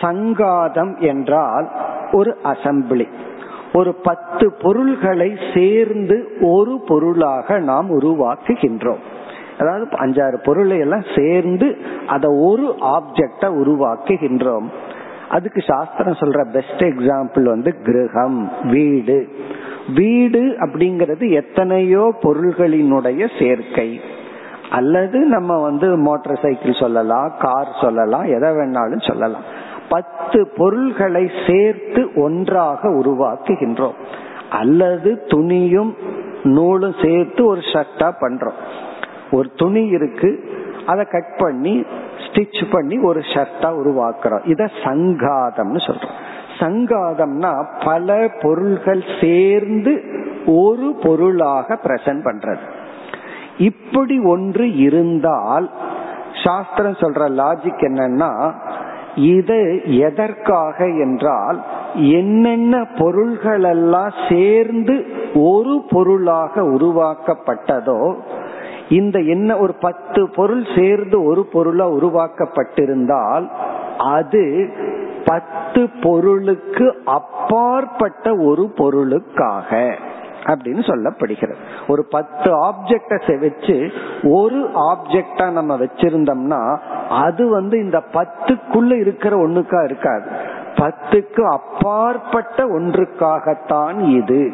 சங்காதம் 0.00 0.98
என்றால் 0.98 1.70
ஒரு 2.12 2.36
அசம்பிளி 2.44 3.06
ஒரு 3.72 3.94
பத்து 3.94 4.52
பொருள்களை 4.62 5.36
சேர்ந்து 5.54 6.38
ஒரு 6.40 6.84
பொருளாக 6.86 7.58
நாம் 7.58 8.00
உருவாக்குகின்றோம். 8.00 8.98
அதாவது 9.58 9.86
அஞ்சாறு 9.90 10.36
பொருளை 10.44 10.78
எல்லாம் 10.78 11.04
சேர்ந்து 11.16 11.76
அதை 12.06 12.30
ஒரு 12.40 12.74
ஆப்ஜெக்டா 12.80 13.48
உருவாக்குகின்றோம். 13.60 14.66
அதுக்கு 15.28 15.60
சாஸ்திரம் 15.60 16.12
சொல்ற 16.12 16.52
பெஸ்ட் 16.52 16.82
எக்ஸாம்பிள் 16.82 17.42
வந்து 17.42 17.74
கிரகம் 17.84 18.52
வீடு. 18.62 19.28
வீடு 19.94 20.40
அப்படிங்கிறது 20.40 21.30
எத்தனையோ 21.30 22.14
பொருள்களினுடைய 22.22 23.38
சேர்க்கை. 23.38 24.00
அல்லது 24.70 25.18
நம்ம 25.18 25.62
வந்து 25.62 25.96
மோட்டார் 25.96 26.38
சைக்கிள் 26.42 26.80
சொல்லலாம் 26.80 27.32
கார் 27.38 27.76
சொல்லலாம் 27.80 28.22
எதை 28.22 28.50
வேணாலும் 28.50 29.08
சொல்லலாம். 29.08 29.42
பத்து 29.88 30.48
பொருள்களை 30.56 31.30
சேர்த்து 31.46 32.10
ஒன்றாக 32.14 32.88
உருவாக்குகின்றோம். 32.88 33.94
அல்லது 34.50 35.22
துணியும் 35.26 35.94
நூலும் 36.42 36.94
சேர்த்து 37.02 37.46
ஒரு 37.46 37.60
ஷர்ட்டா 37.60 38.12
பண்றோம். 38.20 38.58
ஒரு 39.30 39.50
துணி 39.56 39.86
இருக்கு 39.86 40.50
அதை 40.86 41.04
கட் 41.04 41.36
பண்ணி 41.36 41.84
ஸ்டிச் 42.26 42.64
பண்ணி 42.70 42.98
ஒரு 42.98 43.20
ஷர்ட்டா 43.20 43.70
உருவாக்குறோம். 43.80 44.46
இத 44.48 44.70
சங்காதம்னு 44.84 45.80
சொல்றோம். 45.86 46.16
சங்காதம்னா 46.58 47.66
பல 47.84 48.28
பொருள்கள் 48.40 49.04
சேர்ந்து 49.20 50.02
ஒரு 50.46 50.96
பொருளாக 51.02 51.78
பிரசன்ட் 51.82 52.24
பண்றது. 52.24 52.64
இப்படி 53.58 54.18
ஒன்று 54.18 54.76
இருந்தால் 54.76 55.70
சாஸ்திரம் 56.44 56.92
சொல்ற 56.92 57.28
லாஜிக் 57.40 57.84
என்னன்னா 57.88 58.52
இது 59.14 59.82
எதற்காக 59.98 60.86
என்றால் 60.86 61.64
என்னென்ன 61.94 62.86
பொருள்கள் 62.98 63.62
எல்லாம் 63.62 64.12
சேர்ந்து 64.28 65.06
ஒரு 65.34 65.82
பொருளாக 65.90 66.62
உருவாக்கப்பட்டதோ 66.62 68.14
இந்த 68.88 69.18
என்ன 69.18 69.56
ஒரு 69.56 69.74
பத்து 69.80 70.30
பொருள் 70.36 70.64
சேர்ந்து 70.76 71.22
ஒரு 71.22 71.48
பொருளா 71.52 71.88
உருவாக்கப்பட்டிருந்தால் 71.88 73.48
அது 73.98 74.72
பத்து 75.24 75.88
பொருளுக்கு 76.02 77.02
அப்பாற்பட்ட 77.04 78.34
ஒரு 78.36 78.72
பொருளுக்காக 78.76 79.94
அப்படின்னு 80.44 80.82
சொல்லப்படுகிறது. 80.86 81.54
ஒரு 81.88 82.06
பத்து 82.10 82.66
ஆப்ஜெக்ட 82.66 83.40
வச்சு 83.40 83.90
ஒரு 84.22 84.70
ஆப்ஜெக்டா 84.74 85.50
நம்ம 85.50 85.76
வச்சிருந்தோம்னா 85.76 86.78
அது 87.08 87.48
வந்து 87.48 87.78
இந்த 87.78 88.02
பத்துக்குள்ள 88.12 89.00
இருக்கிற 89.00 89.36
ஒண்ணுக்கா 89.36 89.84
இருக்காது. 89.84 90.30
பத்துக்கு 90.74 91.40
அப்பாற்பட்ட 91.40 92.78
ஒன்றுக்காகத்தான் 92.78 94.00
இது. 94.00 94.52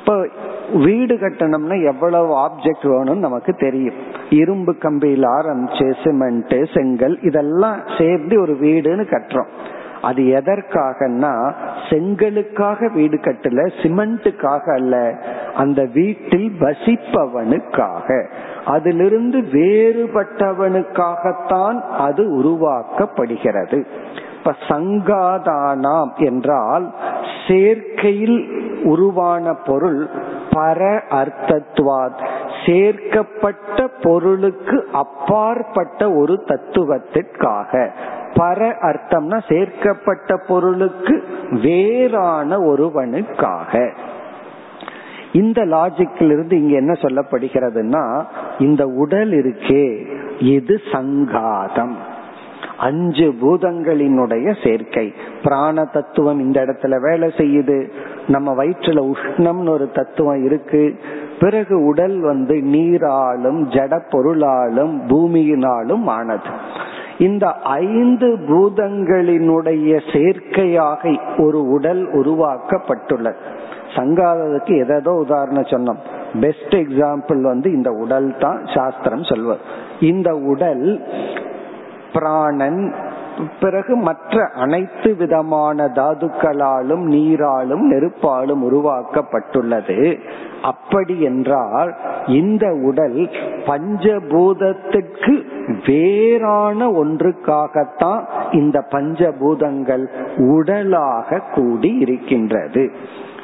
இப்ப 0.00 0.28
வீடு 0.84 1.14
கட்டணும்னா 1.14 1.84
எவ்வளவு 1.84 2.34
ஆப்ஜெக்ட் 2.34 2.82
வேணும்னு 2.82 3.14
நமக்கு 3.14 3.52
தெரியும். 3.52 3.94
இரும்பு 4.30 4.72
கம்பியில் 4.72 5.24
ஆரம்பிச்சு 5.24 5.94
சிமெண்ட் 6.04 6.66
செங்கல் 6.74 7.18
இதெல்லாம் 7.22 7.80
சேர்ந்து 7.98 8.40
ஒரு 8.40 8.52
வீடுன்னு 8.52 9.10
கட்டுறோம். 9.10 9.46
அது 10.02 10.22
எதற்காகனா 10.22 11.54
செங்கலுக்காக 11.90 12.88
வீடு 12.88 13.16
கட்டல 13.16 13.70
சிமெண்ட்டுக்காக 13.82 14.72
அல்ல 14.72 15.18
அந்த 15.54 15.88
வீட்டில் 15.94 16.52
வசிப்பவனுக்காக. 16.60 18.26
அதிலிருந்து 18.64 19.40
வேறுபட்டவனுக்காகத்தான் 19.40 21.80
அது 21.80 22.38
உருவாக்கப்படுகிறது. 22.38 23.84
இப்ப 24.44 24.56
சங்காதானாம் 24.68 26.16
என்றால் 26.16 26.94
சேர்க்கையில் 27.46 28.48
உருவான 28.82 29.54
பொருள் 29.54 30.08
பர 30.50 31.00
அர்த்தத்வாத். 31.10 32.28
சேர்க்கப்பட்ட 32.66 33.88
பொருளுக்கு 34.02 34.88
அப்பாற்பட்ட 34.92 36.12
ஒரு 36.12 36.44
தத்துவத்திற்காக. 36.46 37.90
பர 38.34 38.72
அர்த்தம்னா 38.82 39.40
சேர்க்கப்பட்ட 39.48 40.36
பொருளுக்கு 40.48 41.24
வேறான 41.50 42.60
ஒருவனுக்காக. 42.60 43.92
இந்த 45.32 45.64
லாஜிக்கில் 45.64 46.30
இருந்து 46.30 46.60
இங்க 46.60 46.74
என்ன 46.74 46.92
சொல்லப்படுகிறதுனா 46.92 48.24
இந்த 48.58 48.86
உடல் 48.86 49.30
இருக்கே 49.30 50.06
இது 50.38 50.80
சங்காதம். 50.92 51.94
அஞ்சு 52.82 53.34
பூதங்களினுடைய 53.42 54.66
சேர்க்கை. 54.66 55.12
பிராண 55.42 55.84
தத்துவம் 55.84 56.40
இந்த 56.40 56.60
இடத்துல 56.60 57.00
வேலை 57.00 57.28
செய்யுது. 57.36 57.78
நம்ம 58.28 58.64
வயிற்றுல 58.64 59.00
உஷ்ணம்னு 59.10 59.68
ஒரு 59.68 59.90
தத்துவம் 59.90 60.44
இருக்கு. 60.44 60.94
பிறகு 61.40 61.84
உடல் 61.84 62.20
வந்து 62.20 62.54
நீராலும் 62.54 63.60
ஜட 63.68 64.00
பொருளாலும் 64.10 64.94
பூமியினாலும் 65.08 66.04
ஆனது. 66.06 66.50
இந்த 67.18 67.46
ஐந்து 67.52 68.26
பூதங்களினுடைய 68.26 70.00
சேர்க்கையாக 70.12 71.18
ஒரு 71.42 71.68
உடல் 71.68 72.12
உருவாக்கப்பட்டுள்ளது. 72.12 73.40
சங்காததுக்கு 73.94 74.96
எதோ 74.96 75.12
உதாரணம் 75.12 75.70
சொன்னோம். 75.70 75.98
பெஸ்ட் 76.40 76.74
எக்ஸாம்பிள் 76.74 77.40
வந்து 77.40 77.72
இந்த 77.72 77.90
உடல் 77.90 78.34
தான் 78.38 78.64
சாஸ்திரம் 78.74 79.24
சொல்வது. 79.24 79.60
இந்த 80.00 80.34
உடல் 80.34 81.02
பிராணன் 82.12 82.94
பிறகு 83.60 83.96
மற்ற 83.96 84.50
அனைத்து 84.54 85.14
விதமான 85.14 85.84
தாதுக்களாலும் 85.84 87.04
நீராலும் 87.06 87.84
நெருப்பாலும் 87.90 88.62
உருவாக்கப்பட்டுள்ளது. 88.62 90.18
அப்படி 90.62 91.20
என்றால் 91.20 91.96
இந்த 92.26 92.74
உடல் 92.82 93.30
பஞ்சபூதத்துக்கு 93.66 95.34
வேறான 95.86 96.88
ஒன்றுக்காகத்தான் 96.90 98.22
இந்த 98.52 98.84
பஞ்சபூதங்கள் 98.90 100.06
உடலாக 100.36 101.42
கூடி 101.54 101.94
இருக்கின்றது. 101.98 102.90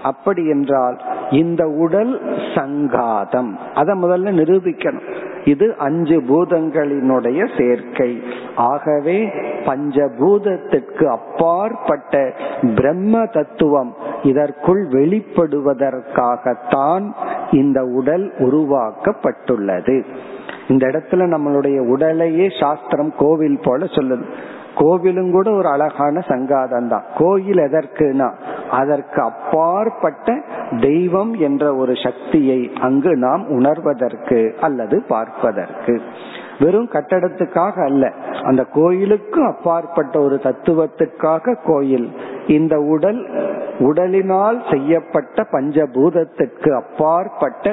அப்படி 0.03 0.49
என்றால் 0.49 1.01
இந்த 1.31 1.69
உடல் 1.69 2.27
சங்காதம். 2.27 3.57
அத 3.75 3.95
முதல்ல 3.95 4.11
நிரூபிக்கணும். 4.11 5.15
இது 5.45 5.75
அஞ்சு 5.79 6.21
பூதங்களினுடைய 6.21 7.59
சேர்க்கை. 7.59 8.23
ஆகவே 8.57 9.31
பஞ்சபூதத்திற்கு 9.67 11.05
அப்பாற்பட்ட 11.05 12.33
பிரம்ம 12.75 13.27
தத்துவம் 13.27 13.95
இதற்குள் 14.23 14.89
வெளிப்படுவதற்காகத்தான் 14.89 17.13
இந்த 17.51 17.85
உடல் 17.85 18.33
உருவாக்கப்பட்டுள்ளது. 18.39 20.05
இந்த 20.69 20.87
இடத்துல 20.87 21.11
நம்மளுடைய 21.11 21.79
உடலையே 21.79 22.49
சாஸ்திரம் 22.61 23.13
கோவில் 23.19 23.59
போல 23.63 23.85
சொல்லுது. 23.85 24.23
கோவிலும் 24.79 25.31
கூட 25.31 25.51
ஒரு 25.51 25.69
அழகான 25.69 26.21
சங்காதம் 26.21 26.89
தான் 26.89 27.05
கோயில் 27.19 27.59
எதற்குனா 27.59 28.29
அதற்கு 28.71 29.21
அப்பாற்பட்ட 29.23 30.35
தெய்வம் 30.81 31.33
என்ற 31.39 31.75
ஒரு 31.75 31.95
சக்தியை 31.97 32.71
அங்கு 32.81 33.17
நாம் 33.17 33.45
உணர்வதற்கு 33.49 34.41
அல்லது 34.61 34.97
பார்ப்பதற்கு. 35.09 35.95
வெறும் 36.59 36.89
கட்டடத்துக்காக 36.93 37.85
அல்ல 37.85 38.05
அந்த 38.43 38.65
கோயிலுக்கு 38.73 39.41
அப்பாற்பட்ட 39.45 40.21
ஒரு 40.21 40.41
தத்துவத்துக்காக 40.43 41.55
கோயில் 41.65 42.09
இந்த 42.47 42.81
உடல் 42.81 43.21
உடலினால் 43.79 44.59
செய்யப்பட்ட 44.71 45.47
பஞ்சபூதத்திற்கு 45.53 46.71
அப்பாற்பட்ட 46.73 47.67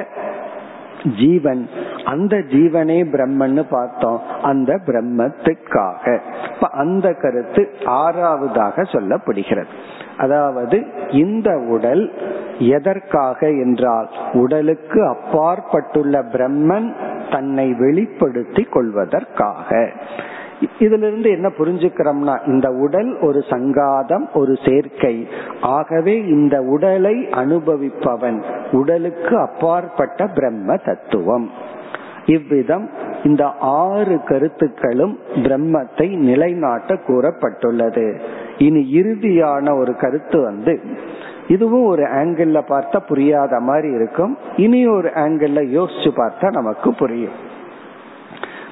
ஜீவன். 1.18 1.68
அந்த 2.04 2.36
ஜீவனே 2.36 3.04
பிரம்மன்னு 3.04 3.64
பார்த்தோம். 3.70 4.20
அந்த 4.42 4.78
பிரம்மத்துக்காக. 4.86 6.18
இப்ப 6.54 6.68
அந்த 6.70 7.12
கருத்து 7.12 7.70
ஆறாவதாக 7.84 8.82
சொல்லப்படுகிறது. 8.82 9.66
அதாவது 10.16 10.86
இந்த 11.10 11.58
உடல் 11.58 12.12
எதற்காக 12.58 13.50
என்றால் 13.50 14.08
உடலுக்கு 14.32 15.06
அப்பாற்பட்டுள்ள 15.06 16.22
பிரம்மன் 16.22 16.94
தன்னை 17.30 17.74
வெளிப்படுத்தி 17.74 18.62
கொள்வதற்காக. 18.62 19.90
இதுல 20.60 21.06
இருந்து 21.06 21.30
என்ன 21.30 21.48
புரிஞ்சுக்கிறோம்னா 21.48 22.46
இந்த 22.46 22.70
உடல் 22.70 23.18
ஒரு 23.20 23.38
சங்காதம் 23.38 24.26
ஒரு 24.34 24.56
சேர்க்கை. 24.64 25.28
ஆகவே 25.60 26.18
இந்த 26.18 26.60
உடலை 26.60 27.14
அனுபவிப்பவன் 27.14 28.42
உடலுக்கு 28.72 29.38
அப்பாற்பட்ட 29.38 30.26
பிரம்ம 30.26 30.76
தத்துவம். 30.76 31.50
இவ்விதம் 32.26 32.90
இந்த 33.24 33.44
ஆறு 33.60 34.22
கருத்துக்களும் 34.22 35.18
பிரம்மத்தை 35.34 36.16
நிலைநாட்ட 36.16 36.94
கூறப்பட்டுள்ளது. 36.94 38.20
இனி 38.58 39.00
இறுதியான 39.00 39.78
ஒரு 39.78 39.96
கருத்து 39.96 40.42
வந்து 40.42 40.80
இதுவும் 41.48 41.86
ஒரு 41.86 42.02
ஆங்கிள் 42.02 42.62
பார்த்தா 42.68 42.96
புரியாத 43.08 43.60
மாதிரி 43.60 43.92
இருக்கும். 43.92 44.38
இனி 44.56 44.88
ஒரு 44.88 45.08
ஆங்கிள் 45.14 45.54
யோசிச்சு 45.78 46.10
பார்த்தா 46.16 46.50
நமக்கு 46.50 46.94
புரியும். 46.94 47.54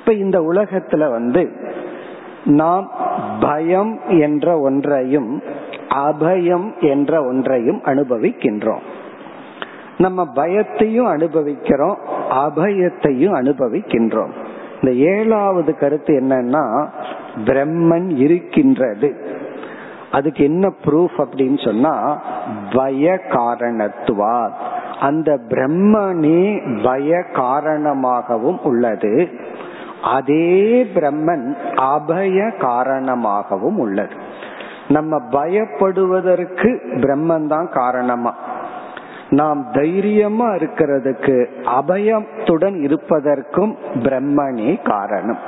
இப்ப 0.04 0.16
இந்த 0.16 0.40
உலகத்துல 0.40 1.10
வந்து 1.10 1.50
நாம் 2.44 2.90
பயம் 3.40 3.98
என்ற 4.08 4.60
ஒன்றையும் 4.60 5.42
அபயம் 5.94 6.80
என்ற 6.80 7.24
ஒன்றையும் 7.24 7.80
அனுபவிக்கின்றோம். 7.84 8.80
நம்ம 9.98 10.28
பயத்தையும் 10.34 11.08
அனுபவிக்கிறோம் 11.08 11.98
அபயத்தையும் 12.30 13.34
அனுபவிக்கின்றோம். 13.34 14.30
இந்த 14.80 14.96
ஏழாவது 14.96 15.76
கருத்து 15.76 16.14
என்னன்னா 16.14 16.88
பிரம்மன் 17.44 18.16
இருக்கின்றது. 18.16 19.14
அதுக்கு 20.12 20.44
என்ன 20.44 20.72
ப்ரூஃப் 20.84 21.18
அப்படின்னு 21.18 21.64
சொன்னா 21.64 22.22
பய 22.72 23.20
காரணத்துவா 23.28 24.50
அந்த 25.00 25.38
பிரம்மனே 25.48 26.42
பய 26.82 27.22
காரணமாகவும் 27.32 28.62
உள்ளது. 28.62 29.28
அதே 30.04 30.84
பிரம்மன் 30.94 31.54
அபய 31.74 32.56
காரணமாகவும் 32.58 33.78
உள்ளது. 33.78 34.14
நம்ம 34.88 35.18
பயப்படுவதற்கு 35.30 36.80
பிரம்மன் 36.96 37.46
தான் 37.46 37.68
காரணமா. 37.72 38.34
நாம் 39.30 39.66
தைரியமா 39.72 40.46
இருக்கிறதுக்கு 40.46 41.46
அபயத்துடன் 41.80 42.80
இருப்பதற்கும் 42.80 43.76
பிரம்மனே 43.94 44.82
காரணம். 44.82 45.38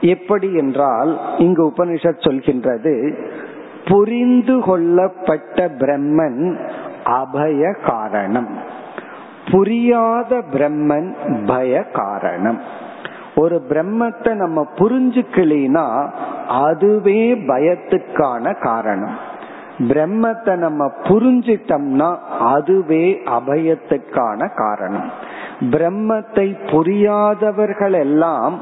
எப்படி 0.00 0.54
என்றால் 0.54 1.18
இங்கு 1.38 1.72
உபனிஷத் 1.76 2.26
சொல்கின்றது 2.28 3.24
புரிந்து 3.88 4.60
கொள்ளப்பட்ட 4.60 5.68
பிரம்மன் 5.68 6.56
அபய 7.04 7.74
காரணம். 7.86 8.48
புரியாத 9.50 10.42
பிரம்மன் 10.52 11.14
பய 11.46 11.82
காரணம். 11.82 12.86
ஒரு 13.40 13.56
பிரம்மத்தை 13.70 14.30
நம்ம 14.34 14.58
புரிஞ்சுக்கலினா 14.78 15.86
அதுவே 16.66 17.20
பயத்துக்கான 17.50 18.54
காரணம். 18.58 19.16
பிரம்மத்தை 19.90 20.54
நம்ம 20.56 20.84
புரிஞ்சிட்டோம்னா 21.08 22.08
அதுவே 22.54 23.04
அபயத்துக்கான 23.38 24.48
காரணம். 24.54 25.10
பிரம்மத்தை 25.74 26.46
புரியாதவர்கள் 26.70 27.96
எல்லாம் 28.04 28.56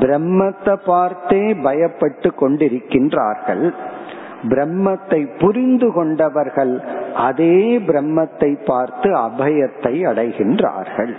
பிரம்மத்தை 0.00 0.74
பார்த்தே 0.86 1.42
பயப்பட்டு 1.66 2.30
கொண்டிருக்கின்றார்கள். 2.42 3.66
பிரம்மத்தை 4.52 5.20
புரிந்து 5.38 5.88
கொண்டவர்கள் 5.92 6.74
அதே 7.28 7.56
பிரம்மத்தை 7.90 8.50
பார்த்து 8.64 9.10
அபயத்தை 9.26 9.94
அடைகின்றார்கள். 10.10 11.14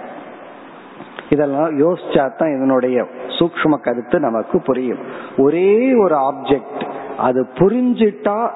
இதெல்லாம் 1.29 1.79
யோசிச்சா 1.79 2.35
தான் 2.35 2.55
இதனுடைய 2.55 3.05
சூக்ம 3.27 3.73
கருத்து 3.81 4.19
நமக்கு 4.19 4.61
புரியும். 4.61 4.99
ஒரே 5.37 5.93
ஒரு 5.93 6.15
ஆப்ஜெக்ட் 6.15 6.83
அது 7.17 7.47
புரிஞ்சிட்டா 7.55 8.49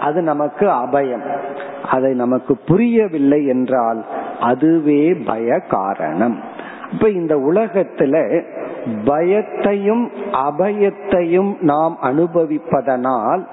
அது 0.00 0.22
நமக்கு 0.22 0.66
அபயம். 0.66 1.26
அதை 1.90 2.14
நமக்கு 2.14 2.56
புரியவில்லை 2.56 3.46
என்றால் 3.46 4.04
அதுவே 4.40 5.14
பய 5.14 5.58
காரணம். 5.58 6.40
இப்ப 6.92 7.08
இந்த 7.08 7.36
உலகத்துல 7.36 8.42
பயத்தையும் 9.04 10.04
அபயத்தையும் 10.32 11.60
நாம் 11.60 11.98
அனுபவிப்பதனால் 12.02 13.46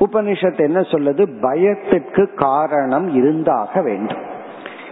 உபனிஷத் 0.00 0.58
என்ன 0.58 0.80
சொல்லுது? 0.80 1.28
பயத்திற்கு 1.40 2.34
காரணம் 2.34 3.14
இருந்தாக 3.14 3.82
வேண்டும். 3.82 4.22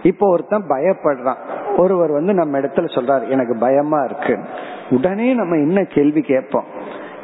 இப்போ 0.01 0.29
ஒருத்தன் 0.29 0.65
பயப்படுறான். 0.69 1.41
ஒருவர் 1.79 2.11
வந்து 2.11 2.33
நம்ம 2.33 2.59
இடத்துல 2.59 2.85
சொல்றாரு 2.85 3.27
எனக்கு 3.27 3.57
பயமா 3.57 4.01
இருக்கு. 4.01 4.45
உடனே 4.89 5.33
நம்ம 5.33 5.55
என்ன 5.55 5.83
கேள்வி 5.83 6.21
கேட்போம். 6.21 6.63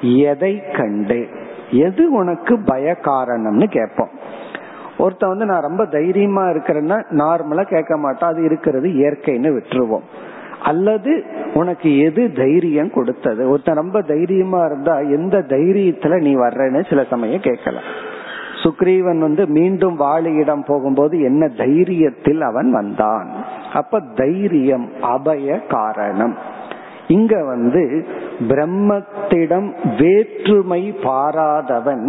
எதை 0.02 0.64
கண்டு? 0.72 1.28
எது 1.72 2.12
உனக்கு 2.12 2.60
பய 2.66 2.98
காரணம்னு 3.02 3.64
கேட்போம். 3.64 4.10
ஒருத்தன் 4.98 5.30
வந்து 5.30 5.46
நான் 5.46 5.62
ரொம்ப 5.62 5.86
தைரியமா 5.86 6.50
இருக்கிறேன்னா 6.50 7.04
நார்மலா 7.10 7.64
கேட்க 7.64 7.98
மாட்டான். 7.98 8.32
அது 8.32 8.44
இருக்கிறது 8.44 8.90
இயற்கைன்னு 8.90 9.60
விட்டுருவோம். 9.60 10.04
அல்லது 10.64 11.24
உனக்கு 11.54 12.00
எது 12.00 12.32
தைரியம் 12.32 12.92
கொடுத்தது? 12.92 13.50
ஒருத்தன் 13.50 13.76
ரொம்ப 13.76 14.02
தைரியமா 14.02 14.66
இருந்தா 14.66 15.00
எந்த 15.00 15.38
தைரியத்துல 15.38 16.22
நீ 16.22 16.36
வர்றன்னு 16.36 16.90
சில 16.90 17.04
சமயம் 17.04 17.42
கேட்கலாம். 17.42 18.14
சுக்ரீவன் 18.64 19.20
வந்து 19.20 19.48
மீண்டும் 19.48 20.00
வாழியிடம் 20.00 20.66
போகும்போது 20.66 21.22
என்ன 21.22 21.46
தைரியத்தில் 21.46 22.40
அவன் 22.40 22.72
வந்தான்? 22.72 23.45
அப்ப 23.76 24.00
தைரியம் 24.16 24.88
அபய 25.02 25.60
காரணம். 25.68 26.36
இங்க 27.08 27.44
வந்து 27.44 27.84
பிரம்மத்திடம் 28.48 29.68
வேற்றுமை 30.00 30.82
பாராதவன் 31.04 32.06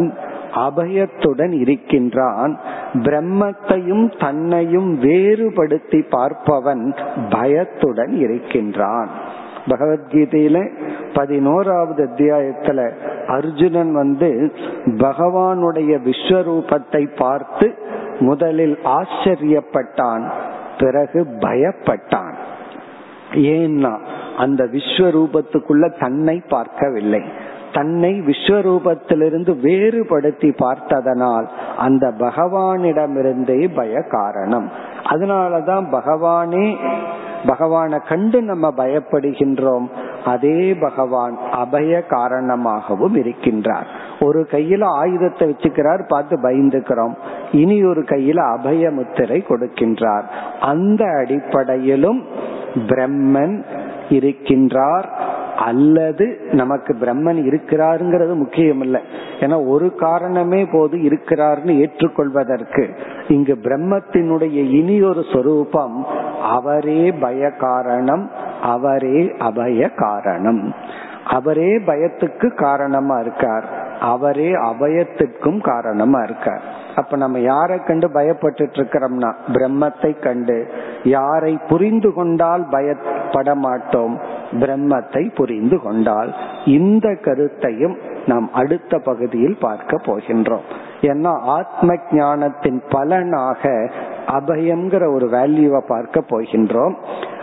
அபயத்துடன் 0.55 1.53
இருக்கின்றான். 1.53 2.53
பிரம்மத்தையும் 2.95 4.07
தன்னையும் 4.21 4.91
வேறுபடுத்தி 4.99 6.01
பார்ப்பவன் 6.11 6.85
பயத்துடன் 7.31 8.15
இருக்கின்றான். 8.19 9.11
பகவத்கீதையில 9.69 10.59
பதினோராவது 11.15 12.03
அத்தியாயத்துல 12.05 12.81
அர்ஜுனன் 13.27 13.93
வந்து 13.93 14.31
பகவானுடைய 14.87 15.93
விஸ்வரூபத்தை 16.09 17.03
பார்த்து 17.19 17.69
முதலில் 18.21 18.79
ஆச்சரியப்பட்டான். 18.85 20.25
பிறகு 20.79 21.27
பயப்பட்டான். 21.39 22.35
ஏன்னா 23.33 23.99
அந்த 24.37 24.65
விஸ்வரூபத்துக்குள்ள 24.65 25.99
தன்னை 25.99 26.43
பார்க்கவில்லை. 26.49 27.23
தன்னை 27.73 28.21
விஸ்வரூபத்திலிருந்து 28.21 29.61
வேறுபடுத்தி 29.61 30.53
பார்த்ததனால் 30.53 31.51
அந்த 31.79 32.13
பகவானிடமிருந்தே 32.19 33.75
பய 33.75 34.03
காரணம். 34.03 34.71
அதனாலதான் 35.05 35.85
பகவானே 35.93 36.77
பகவானை 37.47 37.99
கண்டு 38.09 38.43
நம்ம 38.43 38.73
பயப்படுகின்றோம். 38.77 39.87
அதே 40.27 40.75
பகவான் 40.75 41.37
அபய 41.53 42.03
காரணமாகவும் 42.09 43.17
இருக்கின்றார். 43.17 43.89
ஒரு 44.21 44.41
கையில 44.51 44.85
ஆயுதத்தை 44.85 45.45
வச்சுக்கிறார் 45.49 46.05
பார்த்து 46.09 46.37
பயந்துக்கிறோம். 46.43 47.15
இனி 47.53 47.79
ஒரு 47.85 48.03
கையில 48.03 48.39
அபய 48.57 48.91
முத்திரை 48.91 49.45
கொடுக்கின்றார். 49.49 50.27
அந்த 50.61 51.05
அடிப்படையிலும் 51.21 52.21
பிரம்மன் 52.89 53.57
இருக்கின்றார். 54.09 55.09
அல்லது 55.59 56.25
நமக்கு 56.53 56.93
பிரம்மன் 57.01 57.39
இருக்கிறாருங்கிறது 57.43 58.35
முக்கியம் 58.35 58.81
இல்லை 58.81 59.01
ஏன்னா 59.41 59.57
ஒரு 59.69 59.87
காரணமே 59.95 60.61
போது 60.73 60.97
இருக்கிறார்னு 60.99 61.73
ஏற்றுக்கொள்வதற்கு 61.83 62.85
இங்கு 63.29 63.55
பிரம்மத்தினுடைய 63.63 64.59
இனி 64.81 64.97
ஒரு 65.03 65.23
சொரூபம் 65.33 65.97
அவரே 66.43 67.05
பய 67.21 67.51
காரணம் 67.59 68.25
அவரே 68.63 69.35
அபய 69.39 69.91
காரணம். 69.95 70.75
அவரே 71.31 71.79
பயத்துக்கு 71.79 72.55
காரணமா 72.55 73.19
இருக்கார். 73.19 73.65
அவரே 74.01 74.53
அபயத்துக்கும் 74.53 75.61
காரணமா 75.61 76.23
இருக்கார். 76.23 76.63
அப்ப 76.97 77.17
நம்ம 77.17 77.39
யாரை 77.39 77.79
கண்டு 77.79 78.09
பயப்பட்டு 78.09 78.65
இருக்கிறோம்னா 78.73 79.35
பிரம்மத்தை 79.53 80.23
கண்டு 80.23 80.73
யாரை 81.03 81.59
புரிந்து 81.69 82.13
கொண்டால் 82.13 82.67
பயப்பட 82.71 83.55
மாட்டோம் 83.55 84.21
பிரம்மத்தை 84.53 85.35
புரிந்து 85.35 85.81
கொண்டால். 85.81 86.35
இந்த 86.65 87.15
கருத்தையும் 87.15 87.97
நாம் 88.27 88.53
அடுத்த 88.53 88.99
பகுதியில் 88.99 89.59
பார்க்க 89.61 89.97
போகின்றோம். 89.97 90.67
ஏன்னா 91.01 91.41
ஆத்ம 91.41 91.95
ஞானத்தின் 92.11 92.83
பலனாக 92.89 93.91
அபயம்ங்கிற 94.27 95.15
ஒரு 95.15 95.27
வேல்யூவை 95.27 95.81
பார்க்க 95.87 96.21
போகின்றோம். 96.21 96.95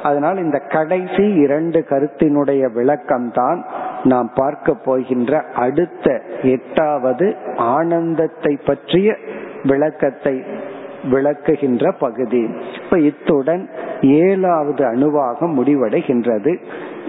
அதனால் 0.03 0.37
இந்த 0.37 0.57
கடைசி 0.57 1.33
இரண்டு 1.33 1.85
கருத்தினுடைய 1.89 2.71
விளக்கம் 2.71 3.31
தான் 3.31 3.65
நாம் 4.03 4.31
பார்க்க 4.35 4.73
போகின்ற 4.73 5.41
அடுத்த 5.55 6.21
எட்டாவது 6.41 7.35
ஆனந்தத்தை 7.55 8.59
பற்றிய 8.65 9.15
விளக்கத்தை 9.63 10.43
விளக்குகின்ற 11.11 11.91
பகுதி. 11.99 12.49
இப்ப 12.83 12.99
இத்துடன் 12.99 13.69
ஏழாவது 14.01 14.83
அணுவாகம் 14.85 15.53
முடிவடைகின்றது. 15.57 16.57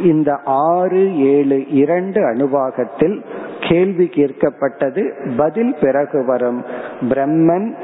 இந்த 0.02 0.38
ஆறு 0.44 1.18
ஏழு 1.18 1.68
இரண்டு 1.68 2.20
அணுவாகத்தில் 2.20 3.24
கேள்வி 3.60 4.10
கேட்கப்பட்டது. 4.14 5.02
பதில் 5.36 5.76
பிறகு 5.80 6.24
வரும். 6.24 6.64
பிரம்மன் 7.08 7.74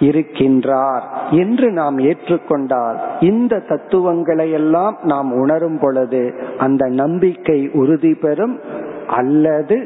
இருக்கின்றார் 0.00 1.04
என்று 1.30 1.66
நாம் 1.72 1.98
ஏற்றுக்கொண்டால் 2.02 2.98
இந்த 3.20 3.62
தத்துவங்களை 3.68 4.48
எல்லாம் 4.50 4.96
நாம் 5.04 5.30
உணரும் 5.32 5.78
பொழுது 5.78 6.22
அந்த 6.58 6.84
நம்பிக்கை 6.94 7.60
உறுதி 7.74 8.12
பெறும் 8.14 8.56
அல்லது 9.14 9.76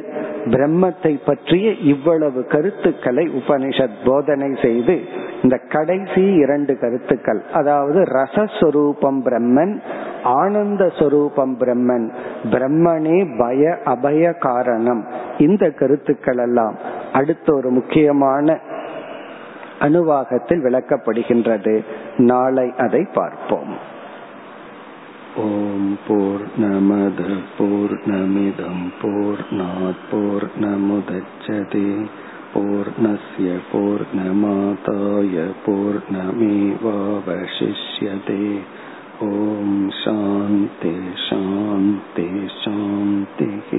பிரம்மத்தை 0.47 1.13
பற்றிய 1.25 1.69
இவ்வளவு 1.85 2.41
கருத்துக்களை 2.45 3.25
உபனிஷத் 3.33 3.99
போதனை 4.05 4.51
செய்து 4.63 4.95
இந்த 5.43 5.57
கடைசி 5.69 6.23
இரண்டு 6.35 6.73
கருத்துக்கள் 6.79 7.41
அதாவது 7.53 8.01
ரசஸ்வரூபம் 8.13 9.21
பிரம்மன் 9.25 9.75
ஆனந்த 10.35 10.85
சொரூபம் 10.99 11.55
பிரம்மன் 11.59 12.07
பிரம்மனே 12.51 13.19
பய 13.39 13.77
அபய 13.85 14.33
காரணம் 14.41 15.03
இந்த 15.39 15.65
கருத்துக்கள் 15.71 16.37
எல்லாம் 16.37 16.77
அடுத்த 17.13 17.47
ஒரு 17.55 17.71
முக்கியமான 17.71 18.57
அணுவாகத்தில் 19.80 20.64
விளக்கப்படுகின்றது 20.66 21.76
நாளை 22.24 22.68
அதை 22.78 23.04
பார்ப்போம் 23.14 23.74
ஓம் 25.42 25.94
போர் 26.08 26.44
நமத 26.58 27.22
போர் 27.58 27.96
நமிதம் 28.06 28.86
போர் 29.02 29.44
போர் 30.12 30.48
நமுதச்சதே 30.60 31.88
पूर्णस्य 32.54 33.54
पूर्णमादाय 33.70 35.38
पूर्णमेवावशिष्यते 35.64 36.36
ॐ 39.24 39.72
शान्ति 39.96 40.94
शान्ति 41.20 42.28
शान्तिः 42.56 43.72